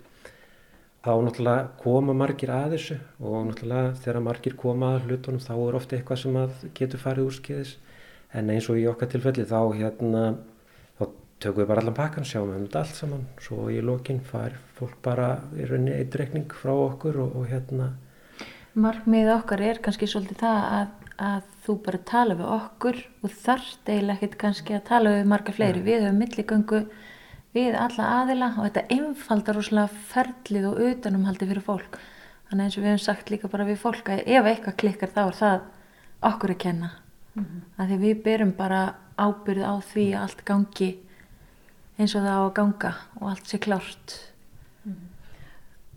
Þá 1.05 1.21
náttúrulega 1.21 1.69
koma 1.81 2.13
margir 2.13 2.49
að 2.49 2.75
þessu 2.75 2.97
og 3.19 3.45
náttúrulega 3.49 3.93
þegar 4.01 4.21
margir 4.25 4.55
koma 4.57 4.95
að 4.95 5.05
hlutunum 5.09 5.43
þá 5.43 5.53
er 5.55 5.75
ofta 5.75 5.95
eitthvað 5.97 6.21
sem 6.21 6.39
getur 6.73 6.99
farið 6.99 7.27
úr 7.27 7.35
skeiðis 7.35 7.75
en 8.33 8.49
eins 8.49 8.69
og 8.69 8.79
í 8.79 8.87
okkar 8.89 9.11
tilfelli 9.11 9.45
þá 9.45 9.59
hérna 9.75 10.23
tökum 11.35 11.61
við 11.61 11.67
bara 11.67 11.81
allan 11.83 11.97
pakkan, 11.97 12.25
sjáum 12.25 12.49
við 12.49 12.57
um 12.57 12.65
þetta 12.65 12.81
allt 12.81 12.95
saman. 12.97 13.25
Svo 13.43 13.67
í 13.69 13.81
lókinn 13.83 14.21
fær 14.23 14.55
fólk 14.77 14.97
bara 15.03 15.43
í 15.53 15.67
rauninni 15.67 15.93
eitt 15.99 16.15
reikning 16.15 16.47
frá 16.49 16.71
okkur 16.73 17.19
og, 17.21 17.35
og 17.41 17.49
hérna. 17.51 17.91
Markmið 18.75 19.29
okkar 19.35 19.61
er 19.61 19.81
kannski 19.83 20.07
svolítið 20.09 20.41
það 20.41 20.63
að, 20.79 20.93
að 21.21 21.43
þú 21.65 21.75
bara 21.85 22.01
tala 22.09 22.35
við 22.35 22.49
okkur 22.55 22.97
og 23.23 23.35
þarft 23.45 23.89
eiginlega 23.89 24.17
ekkert 24.17 24.39
kannski 24.41 24.75
að 24.75 24.87
tala 24.89 25.13
við 25.15 25.29
marga 25.31 25.55
fleiri, 25.55 25.79
ja. 25.79 25.85
við 25.85 26.03
höfum 26.05 26.19
milligöngu 26.23 26.81
við 27.55 27.77
alla 27.79 28.09
aðila 28.19 28.51
og 28.57 28.67
þetta 28.67 28.85
einfaldar 28.97 29.61
úrslega 29.61 30.03
ferlið 30.11 30.67
og 30.71 30.83
utanumhaldi 30.89 31.47
fyrir 31.47 31.65
fólk 31.65 31.97
þannig 32.49 32.65
eins 32.65 32.77
og 32.77 32.83
við 32.83 32.91
hefum 32.91 33.05
sagt 33.05 33.31
líka 33.31 33.51
bara 33.51 33.67
við 33.69 33.81
fólk 33.81 34.11
að 34.11 34.27
ef 34.27 34.51
eitthvað 34.51 34.77
klikkar 34.83 35.15
þá 35.15 35.23
er 35.25 35.39
það 35.39 35.57
okkur 36.29 36.55
að 36.55 36.61
kenna 36.65 36.91
mm 37.33 37.43
-hmm. 37.43 37.61
að 37.77 37.87
því 37.89 37.97
við 38.03 38.23
byrjum 38.23 38.53
bara 38.57 38.81
ábyrð 39.15 39.63
á 39.63 39.75
því 39.79 40.05
að 40.13 40.21
allt 40.21 40.45
gangi 40.45 40.91
eins 41.97 42.15
og 42.15 42.25
það 42.25 42.35
á 42.35 42.43
að 42.43 42.55
ganga 42.59 42.93
og 43.19 43.29
allt 43.31 43.51
sé 43.51 43.59
klárt. 43.63 44.15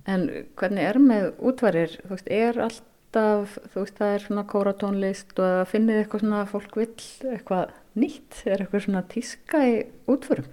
En 0.09 0.29
hvernig 0.57 0.85
er 0.89 0.99
með 1.03 1.27
útvarir, 1.51 1.99
veist, 2.09 2.31
er 2.31 2.61
allt 2.65 2.85
alltaf, 3.09 3.57
þú 3.73 3.83
veist, 3.83 3.97
það 3.99 4.15
er 4.15 4.25
svona 4.25 4.45
kóratónlist 4.49 5.39
og 5.39 5.47
að 5.63 5.71
finnið 5.73 6.01
eitthvað 6.03 6.21
svona 6.23 6.41
að 6.43 6.51
fólk 6.53 6.77
vill 6.77 7.33
eitthvað 7.33 7.71
nýtt, 7.99 8.43
er 8.45 8.63
eitthvað 8.63 8.85
svona 8.85 9.03
tíska 9.09 9.63
í 9.65 9.75
útförum? 10.09 10.51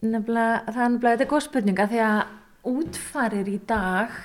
Nefnilega, 0.00 0.64
það 0.66 0.82
er 0.82 0.90
nefnilega, 0.90 1.14
þetta 1.14 1.26
er 1.26 1.30
góð 1.30 1.44
spurninga 1.46 1.86
því 1.90 2.02
að 2.06 2.20
útfarir 2.70 3.48
í 3.50 3.58
dag 3.68 4.18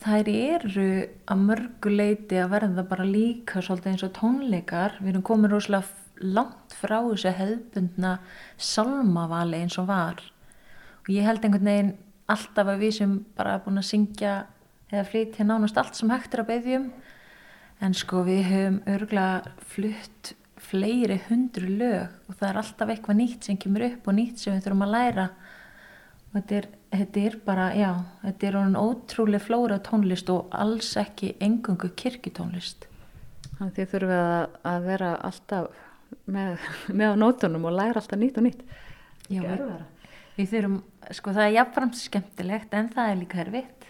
þær 0.00 0.30
eru 0.32 0.90
að 1.30 1.42
mörgu 1.46 1.94
leiti 1.94 2.38
að 2.40 2.52
verða 2.54 2.84
bara 2.88 3.08
líka 3.08 3.62
svolítið 3.64 3.92
eins 3.92 4.04
og 4.06 4.14
tónleikar 4.16 5.00
við 5.00 5.14
erum 5.14 5.26
komin 5.26 5.52
rosalega 5.52 5.96
langt 6.20 6.76
frá 6.76 6.98
þessu 7.00 7.32
hefðbundna 7.36 8.14
salmavali 8.60 9.62
eins 9.64 9.78
og 9.80 9.88
var 9.88 10.20
og 10.20 11.12
ég 11.12 11.24
held 11.24 11.44
einhvern 11.44 11.68
veginn 11.68 11.92
alltaf 12.30 12.68
að 12.68 12.82
við 12.84 12.96
sem 13.00 13.14
bara 13.36 13.60
búin 13.64 13.80
að 13.80 13.90
syngja 13.90 14.34
eða 14.90 15.06
flytja 15.06 15.46
nánast 15.46 15.78
allt 15.80 15.98
sem 15.98 16.10
hægt 16.10 16.34
er 16.34 16.44
að 16.44 16.50
beðjum 16.50 16.90
en 17.80 17.96
sko 17.96 18.24
við 18.26 18.42
höfum 18.50 18.78
örgulega 18.90 19.54
flutt 19.72 20.34
fleiri 20.60 21.16
hundru 21.28 21.70
lög 21.80 22.28
og 22.28 22.36
það 22.36 22.48
er 22.50 22.60
alltaf 22.60 22.92
eitthvað 22.92 23.20
nýtt 23.20 23.48
sem 23.48 23.58
kemur 23.60 23.86
upp 23.86 24.10
og 24.10 24.16
nýtt 24.16 24.42
sem 24.42 24.54
við 24.54 24.66
þurfum 24.66 24.86
að 24.86 24.94
læra 24.94 25.26
og 26.30 26.36
þetta 26.36 26.58
er, 26.58 26.68
þetta 26.94 27.22
er 27.26 27.36
bara, 27.46 27.68
já, 27.74 27.90
þetta 28.22 28.48
er 28.48 28.58
ótrúlega 28.78 29.42
flóra 29.42 29.78
tónlist 29.82 30.30
og 30.30 30.52
alls 30.54 30.92
ekki 31.00 31.32
engungu 31.42 31.90
kirkitónlist. 31.98 32.86
Þannig 33.56 33.78
þið 33.78 33.88
þurfum 33.94 34.14
að, 34.14 34.44
að 34.70 34.86
vera 34.86 35.08
alltaf 35.26 35.80
með, 36.30 36.68
með 37.00 37.16
á 37.18 37.20
nótunum 37.24 37.66
og 37.66 37.76
læra 37.80 38.02
alltaf 38.02 38.20
nýtt 38.20 38.38
og 38.38 38.46
nýtt. 38.46 38.62
Já, 39.30 39.42
við, 39.42 39.66
við 40.36 40.54
þurfum, 40.54 40.78
sko 41.18 41.34
það 41.34 41.48
er 41.48 41.56
jafnframt 41.58 41.98
skemmtilegt 41.98 42.78
en 42.78 42.94
það 42.94 43.10
er 43.10 43.20
líka 43.24 43.42
herfitt 43.42 43.89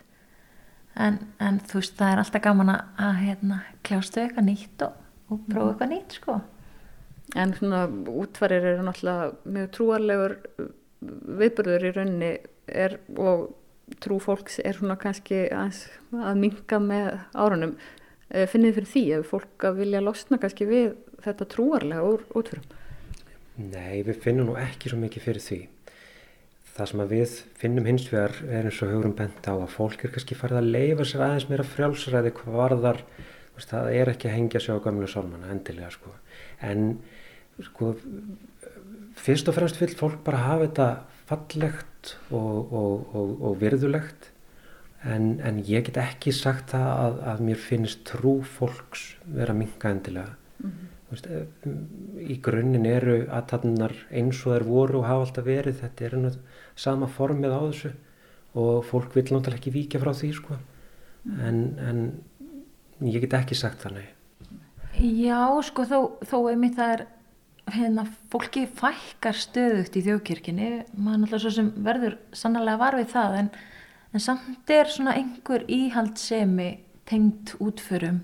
en, 1.00 1.20
en 1.42 1.60
þú 1.66 1.80
veist 1.80 1.96
það 1.98 2.14
er 2.14 2.22
alltaf 2.22 2.44
gaman 2.44 2.72
að, 2.74 2.80
að 3.06 3.20
hérna, 3.24 3.60
kljástu 3.86 4.22
eitthvað 4.22 4.48
nýtt 4.48 4.84
og, 4.86 4.98
og 5.28 5.44
prófa 5.46 5.62
mm. 5.62 5.70
eitthvað 5.70 5.92
nýtt 5.94 6.18
sko. 6.18 6.40
En 7.38 7.54
svona 7.54 7.84
útvarir 8.10 8.66
eru 8.72 8.84
náttúrulega 8.86 9.54
mjög 9.56 9.72
trúarlegur 9.76 10.36
viðbörður 11.40 11.86
í 11.86 11.92
rauninni 11.94 12.32
er, 12.66 12.98
og 13.16 13.50
trú 14.02 14.18
fólks 14.22 14.60
er 14.62 14.76
svona 14.76 14.98
kannski 15.00 15.44
að, 15.54 15.84
að 16.14 16.42
minga 16.42 16.80
með 16.82 17.08
árunum. 17.34 17.76
Eh, 18.30 18.46
finnið 18.50 18.76
fyrir 18.78 18.90
því 18.92 19.04
ef 19.16 19.32
fólk 19.32 19.66
að 19.66 19.80
vilja 19.82 20.02
losna 20.04 20.38
kannski 20.42 20.68
við 20.68 20.92
þetta 21.24 21.48
trúarlega 21.50 22.06
úr 22.06 22.26
útförum? 22.38 22.66
Nei, 23.60 24.00
við 24.06 24.20
finnum 24.22 24.52
nú 24.52 24.58
ekki 24.60 24.92
svo 24.92 25.00
mikið 25.00 25.26
fyrir 25.26 25.44
því. 25.44 25.60
Það 26.76 26.90
sem 26.90 27.02
við 27.10 27.36
finnum 27.60 27.88
hins 27.88 28.06
vegar 28.12 28.36
er 28.48 28.68
eins 28.68 28.80
og 28.84 28.92
högurum 28.92 29.16
bent 29.18 29.46
á 29.46 29.52
að 29.52 29.72
fólk 29.74 30.04
er 30.04 30.14
kannski 30.14 30.38
farið 30.38 30.60
að 30.60 30.70
leifa 30.76 31.06
sér 31.08 31.24
aðeins 31.26 31.48
meira 31.50 31.66
frjálsræði 31.66 32.34
hvað 32.38 32.58
varðar, 32.60 33.00
það 33.60 33.90
er 33.92 34.10
ekki 34.14 34.30
að 34.30 34.36
hengja 34.38 34.62
sig 34.64 34.78
á 34.78 34.84
gamlu 34.84 35.08
sálmanna 35.10 35.50
endilega 35.52 35.90
sko. 35.92 36.14
En 36.64 36.94
sko, 37.66 37.94
fyrst 39.20 39.50
og 39.50 39.58
fremst 39.58 39.80
vil 39.82 39.92
fólk 39.98 40.22
bara 40.24 40.44
hafa 40.46 40.68
þetta 40.68 40.88
fallegt 41.30 42.14
og, 42.30 42.72
og, 42.72 43.10
og, 43.14 43.34
og 43.50 43.58
virðulegt 43.60 44.30
en, 45.06 45.38
en 45.44 45.60
ég 45.64 45.86
get 45.88 46.00
ekki 46.00 46.32
sagt 46.34 46.74
það 46.74 46.88
að, 46.92 47.18
að 47.32 47.42
mér 47.48 47.60
finnst 47.60 48.02
trú 48.08 48.40
fólks 48.46 49.04
vera 49.26 49.54
minga 49.56 49.92
endilega 49.92 50.34
mm 50.34 50.70
-hmm. 50.70 50.89
Veist, 51.10 51.26
í 52.20 52.36
grunninn 52.42 52.86
eru 52.86 53.16
aðtannar 53.34 53.94
eins 54.10 54.40
og 54.46 54.54
þeir 54.54 54.66
voru 54.68 55.00
og 55.00 55.08
hafa 55.08 55.26
alltaf 55.26 55.46
verið 55.46 55.80
þetta 55.82 56.06
er 56.06 56.16
einu 56.16 56.32
sama 56.78 57.08
formið 57.10 57.54
á 57.56 57.60
þessu 57.66 57.92
og 58.60 58.84
fólk 58.86 59.14
vil 59.14 59.28
náttúrulega 59.28 59.60
ekki 59.60 59.74
vika 59.74 60.00
frá 60.02 60.12
því 60.16 60.32
sko. 60.34 60.58
en, 61.38 61.58
en 61.78 62.00
ég 63.06 63.20
get 63.22 63.36
ekki 63.38 63.58
sagt 63.58 63.84
það 63.84 64.00
nei 64.00 64.08
Já 65.00 65.46
sko 65.62 65.84
þó, 65.86 65.98
þó 66.26 66.36
einmitt 66.50 66.76
það 66.78 66.94
er 66.96 67.06
hérna, 67.70 68.04
fólki 68.32 68.64
fækkar 68.66 69.36
stöðugt 69.38 69.96
í 69.98 70.04
þjóðkirkini 70.06 70.70
maður 70.96 71.22
náttúrulega 71.22 71.42
svo 71.44 71.52
sem 71.54 71.70
verður 71.86 72.16
sannlega 72.34 72.80
varfið 72.80 73.12
það 73.12 73.38
en, 73.42 73.50
en 74.10 74.24
samt 74.24 74.72
er 74.74 74.90
svona 74.90 75.14
einhver 75.20 75.66
íhaldsemi 75.70 76.70
tengt 77.10 77.54
útförum 77.60 78.20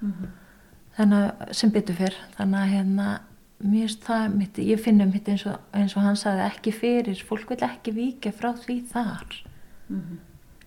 mm 0.00 0.12
-hmm. 0.12 0.32
Þannig 0.96 1.54
sem 1.56 1.72
byttu 1.74 1.96
fyrr 1.98 2.18
þannig 2.36 2.60
að 2.60 2.74
hérna 2.74 3.08
mér 3.64 3.86
finnst 3.86 4.04
það 4.04 4.36
mitt, 4.38 4.58
ég 4.58 4.82
finnum 4.82 5.12
mitt 5.14 5.28
eins 5.28 5.46
og, 5.48 5.58
eins 5.72 5.96
og 5.96 6.04
hann 6.04 6.18
saði 6.20 6.44
ekki 6.48 6.74
fyrir, 6.74 7.22
fólk 7.28 7.54
vil 7.54 7.60
ekki 7.66 7.94
vika 7.96 8.32
frá 8.34 8.52
því 8.58 8.80
þar 8.92 9.38
mm 9.88 10.00
-hmm. 10.00 10.18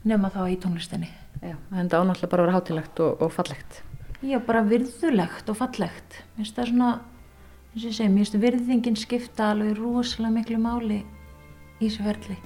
nema 0.04 0.30
þá 0.30 0.42
í 0.50 0.58
tónlistinni 0.58 1.12
Já, 1.42 1.56
en 1.72 1.90
það 1.90 2.02
ánáttúrulega 2.02 2.30
bara 2.30 2.44
að 2.44 2.48
vera 2.48 2.58
hátilegt 2.58 3.00
og, 3.00 3.22
og 3.22 3.32
fallegt 3.32 3.84
Já, 4.22 4.40
bara 4.40 4.64
virðulegt 4.64 5.50
og 5.50 5.58
fallegt 5.58 6.24
mér 6.36 6.46
finnst 6.46 6.56
það 6.56 6.68
svona 6.68 7.00
eins 7.78 7.84
og 7.86 7.92
ég 7.92 7.96
segi, 7.96 8.10
mér 8.10 8.26
finnst 8.26 8.42
virðingin 8.42 8.96
skipta 8.98 9.52
alveg 9.52 9.78
rosalega 9.78 10.34
miklu 10.34 10.58
máli 10.58 11.04
í 11.78 11.86
þessu 11.86 12.06
verðli. 12.08 12.38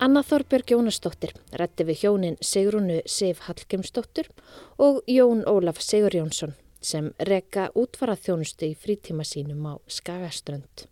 Anna 0.00 0.22
Þorbjörg 0.24 0.70
Jónasdóttir 0.72 1.34
rætti 1.60 1.84
við 1.84 1.98
hjónin 2.00 2.36
Sigrunu 2.40 3.02
Sif 3.04 3.42
Hallgrimsdóttir 3.44 4.30
og 4.80 5.02
Jón 5.04 5.42
Ólaf 5.44 5.82
Sigur 5.84 6.16
Jónsson 6.16 6.54
sem 6.80 7.10
rekka 7.28 7.66
útvarað 7.76 8.22
þjónustu 8.24 8.70
í 8.70 8.78
frítíma 8.80 9.26
sínum 9.28 9.60
á 9.68 9.76
Skagaströnd. 9.92 10.86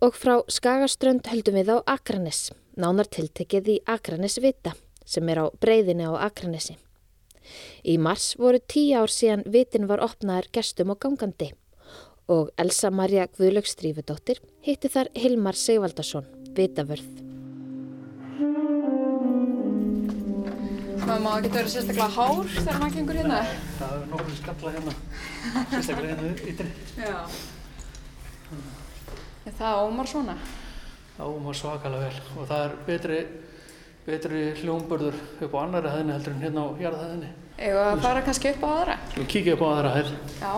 Og 0.00 0.16
frá 0.16 0.38
Skagaströnd 0.48 1.28
höldum 1.28 1.60
við 1.60 1.74
á 1.76 1.84
Akranes, 1.84 2.48
nánar 2.80 3.12
tiltekið 3.12 3.74
í 3.74 3.78
Akranesvita 3.84 4.72
sem 5.04 5.28
er 5.28 5.44
á 5.44 5.46
breyðinni 5.60 6.08
á 6.08 6.16
Akranesi. 6.16 6.78
Í 7.84 8.00
mars 8.00 8.38
voru 8.40 8.56
tíu 8.56 8.96
ár 8.96 9.12
síðan 9.12 9.44
vitin 9.44 9.84
var 9.84 10.00
opnaðar 10.00 10.48
gestum 10.48 10.96
og 10.96 11.04
gangandi 11.04 11.52
og 12.30 12.54
Elsa 12.56 12.88
Maria 12.94 13.28
Guðlökstrífudóttir 13.28 14.40
hitti 14.64 14.88
þar 14.88 15.10
Hilmar 15.18 15.58
Sigvaldarsson, 15.58 16.39
vitavörð. 16.56 17.08
Það 21.00 21.22
má 21.24 21.30
ekki 21.40 21.50
vera 21.54 21.70
sérstaklega 21.72 22.08
hár 22.14 22.50
þegar 22.54 22.78
maður 22.80 22.96
gengur 22.96 23.18
hérna? 23.18 23.38
Það 23.78 23.94
er 23.96 24.04
nokkur 24.12 24.36
skalla 24.38 24.72
hérna, 24.76 24.94
sérstaklega 25.72 26.10
hérna 26.10 26.50
ytri. 26.52 26.68
Já. 27.00 27.16
Er 29.48 29.56
það 29.58 29.84
ómar 29.88 30.10
svona? 30.10 30.36
Það 31.16 31.32
ómar 31.34 31.58
svakalega 31.58 32.06
vel 32.06 32.20
og 32.36 32.50
það 32.50 32.62
er 32.66 32.76
betri, 32.86 33.20
betri 34.06 34.44
hljómburður 34.60 35.18
upp 35.46 35.56
á 35.56 35.58
annari 35.64 35.94
hæðinni 35.94 36.16
heldur 36.16 36.36
en 36.36 36.44
hérna 36.44 36.64
á 36.64 36.68
jarðhæðinni. 36.84 37.32
Eða 37.60 37.82
að 37.90 38.06
fara 38.06 38.22
kannski 38.24 38.54
upp 38.54 38.62
á 38.64 38.70
aðra? 38.70 38.96
Við 39.16 39.28
kíkja 39.34 39.56
upp 39.56 39.64
á 39.66 39.68
aðra 39.72 39.90
hæð. 39.98 40.14
Já. 40.40 40.54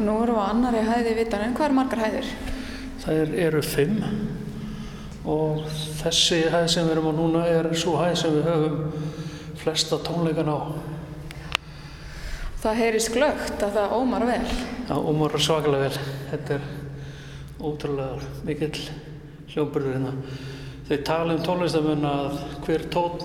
Og 0.00 0.06
nú 0.06 0.12
erum 0.24 0.38
við 0.38 0.40
á 0.40 0.48
annari 0.48 0.78
hæði 0.80 1.10
vitan, 1.18 1.42
en 1.44 1.50
hvað 1.52 1.66
eru 1.66 1.74
margar 1.76 2.00
hæðir? 2.00 2.28
Það 3.02 3.32
eru 3.44 3.58
fimm 3.60 3.98
og 5.28 5.66
þessi 5.98 6.38
hæð 6.48 6.68
sem 6.72 6.86
við 6.86 6.92
erum 6.94 7.08
á 7.12 7.14
núna 7.18 7.42
er 7.44 7.66
svo 7.76 7.98
hæð 8.00 8.14
sem 8.16 8.32
við 8.32 8.46
höfum 8.48 9.10
flesta 9.60 9.98
tónleikan 10.00 10.48
á. 10.48 10.58
Það 12.62 12.80
heyri 12.80 13.02
sklögt 13.04 13.64
að 13.66 13.76
það 13.76 13.92
ómar 13.98 14.24
vel? 14.30 14.38
Já, 14.88 14.94
ómar 14.96 15.36
svakalega 15.36 15.90
vel. 15.90 16.06
Þetta 16.30 16.56
er 16.56 16.64
ótrúlega 17.60 18.30
mikill 18.48 18.80
hljómburður 19.52 19.98
hérna. 19.98 20.14
Þeir 20.88 21.02
tala 21.10 21.36
um 21.36 21.42
tónlistamenn 21.44 22.08
að 22.08 22.38
hver 22.64 22.86
tón 22.96 23.20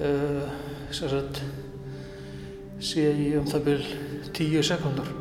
uh, 0.00 0.48
sagt, 0.96 1.42
sé 2.80 3.04
í 3.12 3.28
um 3.36 3.44
það 3.52 3.68
byrj 3.68 3.92
tíu 4.32 4.64
sekundar. 4.64 5.12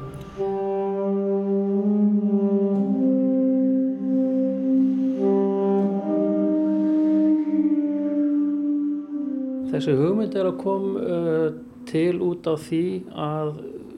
Þessi 9.74 9.94
hugmynd 9.98 10.36
er 10.38 10.46
að 10.46 10.58
kom 10.62 10.84
uh, 11.02 11.48
til 11.90 12.20
út 12.22 12.46
á 12.46 12.54
því 12.62 12.84
að 13.18 13.56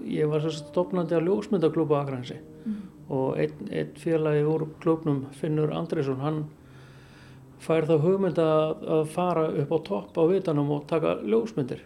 ég 0.08 0.30
var 0.32 0.46
stofnandi 0.48 1.18
að 1.18 1.26
ljósmyndaklúpa 1.28 1.98
Akransi 2.00 2.38
mm. 2.40 2.78
og 3.12 3.42
einn 3.42 3.72
ein 3.74 3.90
félagi 4.00 4.46
úr 4.48 4.64
klúpnum, 4.80 5.26
Finnur 5.36 5.74
Andriðsson, 5.76 6.22
hann 6.24 6.46
fær 7.66 7.90
þá 7.90 7.98
hugmynd 8.06 8.40
að, 8.40 8.86
að 8.96 9.04
fara 9.18 9.46
upp 9.64 9.74
á 9.76 9.80
topp 9.90 10.20
á 10.22 10.24
vitanum 10.30 10.72
og 10.78 10.86
taka 10.88 11.18
ljósmyndir. 11.26 11.82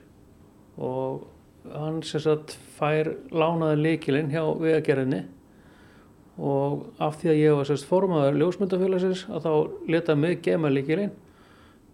Og 0.77 1.25
hann 1.73 2.03
sem 2.05 2.21
sagt 2.23 2.55
fær 2.77 3.09
lánaði 3.33 3.79
líkilinn 3.87 4.29
hjá 4.33 4.43
vegagerðinni. 4.59 5.23
Og 6.39 6.85
af 7.03 7.17
því 7.19 7.31
að 7.33 7.41
ég 7.41 7.57
var 7.57 7.67
sérst 7.71 7.89
formaður 7.89 8.37
ljósmyndafélagsins 8.43 9.25
að 9.33 9.47
þá 9.47 9.51
letaði 9.95 10.23
mig 10.27 10.45
gema 10.45 10.71
líkilinn 10.71 11.15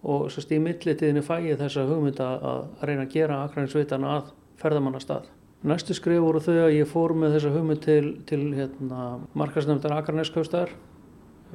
og 0.06 0.28
sérst 0.30 0.52
í 0.54 0.58
millitíðinni 0.62 1.22
fæ 1.26 1.40
ég 1.42 1.58
þessa 1.60 1.86
hugmynda 1.88 2.28
að 2.38 2.84
reyna 2.86 3.06
að 3.06 3.14
gera 3.16 3.40
Akranisvitan 3.44 4.06
að 4.06 4.30
ferðamannastað. 4.60 5.30
Næstu 5.66 5.96
skrif 5.96 6.22
voru 6.22 6.42
þau 6.44 6.54
að 6.66 6.76
ég 6.76 6.90
fór 6.90 7.14
með 7.18 7.36
þessa 7.36 7.54
hugmynd 7.54 7.82
til, 7.82 8.04
til 8.28 8.42
hérna, 8.54 9.06
markasnefndar 9.34 9.96
Akraneskaustar 9.96 10.70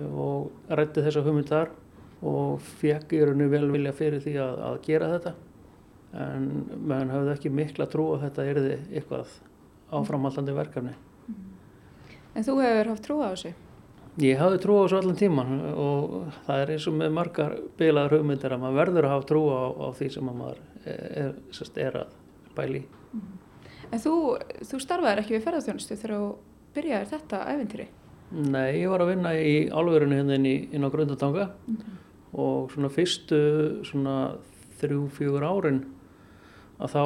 og 0.02 0.52
rætti 0.68 1.06
þessa 1.06 1.24
hugmynd 1.24 1.52
þar 1.52 1.72
og 2.28 2.60
fekk 2.82 3.16
í 3.16 3.24
rauninu 3.24 3.48
vel 3.54 3.70
vilja 3.72 3.96
fyrir 3.96 4.22
því 4.24 4.36
að, 4.44 4.60
að 4.68 4.78
gera 4.86 5.14
þetta 5.16 5.34
en 6.22 6.48
meðan 6.76 7.14
hafði 7.16 7.34
ekki 7.38 7.54
mikla 7.56 7.88
trú 7.90 8.10
að 8.16 8.26
þetta 8.26 8.48
erði 8.52 8.78
eitthvað 8.92 9.36
áframhaldandi 9.96 10.56
verkefni. 10.56 10.96
En 12.36 12.48
þú 12.48 12.58
hefur 12.64 12.92
haft 12.92 13.06
trú 13.06 13.20
á 13.24 13.32
þessu? 13.32 13.54
Ég 14.22 14.38
hafði 14.38 14.58
trú 14.62 14.78
á 14.78 14.82
þessu 14.86 14.98
allan 15.00 15.18
tíman 15.18 15.54
og 15.72 16.16
það 16.46 16.64
er 16.64 16.72
eins 16.76 16.88
og 16.90 16.98
með 17.00 17.14
margar 17.18 17.56
bilaður 17.80 18.20
hugmyndir 18.20 18.54
að 18.54 18.62
maður 18.62 18.80
verður 18.82 19.08
að 19.08 19.14
hafa 19.16 19.28
trú 19.32 19.42
á, 19.50 19.62
á 19.82 19.88
því 19.98 20.10
sem 20.14 20.28
maður 20.30 20.60
er, 20.86 21.06
er, 21.24 21.72
er 21.86 21.98
að 22.04 22.12
bæli. 22.58 22.84
En 23.92 24.04
þú, 24.04 24.14
þú 24.68 24.80
starfaði 24.84 25.24
ekki 25.24 25.36
við 25.38 25.48
ferðarþjónustu 25.48 25.98
þegar 25.98 26.14
þú 26.18 26.28
byrjaði 26.76 27.10
þetta 27.12 27.42
æfintýri? 27.52 27.88
Nei, 28.32 28.68
ég 28.80 28.92
var 28.92 29.04
að 29.04 29.12
vinna 29.12 29.34
í 29.36 29.56
álverinu 29.68 30.20
hérna 30.22 30.38
inn, 30.38 30.48
inn 30.72 30.88
á 30.88 30.94
Grundatanga 30.94 31.50
mm 31.52 31.76
-hmm. 31.76 31.98
og 32.34 32.72
svona 32.72 32.90
fyrstu 32.90 33.40
svona 33.84 34.36
þrjú, 34.80 35.10
fjögur 35.10 35.44
árin 35.44 35.82
að 36.80 36.94
þá, 36.96 37.04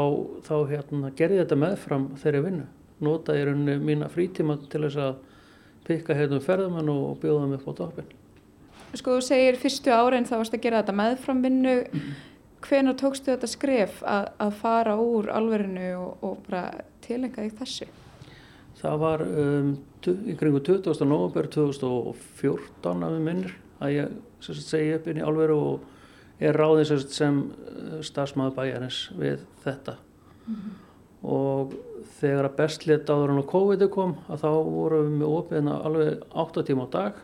þá 0.47 0.55
hérna, 0.69 1.11
gerði 1.15 1.39
þetta 1.41 1.55
meðfram 1.55 2.09
þeirri 2.21 2.41
vinnu. 2.41 2.67
Notaði 2.99 3.45
rauninni 3.45 3.79
mína 3.79 4.09
frítíma 4.09 4.59
til 4.69 4.81
þess 4.85 4.97
að 4.97 5.15
pikka 5.87 6.15
hérna 6.17 6.39
um 6.39 6.45
ferðumann 6.45 6.91
og 6.91 7.17
bjóða 7.21 7.45
þeim 7.45 7.57
upp 7.57 7.67
á 7.69 7.73
toppin. 7.79 8.13
Sko 8.95 9.17
þú 9.17 9.25
segir 9.25 9.59
fyrstu 9.59 9.91
árin 9.91 10.27
þá 10.27 10.37
varst 10.37 10.55
að 10.55 10.63
gera 10.63 10.81
þetta 10.81 10.95
meðfram 11.01 11.43
vinnu. 11.43 11.75
Hvenar 12.65 12.95
tókstu 12.97 13.33
þetta 13.33 13.49
skref 13.49 13.99
að, 14.07 14.31
að 14.41 14.55
fara 14.61 14.95
úr 14.97 15.29
alverinu 15.29 15.89
og, 15.99 16.23
og 16.25 16.37
bara 16.47 16.85
tilenga 17.05 17.43
því 17.43 17.51
þessu? 17.59 17.89
Það 18.79 19.01
var 19.01 19.23
um, 19.25 19.75
í 20.05 20.37
kringu 20.39 20.61
20. 20.65 21.05
november 21.05 21.49
2014 21.53 23.05
af 23.05 23.13
við 23.13 23.27
minnir 23.27 23.53
að 23.83 23.93
ég 23.95 24.15
segja 24.45 24.97
upp 24.99 25.09
inn 25.09 25.21
í 25.21 25.25
alveru 25.25 25.59
og 25.59 26.41
er 26.43 26.57
ráðið 26.57 26.89
sem, 26.89 27.03
sem 27.15 27.37
eh, 27.69 27.99
stafsmæðu 28.05 28.55
bæjarins 28.57 29.05
við 29.15 29.45
þetta 29.63 29.95
mm 29.95 30.55
-hmm. 30.55 30.73
Og 31.25 31.75
þegar 32.19 32.49
að 32.49 32.57
bestlétt 32.59 33.09
áður 33.09 33.33
en 33.33 33.41
á 33.41 33.51
COVID 33.51 33.85
kom 33.93 34.15
að 34.29 34.45
þá 34.45 34.49
vorum 34.69 35.05
við 35.09 35.19
með 35.19 35.35
opiðna 35.41 35.77
alveg 35.87 36.25
8 36.45 36.65
tíma 36.67 36.85
á 36.85 36.89
dag 36.95 37.21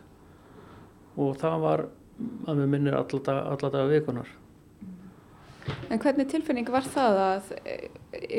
og 1.22 1.36
það 1.40 1.58
var 1.62 1.84
að 2.50 2.62
við 2.62 2.72
minnir 2.74 2.98
alla 2.98 3.70
daga 3.70 3.88
vikunar 3.90 4.30
En 5.92 6.00
hvernig 6.02 6.26
tilfinning 6.30 6.66
var 6.72 6.86
það 6.90 7.18
að 7.22 7.50
eh, 7.62 7.84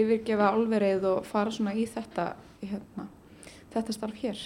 yfirgefa 0.02 0.50
alverið 0.52 1.06
og 1.08 1.28
fara 1.28 1.54
svona 1.54 1.76
í 1.78 1.86
þetta 1.88 2.34
hérna, 2.64 3.08
þetta 3.76 3.96
starf 3.96 4.20
hér? 4.20 4.42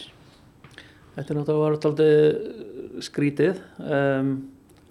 Þetta 1.15 1.33
er 1.33 1.39
náttúrulega 1.39 1.71
alltaf 1.73 3.05
skrítið 3.07 3.61
um, 3.81 4.33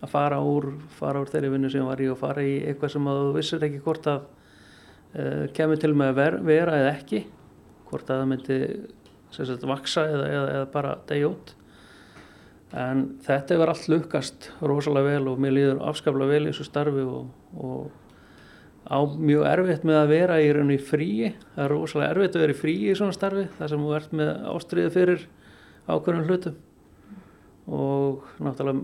að 0.03 0.11
fara 0.11 0.41
úr, 0.43 0.73
fara 0.99 1.23
úr 1.23 1.31
þeirri 1.31 1.53
vinnu 1.55 1.71
sem 1.73 1.87
var 1.87 2.03
í 2.03 2.09
og 2.11 2.19
fara 2.21 2.43
í 2.45 2.57
eitthvað 2.67 2.97
sem 2.97 3.07
að 3.11 3.21
þú 3.21 3.37
vissir 3.37 3.67
ekki 3.69 3.83
hvort 3.85 4.09
að 4.11 4.27
kemur 5.57 5.81
til 5.81 5.93
með 5.97 6.13
að 6.13 6.19
ver, 6.21 6.39
vera 6.45 6.79
eða 6.81 6.95
ekki 6.97 7.23
hvort 7.87 8.11
að 8.11 8.23
það 8.23 8.31
myndi 8.33 8.59
sagt, 9.35 9.69
vaksa 9.69 10.07
eða, 10.11 10.27
eða, 10.31 10.49
eða 10.57 10.67
bara 10.73 10.97
degja 11.09 11.31
út. 11.31 11.53
En 12.77 13.05
þetta 13.25 13.55
hefur 13.55 13.73
allt 13.73 13.87
lukast 13.93 14.49
rosalega 14.65 15.15
vel 15.15 15.31
og 15.31 15.39
mér 15.41 15.55
líður 15.55 15.85
afskaplega 15.87 16.35
vel 16.35 16.49
í 16.49 16.51
þessu 16.51 16.67
starfi 16.67 17.05
og, 17.07 17.31
og 17.57 19.17
mjög 19.23 19.47
erfitt 19.49 19.87
með 19.87 20.01
að 20.01 20.13
vera 20.13 20.39
í 20.43 20.51
raunni 20.55 20.79
fríi. 20.83 21.33
Það 21.55 21.65
er 21.65 21.75
rosalega 21.75 22.13
erfitt 22.15 22.37
að 22.37 22.45
vera 22.45 22.57
í 22.57 22.61
fríi 22.61 22.91
í 22.91 22.97
svona 22.99 23.17
starfi 23.17 23.47
þar 23.57 23.73
sem 23.73 23.87
þú 23.87 23.97
ert 24.01 24.17
með 24.21 24.33
ástriði 24.53 24.95
fyrir 24.95 25.27
ákveðin 25.87 26.27
hlutum. 26.27 26.61
Og 27.67 28.27
náttúrulega 28.43 28.83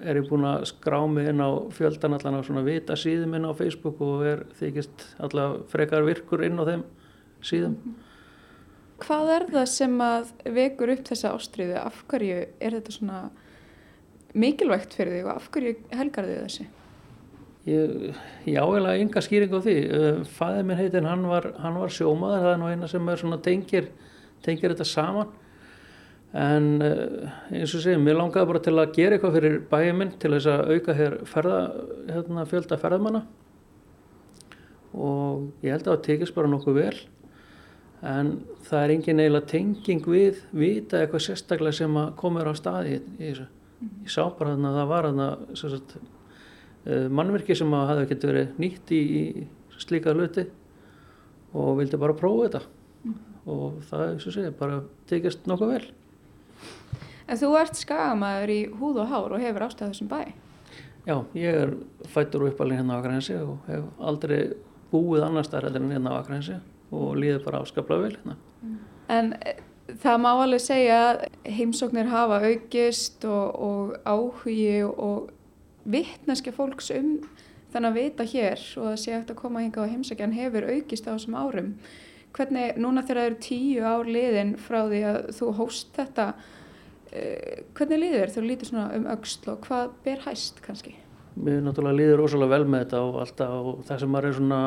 er 0.00 0.20
ég 0.20 0.28
búin 0.28 0.46
að 0.48 0.64
skrá 0.70 0.98
mig 1.10 1.28
inn 1.28 1.42
á 1.42 1.50
fjöldan 1.74 2.16
allan 2.16 2.40
á 2.40 2.46
svona 2.46 2.64
vita 2.64 2.96
síðum 2.96 3.36
inn 3.36 3.48
á 3.48 3.52
Facebook 3.56 4.00
og 4.04 4.24
er 4.24 4.44
þykist 4.58 5.04
allavega 5.20 5.68
frekar 5.72 6.06
virkur 6.06 6.44
inn 6.46 6.60
á 6.60 6.64
þeim 6.68 6.84
síðum. 7.44 7.76
Hvað 9.02 9.32
er 9.34 9.46
það 9.50 9.66
sem 9.72 9.96
að 10.04 10.30
vekur 10.54 10.92
upp 10.94 11.08
þessa 11.10 11.32
ástriðu? 11.34 11.76
Af 11.80 12.04
hverju 12.08 12.38
er 12.62 12.76
þetta 12.78 12.94
svona 12.94 13.22
mikilvægt 14.32 14.94
fyrir 14.96 15.18
þig 15.18 15.26
og 15.26 15.34
af 15.34 15.50
hverju 15.52 15.74
helgar 15.98 16.30
þið 16.30 16.40
þessi? 16.46 16.68
Ég, 17.68 17.92
ég 18.48 18.58
áheila 18.58 18.96
ynga 18.98 19.22
skýring 19.22 19.52
á 19.54 19.60
því. 19.62 19.76
Uh, 19.86 20.22
Fæðið 20.38 20.64
minn 20.68 20.80
heitin, 20.80 21.10
hann 21.10 21.28
var, 21.30 21.50
var 21.58 21.92
sjómaður, 21.94 22.46
það 22.46 22.54
er 22.54 22.62
nú 22.62 22.70
eina 22.72 22.88
sem 22.90 23.12
er 23.12 23.20
svona 23.20 23.38
tengir, 23.42 23.90
tengir 24.42 24.72
þetta 24.72 24.88
saman 24.88 25.36
en 26.32 26.68
eh, 26.80 27.30
eins 27.58 27.74
og 27.76 27.82
segjum, 27.84 28.04
mér 28.06 28.16
langaði 28.16 28.48
bara 28.48 28.62
til 28.64 28.76
að 28.78 28.94
gera 28.96 29.16
eitthvað 29.16 29.36
fyrir 29.36 29.56
bæjum 29.68 29.98
minn 30.00 30.12
til 30.20 30.32
þess 30.32 30.48
að 30.48 30.70
auka 30.72 30.96
hér 30.96 31.16
ferða, 31.28 31.58
hérna, 32.08 32.46
fjölda 32.48 32.78
ferðmanna 32.80 33.24
og 34.92 35.64
ég 35.64 35.74
held 35.74 35.86
að 35.86 35.90
það 35.90 36.06
tekist 36.06 36.36
bara 36.36 36.50
nokkuð 36.52 36.78
vel 36.78 36.96
en 38.02 38.32
það 38.66 38.78
er 38.84 38.94
engin 38.96 39.22
eiginlega 39.22 39.50
tenging 39.52 40.08
við 40.08 40.40
vita 40.56 41.02
eitthvað 41.02 41.26
sérstaklega 41.26 41.78
sem 41.82 42.00
komur 42.18 42.50
á 42.50 42.54
staði 42.58 42.96
í, 42.96 43.02
þessu. 43.20 43.46
Ég 44.02 44.10
sá 44.14 44.24
bara 44.38 44.54
þarna 44.54 44.72
að 44.72 44.78
það 44.78 44.90
var 44.90 45.08
þarna 45.08 45.28
eh, 46.82 47.06
mannverki 47.20 47.56
sem 47.58 47.76
að 47.76 47.88
hafa 47.92 48.04
ekkert 48.06 48.28
verið 48.30 48.60
nýtt 48.62 48.92
í, 48.96 49.02
í 49.02 49.80
slíka 49.82 50.14
hluti 50.16 50.46
og 51.52 51.74
vildi 51.78 52.00
bara 52.00 52.16
prófa 52.16 52.46
þetta 52.48 52.62
mm. 53.04 53.16
og 53.52 53.82
það, 53.90 54.04
eins 54.08 54.28
og 54.28 54.36
segja, 54.36 54.54
bara 54.58 54.80
tekist 55.10 55.46
nokkuð 55.50 55.74
vel. 55.76 55.84
En 57.32 57.40
þú 57.40 57.54
ert 57.56 57.78
skagamæður 57.80 58.50
í 58.52 58.60
húð 58.76 58.98
og 59.00 59.08
hár 59.08 59.32
og 59.32 59.40
hefur 59.40 59.64
ástæðið 59.64 59.94
þessum 59.94 60.10
bæ? 60.10 60.20
Já, 61.08 61.16
ég 61.34 61.56
er 61.64 61.70
fættur 62.12 62.44
og 62.44 62.52
uppalinn 62.52 62.82
hérna 62.82 62.94
á 62.94 63.00
Akranesi 63.00 63.38
og 63.40 63.64
hef 63.70 63.86
aldrei 63.98 64.40
búið 64.92 65.24
annar 65.26 65.48
staðar 65.48 65.78
en 65.80 65.88
hérna 65.94 66.12
á 66.12 66.20
Akranesi 66.20 66.58
og 66.92 67.16
líður 67.16 67.46
bara 67.46 67.62
afskaplega 67.64 68.04
vel 68.04 68.12
hérna. 68.18 68.36
En 69.08 69.32
eh, 69.40 69.64
það 70.04 70.20
má 70.22 70.30
alveg 70.34 70.62
segja 70.62 71.00
að 71.08 71.24
heimsóknir 71.56 72.12
hafa 72.12 72.42
aukist 72.44 73.24
og, 73.24 73.64
og 73.64 73.96
áhugi 74.04 74.84
og 74.92 75.32
vittneskja 75.88 76.52
fólks 76.54 76.92
um 76.94 77.16
þannig 77.72 77.88
að 77.88 77.98
vita 77.98 78.28
hér 78.28 78.64
og 78.78 78.92
að 78.92 78.98
sé 79.00 79.16
eftir 79.16 79.34
að 79.34 79.42
koma 79.42 79.64
hinga 79.64 79.88
á 79.88 79.90
heimsækjan 79.90 80.36
hefur 80.36 80.68
aukist 80.68 81.08
á 81.08 81.16
þessum 81.16 81.40
árum. 81.40 81.76
Hvernig, 82.36 82.76
núna 82.80 83.02
þegar 83.04 83.22
það 83.22 83.30
eru 83.30 83.44
tíu 83.44 83.84
ár 83.84 84.08
liðin 84.08 84.58
frá 84.60 84.82
því 84.84 85.06
að 85.08 85.24
þú 85.38 85.54
hóst 85.56 85.96
þetta 85.96 86.34
Eh, 87.12 87.64
hvernig 87.76 88.00
líður 88.00 88.22
þér 88.22 88.30
þegar 88.30 88.44
þú 88.44 88.48
lítur 88.48 88.68
svona 88.70 88.84
um 88.96 89.08
auksl 89.12 89.48
og 89.52 89.64
hvað 89.66 89.90
ber 90.04 90.22
hæst 90.24 90.62
kannski? 90.64 90.94
Mér 91.36 91.60
náttúrulega 91.64 91.98
líður 91.98 92.22
rosalega 92.22 92.54
vel 92.54 92.64
með 92.72 92.84
þetta 92.86 93.00
og, 93.04 93.18
alltaf, 93.20 93.52
og 93.52 93.82
það 93.88 94.00
sem 94.00 94.12
maður 94.12 94.28
er 94.28 94.36
svona 94.38 94.60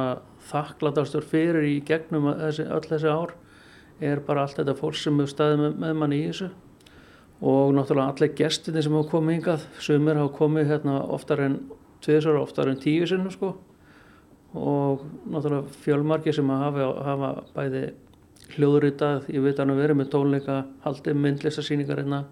þakklátastur 0.51 1.25
fyrir 1.25 1.65
í 1.69 1.75
gegnum 1.85 2.27
þessi, 2.37 2.67
öll 2.69 2.85
þessi 2.85 3.09
ár 3.09 3.33
er 4.05 4.21
bara 4.27 4.45
allt 4.45 4.59
þetta 4.59 4.77
fólk 4.77 4.97
sem 4.99 5.17
hefur 5.17 5.33
staðið 5.33 5.63
með, 5.63 5.75
með 5.81 5.97
manni 6.01 6.21
í 6.21 6.27
þessu 6.29 6.51
og 7.45 7.73
náttúrulega 7.75 8.13
allir 8.13 8.33
gestinni 8.37 8.85
sem 8.85 8.97
hafa 8.97 9.11
komið 9.15 9.37
hingað, 9.39 9.67
sumir 9.81 10.21
hafa 10.21 10.33
komið 10.37 10.69
hérna 10.73 10.99
oftar 11.17 11.41
en 11.45 11.57
tviðsar 12.05 12.37
og 12.37 12.45
oftar 12.45 12.69
en 12.69 12.81
tíu 12.81 13.09
sinnum 13.09 13.33
sko 13.33 13.55
og 14.55 15.05
náttúrulega 15.25 15.79
fjölmarki 15.81 16.33
sem 16.33 16.49
hafa, 16.53 16.91
hafa 17.09 17.31
bæði 17.57 17.87
hljóðritað, 18.53 19.29
ég 19.33 19.43
veit 19.43 19.57
að 19.57 19.65
hann 19.65 19.79
verið 19.79 19.97
með 19.99 20.09
tónleika, 20.13 20.57
haldið 20.85 21.17
myndlistasýningar 21.21 22.01
hérna. 22.01 22.25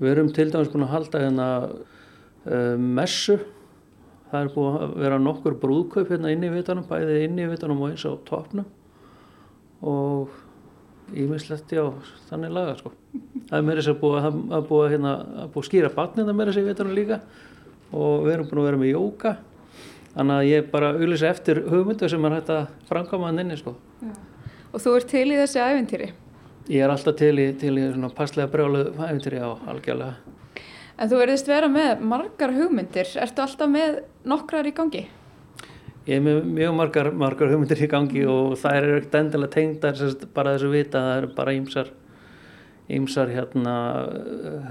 Við 0.00 0.12
erum 0.14 0.30
til 0.34 0.48
dæmis 0.50 0.70
búin 0.72 0.86
að 0.86 0.94
halda 0.96 1.20
hérna 1.22 1.48
uh, 1.68 2.78
messu. 2.80 3.36
Það 4.32 4.38
er 4.40 4.52
búin 4.54 4.78
að 4.80 4.94
vera 5.02 5.18
nokkur 5.20 5.58
brúðkaup 5.60 6.10
hérna 6.10 6.32
inn 6.32 6.46
í 6.46 6.52
vitanum, 6.52 6.86
bæðið 6.88 7.26
inn 7.26 7.42
í 7.42 7.50
vitanum 7.50 7.84
og 7.84 7.92
eins 7.92 8.06
á 8.08 8.12
topnum. 8.26 8.66
Og 9.84 10.32
ímislegt 11.18 11.74
já, 11.76 11.84
þannig 12.30 12.56
laga 12.56 12.74
sko. 12.80 12.94
Það 13.50 13.56
er 13.58 13.68
meira 13.68 13.84
sér 13.84 14.00
búið 14.00 14.18
að, 14.18 14.42
að 14.56 14.66
búið 14.70 14.84
að, 14.86 14.92
hérna, 14.96 15.14
að 15.44 15.54
búið 15.54 15.68
skýra 15.68 15.94
barnið 15.94 16.28
það 16.30 16.38
meira 16.40 16.56
sér 16.56 16.64
í 16.64 16.70
vitanum 16.70 16.96
líka. 16.96 17.22
Og 17.92 18.26
við 18.26 18.36
erum 18.38 18.50
búin 18.50 18.62
að 18.62 18.68
vera 18.70 18.82
með 18.82 18.94
jóka. 18.94 19.36
Þannig 20.12 20.38
að 20.38 20.50
ég 20.50 20.68
bara 20.72 20.92
auðvisa 20.96 21.30
eftir 21.30 21.64
hugmyndu 21.68 22.08
sem 22.08 22.28
er 22.28 22.38
hægt 22.38 22.52
að 22.52 22.68
framkama 22.88 23.28
hann 23.28 23.44
inni 23.44 23.60
sko. 23.60 23.76
Já. 24.00 24.12
Og 24.72 24.80
þú 24.80 24.92
ert 24.96 25.10
til 25.12 25.26
í 25.28 25.36
þessi 25.36 25.60
æfintýri? 25.60 26.12
Ég 26.72 26.84
er 26.84 26.92
alltaf 26.92 27.16
til 27.18 27.34
í, 27.42 27.48
til 27.60 27.74
í 27.76 27.88
svona 27.90 28.08
passlega 28.16 28.48
brjálu 28.52 28.86
æfintýri 28.94 29.42
á 29.44 29.50
algjörlega. 29.68 30.14
En 30.96 31.10
þú 31.10 31.18
verðist 31.18 31.48
vera 31.50 31.68
með 31.72 32.04
margar 32.08 32.54
hugmyndir. 32.56 33.10
Ertu 33.20 33.44
alltaf 33.44 33.68
með 33.68 33.98
nokkrar 34.28 34.68
í 34.68 34.72
gangi? 34.76 35.02
Ég 36.06 36.16
er 36.18 36.22
með 36.24 36.46
mjög 36.48 36.72
margar, 36.78 37.10
margar 37.14 37.52
hugmyndir 37.52 37.84
í 37.84 37.90
gangi 37.90 38.24
og 38.28 38.56
það 38.62 38.78
er 38.78 38.88
ekkert 38.96 39.18
endilega 39.20 39.54
tengdar 39.56 40.00
bara 40.34 40.54
þessu 40.56 40.72
vita. 40.72 41.02
Það 41.04 41.18
eru 41.18 41.30
bara 41.36 41.56
ímsar, 41.58 41.92
ýmsar 42.96 43.34
hérna 43.34 43.76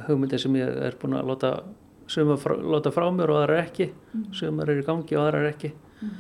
hugmyndir 0.08 0.42
sem 0.42 0.58
ég 0.60 0.82
er 0.90 0.98
búin 1.02 1.20
að 1.20 1.30
láta, 1.34 1.54
frá, 2.42 2.58
láta 2.58 2.96
frá 2.96 3.06
mér 3.14 3.36
og 3.36 3.44
aðrar 3.44 3.68
ekki 3.68 3.92
mm. 3.92 4.28
sumar 4.42 4.74
eru 4.74 4.82
í 4.82 4.90
gangi 4.90 5.20
og 5.20 5.28
aðrar 5.28 5.52
ekki 5.54 5.72
mm. 5.76 6.20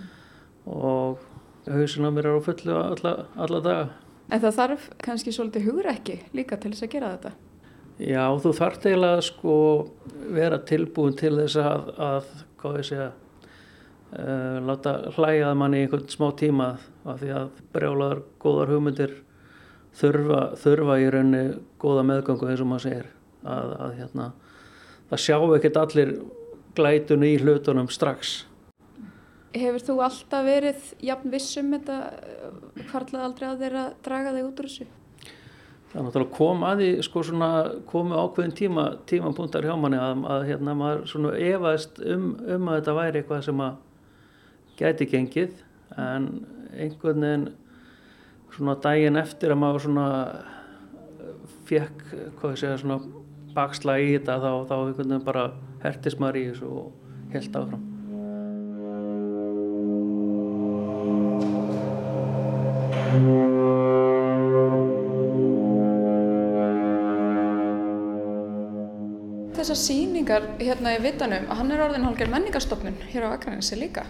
og 0.78 1.31
hausin 1.68 2.08
á 2.08 2.12
mér 2.12 2.32
er 2.32 2.40
á 2.40 2.42
fullu 2.42 2.78
alla, 2.78 3.14
alla 3.36 3.62
daga 3.62 3.90
En 4.32 4.40
það 4.40 4.58
þarf 4.58 4.84
kannski 5.04 5.34
svolítið 5.36 5.66
hugur 5.68 5.90
ekki 5.92 6.22
líka 6.36 6.58
til 6.60 6.72
þess 6.72 6.86
að 6.86 6.94
gera 6.94 7.16
þetta? 7.16 7.32
Já, 8.02 8.24
þú 8.42 8.52
þarf 8.58 8.86
eiginlega 8.86 9.24
sko 9.28 9.56
vera 10.32 10.60
tilbúin 10.68 11.18
til 11.20 11.34
þess 11.36 11.58
að, 11.60 11.90
að 12.02 12.30
hvað 12.62 12.78
ég 12.80 12.88
segja, 12.88 13.10
uh, 14.16 14.56
láta 14.70 14.94
hlægað 15.18 15.58
manni 15.60 15.82
í 15.82 15.86
einhvern 15.86 16.08
smá 16.10 16.30
tíma 16.40 16.70
af 17.04 17.20
því 17.20 17.34
að 17.42 17.50
brjálaður 17.76 18.24
góðar 18.42 18.72
hugmyndir 18.72 19.18
þurfa, 20.00 20.42
þurfa 20.64 21.00
í 21.04 21.10
raunni 21.12 21.44
góða 21.82 22.08
meðgangu 22.08 22.48
eins 22.48 22.64
og 22.64 22.72
maður 22.72 22.88
segir 22.88 23.12
að, 23.44 23.76
að 23.84 23.98
hérna, 24.00 24.30
það 25.12 25.24
sjá 25.26 25.38
ekkert 25.58 25.82
allir 25.82 26.16
glætun 26.78 27.28
í 27.28 27.34
hlutunum 27.42 27.92
strax. 27.92 28.46
Hefur 29.52 29.84
þú 29.84 29.98
alltaf 30.06 30.46
verið 30.48 30.90
jafn 31.04 31.32
vissum 31.34 31.72
þetta 31.76 31.98
hvarlað 32.92 33.26
aldrei 33.26 33.48
að 33.50 33.64
þeirra 33.66 33.86
draga 34.06 34.36
þig 34.36 34.48
út 34.48 34.62
úr 34.62 34.70
þessu? 34.70 34.88
Það 35.92 36.00
er 36.00 36.06
náttúrulega 36.08 36.36
kom 36.38 36.62
að 36.64 36.82
því 36.82 36.90
sko 37.04 37.24
svona 37.28 37.50
komu 37.90 38.16
ákveðin 38.16 38.54
tíma, 38.56 38.86
tímapunktar 39.12 39.68
hjá 39.68 39.74
manni 39.76 40.00
að, 40.00 40.22
að 40.24 40.46
hérna 40.48 40.76
maður 40.80 41.02
svona 41.12 41.34
efaðist 41.36 42.00
um, 42.00 42.30
um 42.48 42.70
að 42.72 42.80
þetta 42.80 42.96
væri 42.96 43.22
eitthvað 43.22 43.44
sem 43.50 43.66
að 43.66 43.82
gæti 44.80 45.10
gengið 45.12 45.60
en 46.00 46.30
einhvern 46.72 47.28
veginn 47.28 47.46
svona 48.56 48.80
daginn 48.88 49.20
eftir 49.20 49.52
að 49.52 49.62
maður 49.66 49.86
svona 49.90 50.08
fekk, 51.68 52.08
hvað 52.40 52.56
ég 52.56 52.64
segja, 52.64 52.82
svona 52.82 53.02
bakslag 53.56 54.04
í 54.08 54.12
þetta 54.16 54.40
þá, 54.40 54.52
þá 54.72 54.76
einhvern 54.80 55.08
veginn 55.08 55.28
bara 55.28 55.48
hertist 55.84 56.24
maður 56.24 56.40
í 56.40 56.50
þessu 56.54 56.76
og 56.82 57.34
held 57.36 57.64
áfram. 57.66 57.91
Þessar 69.52 69.76
síningar 69.76 70.46
hérna 70.62 70.94
í 70.96 71.02
Vitanum, 71.04 71.50
hann 71.52 71.74
er 71.76 71.82
orðin 71.84 72.06
hálfgerð 72.08 72.32
menningarstofnun 72.32 72.96
hér 73.12 73.26
á 73.28 73.36
Akranissi 73.36 73.76
líka. 73.76 74.06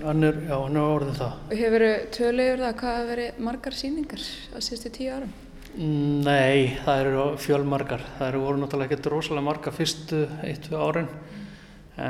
Hann 0.00 0.26
er, 0.26 0.40
já, 0.48 0.56
hann 0.56 0.74
er 0.74 0.82
orðin 0.82 1.14
það. 1.20 1.36
Hefur 1.60 1.84
töluður 2.16 2.64
það 2.64 2.74
hvað 2.80 2.98
að 2.98 3.10
veri 3.12 3.26
margar 3.46 3.76
síningar 3.78 4.24
á 4.26 4.58
síðustu 4.58 4.90
tíu 4.96 5.12
árum? 5.14 5.30
Nei, 5.78 6.74
það 6.82 7.02
eru 7.04 7.26
fjölmargar. 7.46 8.02
Það 8.18 8.26
eru 8.32 8.40
voru 8.48 8.62
náttúrulega 8.64 8.90
ekkert 8.90 9.10
rosalega 9.14 9.46
marga 9.52 9.74
fyrstu 9.76 10.24
eitt-tvið 10.42 10.82
árin 10.82 11.12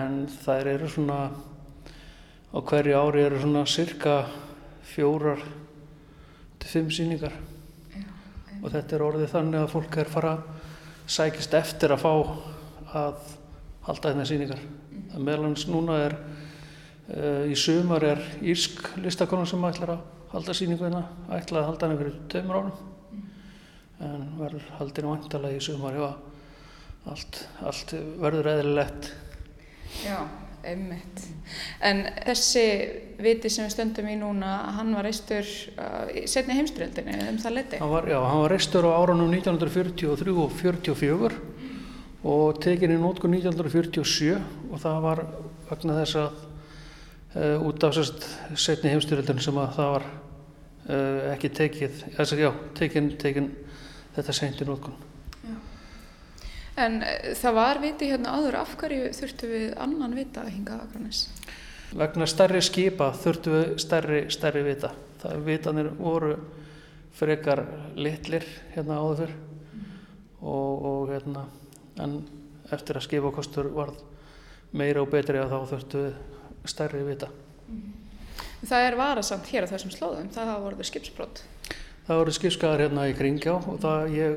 en 0.01 0.17
það 0.47 0.73
eru 0.79 0.89
svona, 0.97 1.19
á 2.57 2.59
hverju 2.73 2.97
ári 3.05 3.27
eru 3.27 3.43
svona 3.45 3.67
cirka 3.69 4.17
fjórar 4.95 5.45
til 6.63 6.71
fimm 6.71 6.91
síningar 6.95 7.35
já, 7.93 8.07
og 8.61 8.71
þetta 8.71 8.97
er 8.97 9.05
orðið 9.09 9.33
þannig 9.35 9.61
að 9.61 9.73
fólk 9.75 9.99
er 10.01 10.13
fara 10.13 10.33
sækist 11.11 11.55
eftir 11.59 11.95
að 11.95 12.05
fá 12.05 12.13
að 13.03 13.31
halda 13.87 14.13
þetta 14.13 14.27
síningar. 14.29 14.63
Mm. 14.63 15.23
Meðlans 15.27 15.67
núna 15.69 15.99
er 16.07 16.17
uh, 16.17 17.45
í 17.51 17.57
sumar 17.59 18.07
er 18.07 18.23
Írsk 18.41 18.93
listakonan 19.03 19.49
sem 19.51 19.65
ætlar 19.69 19.97
að 19.97 20.05
halda 20.33 20.57
síninguðina, 20.57 21.03
ætlaði 21.29 21.63
að 21.63 21.71
halda 21.71 21.89
henni 21.89 22.01
fyrir 22.01 22.21
tömur 22.33 22.61
árum 22.61 22.77
mm. 23.11 23.25
en 24.09 24.29
verður 24.39 24.69
haldinu 24.79 25.13
vantalega 25.13 25.59
í 25.59 25.97
að 26.07 26.15
allt, 27.11 27.43
allt 27.67 27.95
verður 28.23 28.53
eðlilegt. 28.53 29.11
Já, 30.05 30.23
einmitt. 30.67 31.25
En 31.85 32.05
þessi 32.27 32.65
viti 33.23 33.51
sem 33.53 33.67
við 33.67 33.75
stöndum 33.75 34.09
í 34.11 34.17
núna, 34.21 34.53
hann 34.79 34.93
var 34.97 35.07
reistur 35.07 35.47
uh, 35.77 36.09
setni 36.31 36.57
heimstyrjöldinni, 36.59 37.19
um 37.31 37.41
það 37.43 37.57
leti? 37.59 37.81
Hann 37.83 37.93
var, 37.93 38.09
já, 38.11 38.19
hann 38.23 38.43
var 38.45 38.55
reistur 38.55 38.89
á 38.89 38.91
árunum 38.95 39.33
1943 39.35 40.09
og 40.11 40.23
1944 40.23 41.41
og 42.33 42.63
tekin 42.63 42.95
í 42.95 42.99
nótku 43.03 43.31
1947 43.31 44.37
og 44.71 44.83
það 44.83 44.99
var 45.07 45.25
vegna 45.71 46.01
þess 46.01 46.19
að 46.23 46.43
uh, 47.37 47.69
út 47.69 47.87
af 47.87 47.97
sérst 47.99 48.29
setni 48.55 48.93
heimstyrjöldin 48.95 49.43
sem 49.43 49.63
að 49.63 49.73
það 49.79 49.95
var 49.97 50.11
uh, 50.11 51.33
ekki 51.35 51.55
tekið, 51.63 52.05
þess 52.19 52.37
að 52.37 52.45
já, 52.47 52.53
tekin, 52.79 53.17
tekin 53.23 53.51
þetta 54.17 54.37
seint 54.37 54.63
í 54.63 54.69
nótkun. 54.69 55.12
En 56.81 57.03
það 57.37 57.57
var 57.59 57.81
viti 57.83 58.09
hérna 58.09 58.37
áður, 58.39 58.59
af 58.63 58.77
hverju 58.81 59.11
þurftu 59.19 59.51
við 59.51 59.67
annan 59.83 60.17
vita 60.17 60.45
að 60.45 60.55
hinga 60.55 60.79
Akranis? 60.87 61.27
Vegna 61.93 62.29
stærri 62.31 62.63
skipa 62.65 63.11
þurftu 63.21 63.53
við 63.53 63.73
stærri, 63.85 64.21
stærri 64.33 64.63
vita. 64.65 64.93
Það 65.21 65.43
vitanir 65.47 65.91
voru 65.99 66.37
frekar 67.17 67.67
litlir 67.97 68.47
hérna 68.73 69.03
áður 69.03 69.27
fyrr 69.27 69.35
mm. 69.37 69.91
og, 70.41 70.87
og 70.89 71.13
hérna 71.13 71.45
en 72.01 72.23
eftir 72.73 72.97
að 72.97 73.07
skipakostur 73.07 73.69
varð 73.75 74.01
meira 74.73 75.03
og 75.05 75.11
betri 75.13 75.43
að 75.43 75.53
þá 75.53 75.75
þurftu 75.75 76.07
við 76.07 76.71
stærri 76.73 77.03
vita. 77.05 77.29
Mm. 77.69 77.93
Það 78.63 78.87
er 78.87 78.97
varasamt 78.97 79.49
hér 79.51 79.67
á 79.67 79.73
þessum 79.73 79.93
slóðum, 79.93 80.29
það 80.33 80.51
hafa 80.53 80.65
voruð 80.65 80.87
skipsbrott? 80.87 81.43
Það 82.07 82.21
voruð 82.21 82.37
skipskaðar 82.37 82.85
hérna 82.85 83.07
í 83.11 83.15
Kringjá 83.19 83.55
og 83.59 83.79
það 83.83 84.13
ég, 84.15 84.37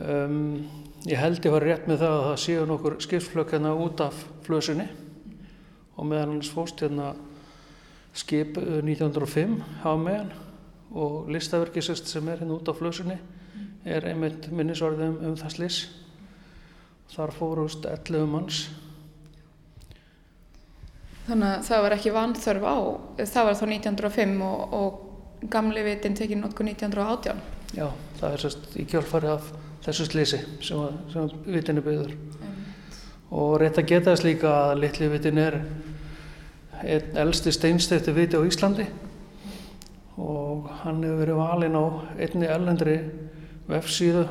um, 0.00 0.38
ég 1.06 1.20
held 1.20 1.44
ég 1.44 1.54
var 1.54 1.62
rétt 1.62 1.86
með 1.86 2.02
það 2.02 2.16
að 2.16 2.26
það 2.26 2.42
séu 2.44 2.66
nokkur 2.66 2.98
skipsflökk 3.04 3.54
hérna 3.54 3.76
út 3.78 4.00
af 4.02 4.18
flösunni 4.46 4.88
og 5.96 6.06
meðan 6.10 6.36
hans 6.36 6.50
fóst 6.54 6.82
hérna 6.82 7.12
skip 8.16 8.58
1905 8.58 9.60
hafa 9.84 10.02
meðan 10.02 10.34
og 10.98 11.30
listaverkisest 11.30 12.10
sem 12.10 12.28
er 12.28 12.42
hérna 12.42 12.58
út 12.58 12.68
af 12.68 12.80
flösunni 12.80 13.18
er 13.88 14.10
einmitt 14.10 14.50
minnisvarðum 14.50 15.20
um 15.22 15.38
það 15.38 15.54
sliss 15.54 15.88
Þar 17.08 17.32
fórust 17.32 17.86
11 17.88 18.26
manns. 18.28 18.66
Þannig 21.28 21.48
að 21.48 21.62
það 21.68 21.82
var 21.84 21.94
ekki 21.96 22.12
vanþörf 22.12 22.66
á, 22.68 22.76
það 23.20 23.46
var 23.48 23.56
þá 23.56 23.64
1905 23.68 24.34
og, 24.44 24.74
og 24.78 25.48
gamli 25.52 25.84
vitin 25.86 26.16
tekið 26.16 26.40
notku 26.42 26.64
1918? 26.64 27.40
Já, 27.76 27.86
það 28.20 28.36
er 28.36 28.44
sérst 28.44 28.76
í 28.80 28.84
kjálfari 28.88 29.30
af 29.32 29.48
þessu 29.88 30.04
slísi 30.08 30.40
sem, 30.64 30.96
sem 31.12 31.30
vitin 31.48 31.80
er 31.80 31.86
byggður. 31.86 32.14
Og 33.32 33.58
rétt 33.60 33.80
að 33.80 33.90
geta 33.90 34.12
þess 34.12 34.26
líka 34.26 34.52
að 34.68 34.80
litli 34.82 35.08
vitin 35.12 35.40
er 35.40 35.58
einn 36.78 37.16
elsti 37.24 37.52
steinstöktu 37.52 38.14
viti 38.16 38.36
á 38.36 38.44
Íslandi. 38.44 38.86
Og 40.18 40.68
hann 40.82 41.00
hefur 41.04 41.22
verið 41.22 41.40
valinn 41.40 41.78
á 41.78 41.84
einni 42.18 42.50
ellendri 42.50 42.98
vefsíðu 43.68 44.26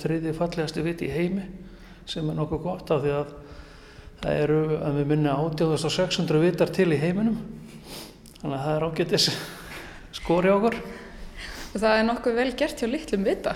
þriði 0.00 0.34
fallegasti 0.36 0.84
viti 0.84 1.08
í 1.08 1.14
heimi 1.14 1.44
sem 2.08 2.26
er 2.30 2.36
nokkuð 2.38 2.62
gott 2.64 2.92
af 2.94 3.02
því 3.04 3.12
að 3.14 3.34
það 4.20 4.38
eru 4.44 4.60
að 4.78 4.96
við 5.00 5.10
minna 5.12 5.34
8600 5.42 6.42
vitar 6.42 6.72
til 6.74 6.88
í 6.92 7.00
heiminum. 7.00 7.38
Þannig 8.40 8.56
að 8.56 8.64
það 8.64 8.76
er 8.76 8.86
ágættis 8.88 9.28
skori 10.20 10.52
okkur. 10.52 10.80
Og 11.70 11.76
það 11.76 11.92
er 11.96 12.08
nokkuð 12.08 12.40
vel 12.40 12.50
gert 12.58 12.82
hjá 12.82 12.90
litlum 12.90 13.28
vita 13.28 13.54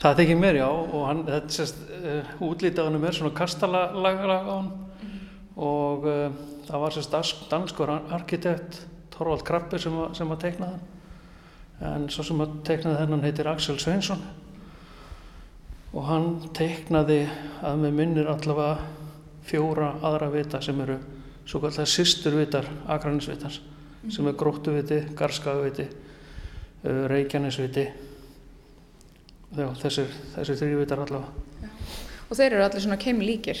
það 0.00 0.20
tekir 0.20 0.38
mér 0.40 0.60
já 0.60 0.68
og 0.68 1.02
hann, 1.06 1.24
þetta 1.28 1.56
sést 1.56 1.82
uh, 2.00 2.30
útlítaðanum 2.46 3.04
er 3.04 3.16
svona 3.16 3.34
kastalaga 3.36 4.38
á 4.40 4.48
hann 4.48 4.70
mm. 4.70 5.18
og 5.60 6.06
uh, 6.08 6.30
það 6.68 6.84
var 6.84 6.96
sérst 6.96 7.50
danskur 7.50 7.92
arkitekt 7.98 8.82
Torvald 9.12 9.44
Krabbe 9.44 9.80
sem, 9.80 9.96
sem 10.16 10.32
að 10.32 10.42
teikna 10.46 10.72
það 10.72 10.88
en 11.90 12.08
svo 12.12 12.24
sem 12.26 12.40
að 12.44 12.58
teiknaði 12.68 13.00
þennan 13.00 13.24
heitir 13.24 13.48
Axel 13.48 13.78
Sveinsson 13.80 14.20
og 15.90 16.04
hann 16.06 16.28
teiknaði 16.56 17.22
að 17.66 17.80
með 17.84 17.96
minnir 17.96 18.28
allavega 18.30 18.76
fjóra 19.48 19.94
aðra 20.06 20.28
vita 20.32 20.60
sem 20.62 20.78
eru 20.84 20.98
svo 21.48 21.60
kallar 21.62 21.88
sýsturvitar 21.88 22.68
Akranisvitans 22.92 23.58
mm. 23.60 24.12
sem 24.12 24.28
er 24.28 24.36
Gróttuviti, 24.38 25.00
Garskagaviti, 25.18 25.88
uh, 26.84 27.04
Reykjanesviti 29.50 29.82
þessir, 29.82 30.12
þessir 30.36 30.58
þrjú 30.60 30.80
vitar 30.84 31.00
allavega. 31.02 31.46
Já. 31.60 31.70
Og 32.30 32.38
þeir 32.38 32.52
eru 32.52 32.62
allir 32.62 32.84
svona 32.84 32.98
keim 33.02 33.22
líkir? 33.24 33.58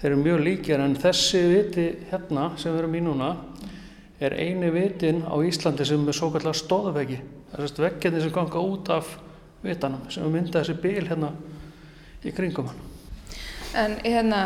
Þeir 0.00 0.12
eru 0.12 0.20
mjög 0.22 0.42
líkir 0.46 0.82
en 0.84 0.94
þessi 0.96 1.40
viti 1.50 1.86
hérna 2.12 2.44
sem 2.60 2.70
við 2.70 2.82
erum 2.84 2.94
í 2.94 3.00
núna 3.04 3.30
er 4.22 4.36
eini 4.38 4.70
vitin 4.70 5.24
á 5.26 5.34
Íslandi 5.42 5.84
sem 5.88 6.06
er 6.06 6.16
svo 6.16 6.30
kallar 6.30 6.54
stóðveggi. 6.54 7.18
Það 7.50 7.66
er 7.66 7.84
veggjarnir 7.86 8.24
sem 8.24 8.34
ganga 8.36 8.62
út 8.62 8.92
af 8.94 9.10
vitanum 9.64 10.06
sem 10.12 10.30
mynda 10.30 10.62
þessi 10.62 10.78
bíl 10.80 11.08
hérna 11.08 11.32
í 12.22 12.32
kringum 12.36 12.70
hann. 12.70 12.86
En 13.78 13.92
hérna, 14.02 14.38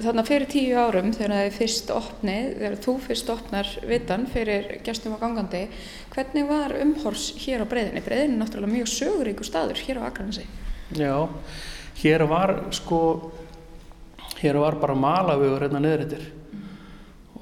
þarna 0.00 0.22
fyrir 0.24 0.48
tíu 0.48 0.76
árum 0.80 1.10
þegar 1.12 1.34
það 1.34 1.46
er 1.46 1.56
fyrst 1.56 1.90
opnið, 1.92 2.46
þegar 2.56 2.76
þú 2.86 2.94
fyrst 3.04 3.32
opnar 3.34 3.72
vitan 3.84 4.22
fyrir 4.32 4.68
gestum 4.86 5.16
og 5.16 5.20
gangandi, 5.20 5.66
hvernig 6.14 6.46
var 6.48 6.72
umhors 6.80 7.26
hér 7.42 7.64
á 7.64 7.66
breyðinni? 7.68 8.00
Breyðinni 8.06 8.38
er 8.38 8.40
náttúrulega 8.40 8.72
mjög 8.72 8.88
söguríku 8.94 9.44
staður 9.44 9.82
hér 9.84 10.00
á 10.00 10.08
Akranesi. 10.08 10.46
Já, 10.96 11.28
hér 12.00 12.24
var 12.30 12.54
sko, 12.72 13.02
hér 14.40 14.60
var 14.62 14.78
bara 14.80 14.96
malavegur 14.96 15.66
hérna 15.66 15.82
neðrættir 15.84 16.24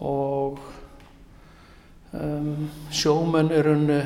og 0.00 0.58
um, 2.16 2.66
sjómenn 2.90 3.54
er 3.54 3.70
unni 3.70 4.00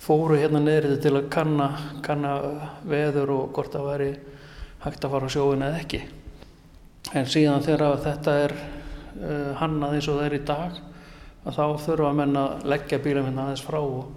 fóru 0.00 0.40
hérna 0.40 0.64
neðrættir 0.64 1.04
til 1.04 1.14
að 1.20 1.30
kanna, 1.36 1.68
kanna 2.00 2.34
veður 2.88 3.36
og 3.36 3.52
hvort 3.52 3.76
það 3.76 3.88
væri 3.92 4.10
hægt 4.84 5.04
að 5.04 5.14
fara 5.14 5.28
á 5.28 5.34
sjóin 5.34 5.64
eða 5.66 5.82
ekki. 5.82 6.02
En 7.16 7.28
síðan 7.30 7.64
þegar 7.64 8.02
þetta 8.04 8.36
er 8.44 8.54
uh, 8.58 9.52
hannað 9.60 9.98
eins 9.98 10.08
og 10.08 10.18
það 10.18 10.26
er 10.28 10.38
í 10.38 10.44
dag 10.48 10.80
að 11.48 11.58
þá 11.58 11.84
þurfa 11.86 12.14
menn 12.18 12.36
að 12.38 12.66
leggja 12.68 12.98
bílum 13.02 13.28
hérna 13.28 13.46
aðeins 13.46 13.64
frá 13.64 13.78
og 13.80 14.10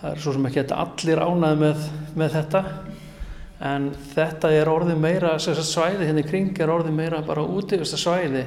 það 0.00 0.10
er 0.10 0.20
svo 0.20 0.34
sem 0.34 0.50
ekki 0.50 0.66
allir 0.76 1.22
ánæði 1.24 1.60
með, 1.62 1.86
með 2.20 2.36
þetta 2.38 2.62
en 3.64 3.88
þetta 4.12 4.50
er 4.52 4.68
orðið 4.68 5.00
meira 5.00 5.32
svæði 5.38 6.08
hérna 6.08 6.24
í 6.24 6.28
kring 6.28 6.60
er 6.60 6.72
orðið 6.74 6.98
meira 6.98 7.22
bara 7.24 7.46
útífista 7.46 8.00
svæði 8.00 8.44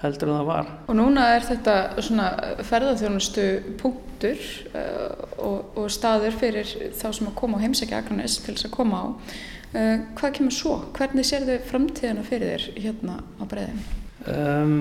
heldur 0.00 0.30
en 0.30 0.38
það 0.38 0.48
var. 0.48 0.68
Og 0.88 0.96
núna 0.96 1.26
er 1.34 1.44
þetta 1.44 1.74
svona 2.00 2.28
ferðarþjónustu 2.64 3.46
punktur 3.80 4.38
uh, 4.72 5.24
og, 5.36 5.80
og 5.80 5.90
staður 5.92 6.36
fyrir 6.40 6.70
þá 6.96 7.08
sem 7.10 7.28
að 7.28 7.36
koma 7.40 7.60
á 7.60 7.62
heimsækja 7.64 8.00
Akranes 8.00 8.38
til 8.40 8.54
þess 8.54 8.70
að 8.70 8.76
koma 8.78 9.02
á. 9.02 9.06
Uh, 9.70 10.00
hvað 10.18 10.32
kemur 10.34 10.54
svo? 10.54 10.72
Hvernig 10.96 11.26
sér 11.28 11.44
þau 11.46 11.58
framtíðina 11.68 12.24
fyrir 12.26 12.56
þér 12.56 12.78
hérna 12.82 13.20
á 13.38 13.42
breyðinu? 13.46 13.82
Um, 14.26 14.72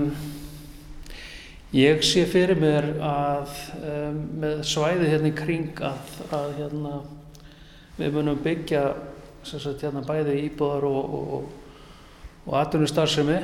ég 1.78 2.02
sé 2.02 2.24
fyrir 2.26 2.58
mér 2.58 2.88
að 2.98 3.52
um, 3.86 4.16
með 4.42 4.64
svæði 4.66 5.12
hérna 5.12 5.30
í 5.30 5.36
kring 5.38 5.84
að, 5.86 6.16
að 6.34 6.56
hérna, 6.58 6.94
við 8.00 8.18
munum 8.18 8.40
byggja 8.42 8.82
sagt, 9.46 9.84
hérna, 9.86 10.02
bæði 10.08 10.40
íbúðar 10.48 10.88
og, 10.90 11.14
og, 11.20 11.52
og, 12.48 12.56
atvinnum 12.58 12.90
starfsemi 12.90 13.38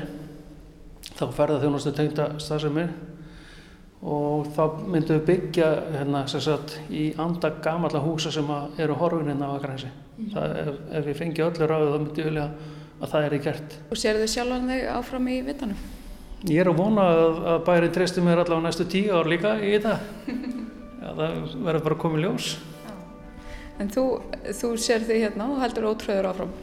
þá 1.11 1.27
ferða 1.29 1.59
þjónustu 1.61 1.93
tengda 1.93 2.27
starfsemi 2.41 2.87
og 4.01 4.49
þá 4.57 4.81
myndum 4.81 5.21
við 5.21 5.29
byggja 5.29 5.69
hérna, 5.93 6.25
sagt, 6.25 6.79
í 6.89 7.11
anda 7.21 7.53
gamalla 7.61 8.01
húsa 8.01 8.33
sem 8.33 8.49
eru 8.81 8.97
horfin 8.97 9.29
hérna 9.29 9.53
á 9.53 9.61
Mm. 10.15 10.31
Ef, 10.39 10.77
ef 10.95 11.07
við 11.09 11.17
fengi 11.19 11.43
öllu 11.43 11.67
ráðu 11.67 11.91
þá 11.91 11.97
myndum 11.99 12.19
við 12.21 12.29
vilja 12.29 12.45
að 13.01 13.11
það 13.11 13.25
er 13.25 13.35
í 13.35 13.39
gert. 13.43 13.77
Og 13.91 13.99
sér 13.99 14.19
þið 14.21 14.31
sjálfan 14.31 14.69
þig 14.71 14.85
áfram 14.93 15.27
í 15.27 15.39
vitanum? 15.45 15.81
Ég 16.45 16.61
er 16.61 16.69
að 16.69 16.79
vona 16.79 17.07
að, 17.09 17.41
að 17.51 17.59
bærin 17.67 17.93
treysti 17.95 18.23
mér 18.23 18.43
allavega 18.43 18.67
næstu 18.67 18.85
tíu 18.91 19.17
ár 19.17 19.29
líka 19.29 19.55
í 19.59 19.73
þetta. 19.75 19.97
Já, 21.01 21.09
það 21.09 21.35
verður 21.67 21.83
bara 21.89 21.99
komið 22.05 22.25
ljós. 22.25 22.47
Já. 22.85 22.93
En 23.83 23.91
þú, 23.91 24.05
þú 24.61 24.71
sér 24.81 25.05
þig 25.09 25.25
hérna 25.25 25.49
og 25.51 25.59
heldur 25.63 25.89
ótröður 25.91 26.31
áfram? 26.31 26.55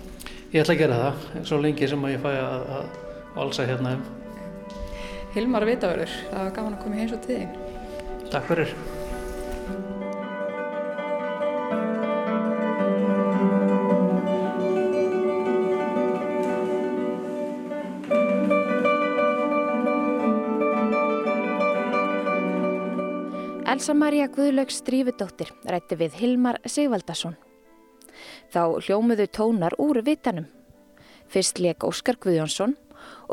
Ég 0.53 0.65
ætla 0.65 0.77
að 0.77 0.83
gera 0.83 1.03
það, 1.03 1.29
svo 1.49 1.61
lengi 1.61 1.89
sem 1.89 2.09
ég 2.13 2.25
fæ 2.25 2.31
að, 2.33 2.67
að 2.79 2.97
valsa 3.37 3.69
hérna 3.69 3.95
um. 3.99 4.09
Hilmar 5.33 5.65
Vitaverður, 5.69 6.19
það 6.31 6.43
var 6.43 6.57
gaman 6.59 6.75
að 6.77 6.83
koma 6.85 6.99
í 6.99 7.05
heins 7.05 7.15
og 7.17 7.23
tíðin. 7.29 7.55
Takk 8.33 8.51
fyrir. 8.51 8.77
Elsa 23.73 23.95
Maria 23.97 24.27
Guðlaugs 24.29 24.83
Strífudóttir 24.83 25.49
rætti 25.65 25.97
við 25.97 26.17
Hilmar 26.19 26.59
Sigvaldason. 26.69 27.39
Þá 28.53 28.83
hljómuðu 28.85 29.25
tónar 29.33 29.73
úr 29.81 30.03
vitanum. 30.05 30.45
Fyrst 31.33 31.57
leik 31.57 31.87
Óskar 31.89 32.19
Guðjónsson 32.21 32.75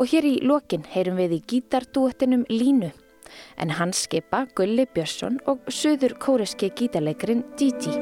og 0.00 0.08
hér 0.08 0.24
í 0.24 0.38
lokin 0.40 0.86
heyrum 0.88 1.18
við 1.20 1.34
í 1.36 1.40
gítardúettinum 1.52 2.46
Línu 2.48 2.88
en 3.60 3.74
hans 3.76 4.06
skipa 4.06 4.46
Gulli 4.56 4.86
Björnsson 4.88 5.36
og 5.44 5.68
söður 5.68 6.14
kóreski 6.16 6.70
gítarleikarinn 6.72 7.44
Didi. 7.60 7.92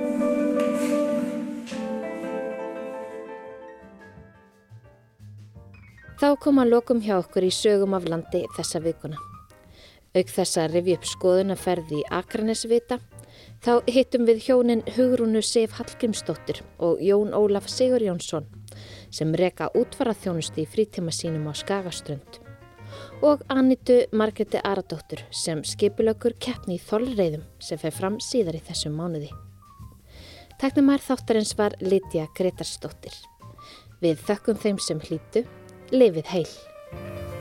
Þá 6.22 6.30
kom 6.38 6.62
að 6.62 6.70
lokum 6.76 7.02
hjá 7.02 7.16
okkur 7.18 7.48
í 7.48 7.50
sögum 7.50 7.98
af 7.98 8.06
landi 8.06 8.44
þessa 8.54 8.84
vikuna. 8.86 9.18
Auk 10.18 10.30
þess 10.34 10.58
að 10.58 10.72
rifi 10.74 10.94
upp 10.98 11.04
skoðunaferði 11.06 12.00
í 12.00 12.06
Akranesvita, 12.18 12.96
þá 13.62 13.72
hittum 13.86 14.24
við 14.26 14.40
hjónin 14.48 14.82
Hugrúnu 14.96 15.42
Sif 15.46 15.76
Hallgrímsdóttir 15.78 16.64
og 16.82 17.02
Jón 17.04 17.30
Ólaf 17.36 17.68
Sigur 17.70 18.02
Jónsson 18.02 18.48
sem 19.14 19.30
reka 19.38 19.70
útvara 19.78 20.16
þjónusti 20.16 20.64
í 20.64 20.68
frítíma 20.68 21.14
sínum 21.14 21.46
á 21.46 21.54
Skagaströnd 21.54 22.40
og 23.22 23.44
Anitu 23.52 24.00
Margreti 24.12 24.58
Aradóttur 24.64 25.22
sem 25.30 25.62
skipulökur 25.62 26.34
keppni 26.40 26.78
í 26.78 26.82
þollreiðum 26.82 27.44
sem 27.62 27.78
fer 27.78 27.94
fram 27.94 28.18
síðar 28.22 28.58
í 28.58 28.64
þessum 28.64 28.98
mánuði. 28.98 29.30
Teknumær 30.58 31.02
þáttarins 31.02 31.54
var 31.58 31.76
Lítiða 31.78 32.26
Gretarsdóttir. 32.34 33.14
Við 34.02 34.18
þökkum 34.26 34.58
þeim 34.58 34.82
sem 34.82 35.02
hlýtu, 35.06 35.44
lifið 35.94 36.32
heil. 36.34 37.37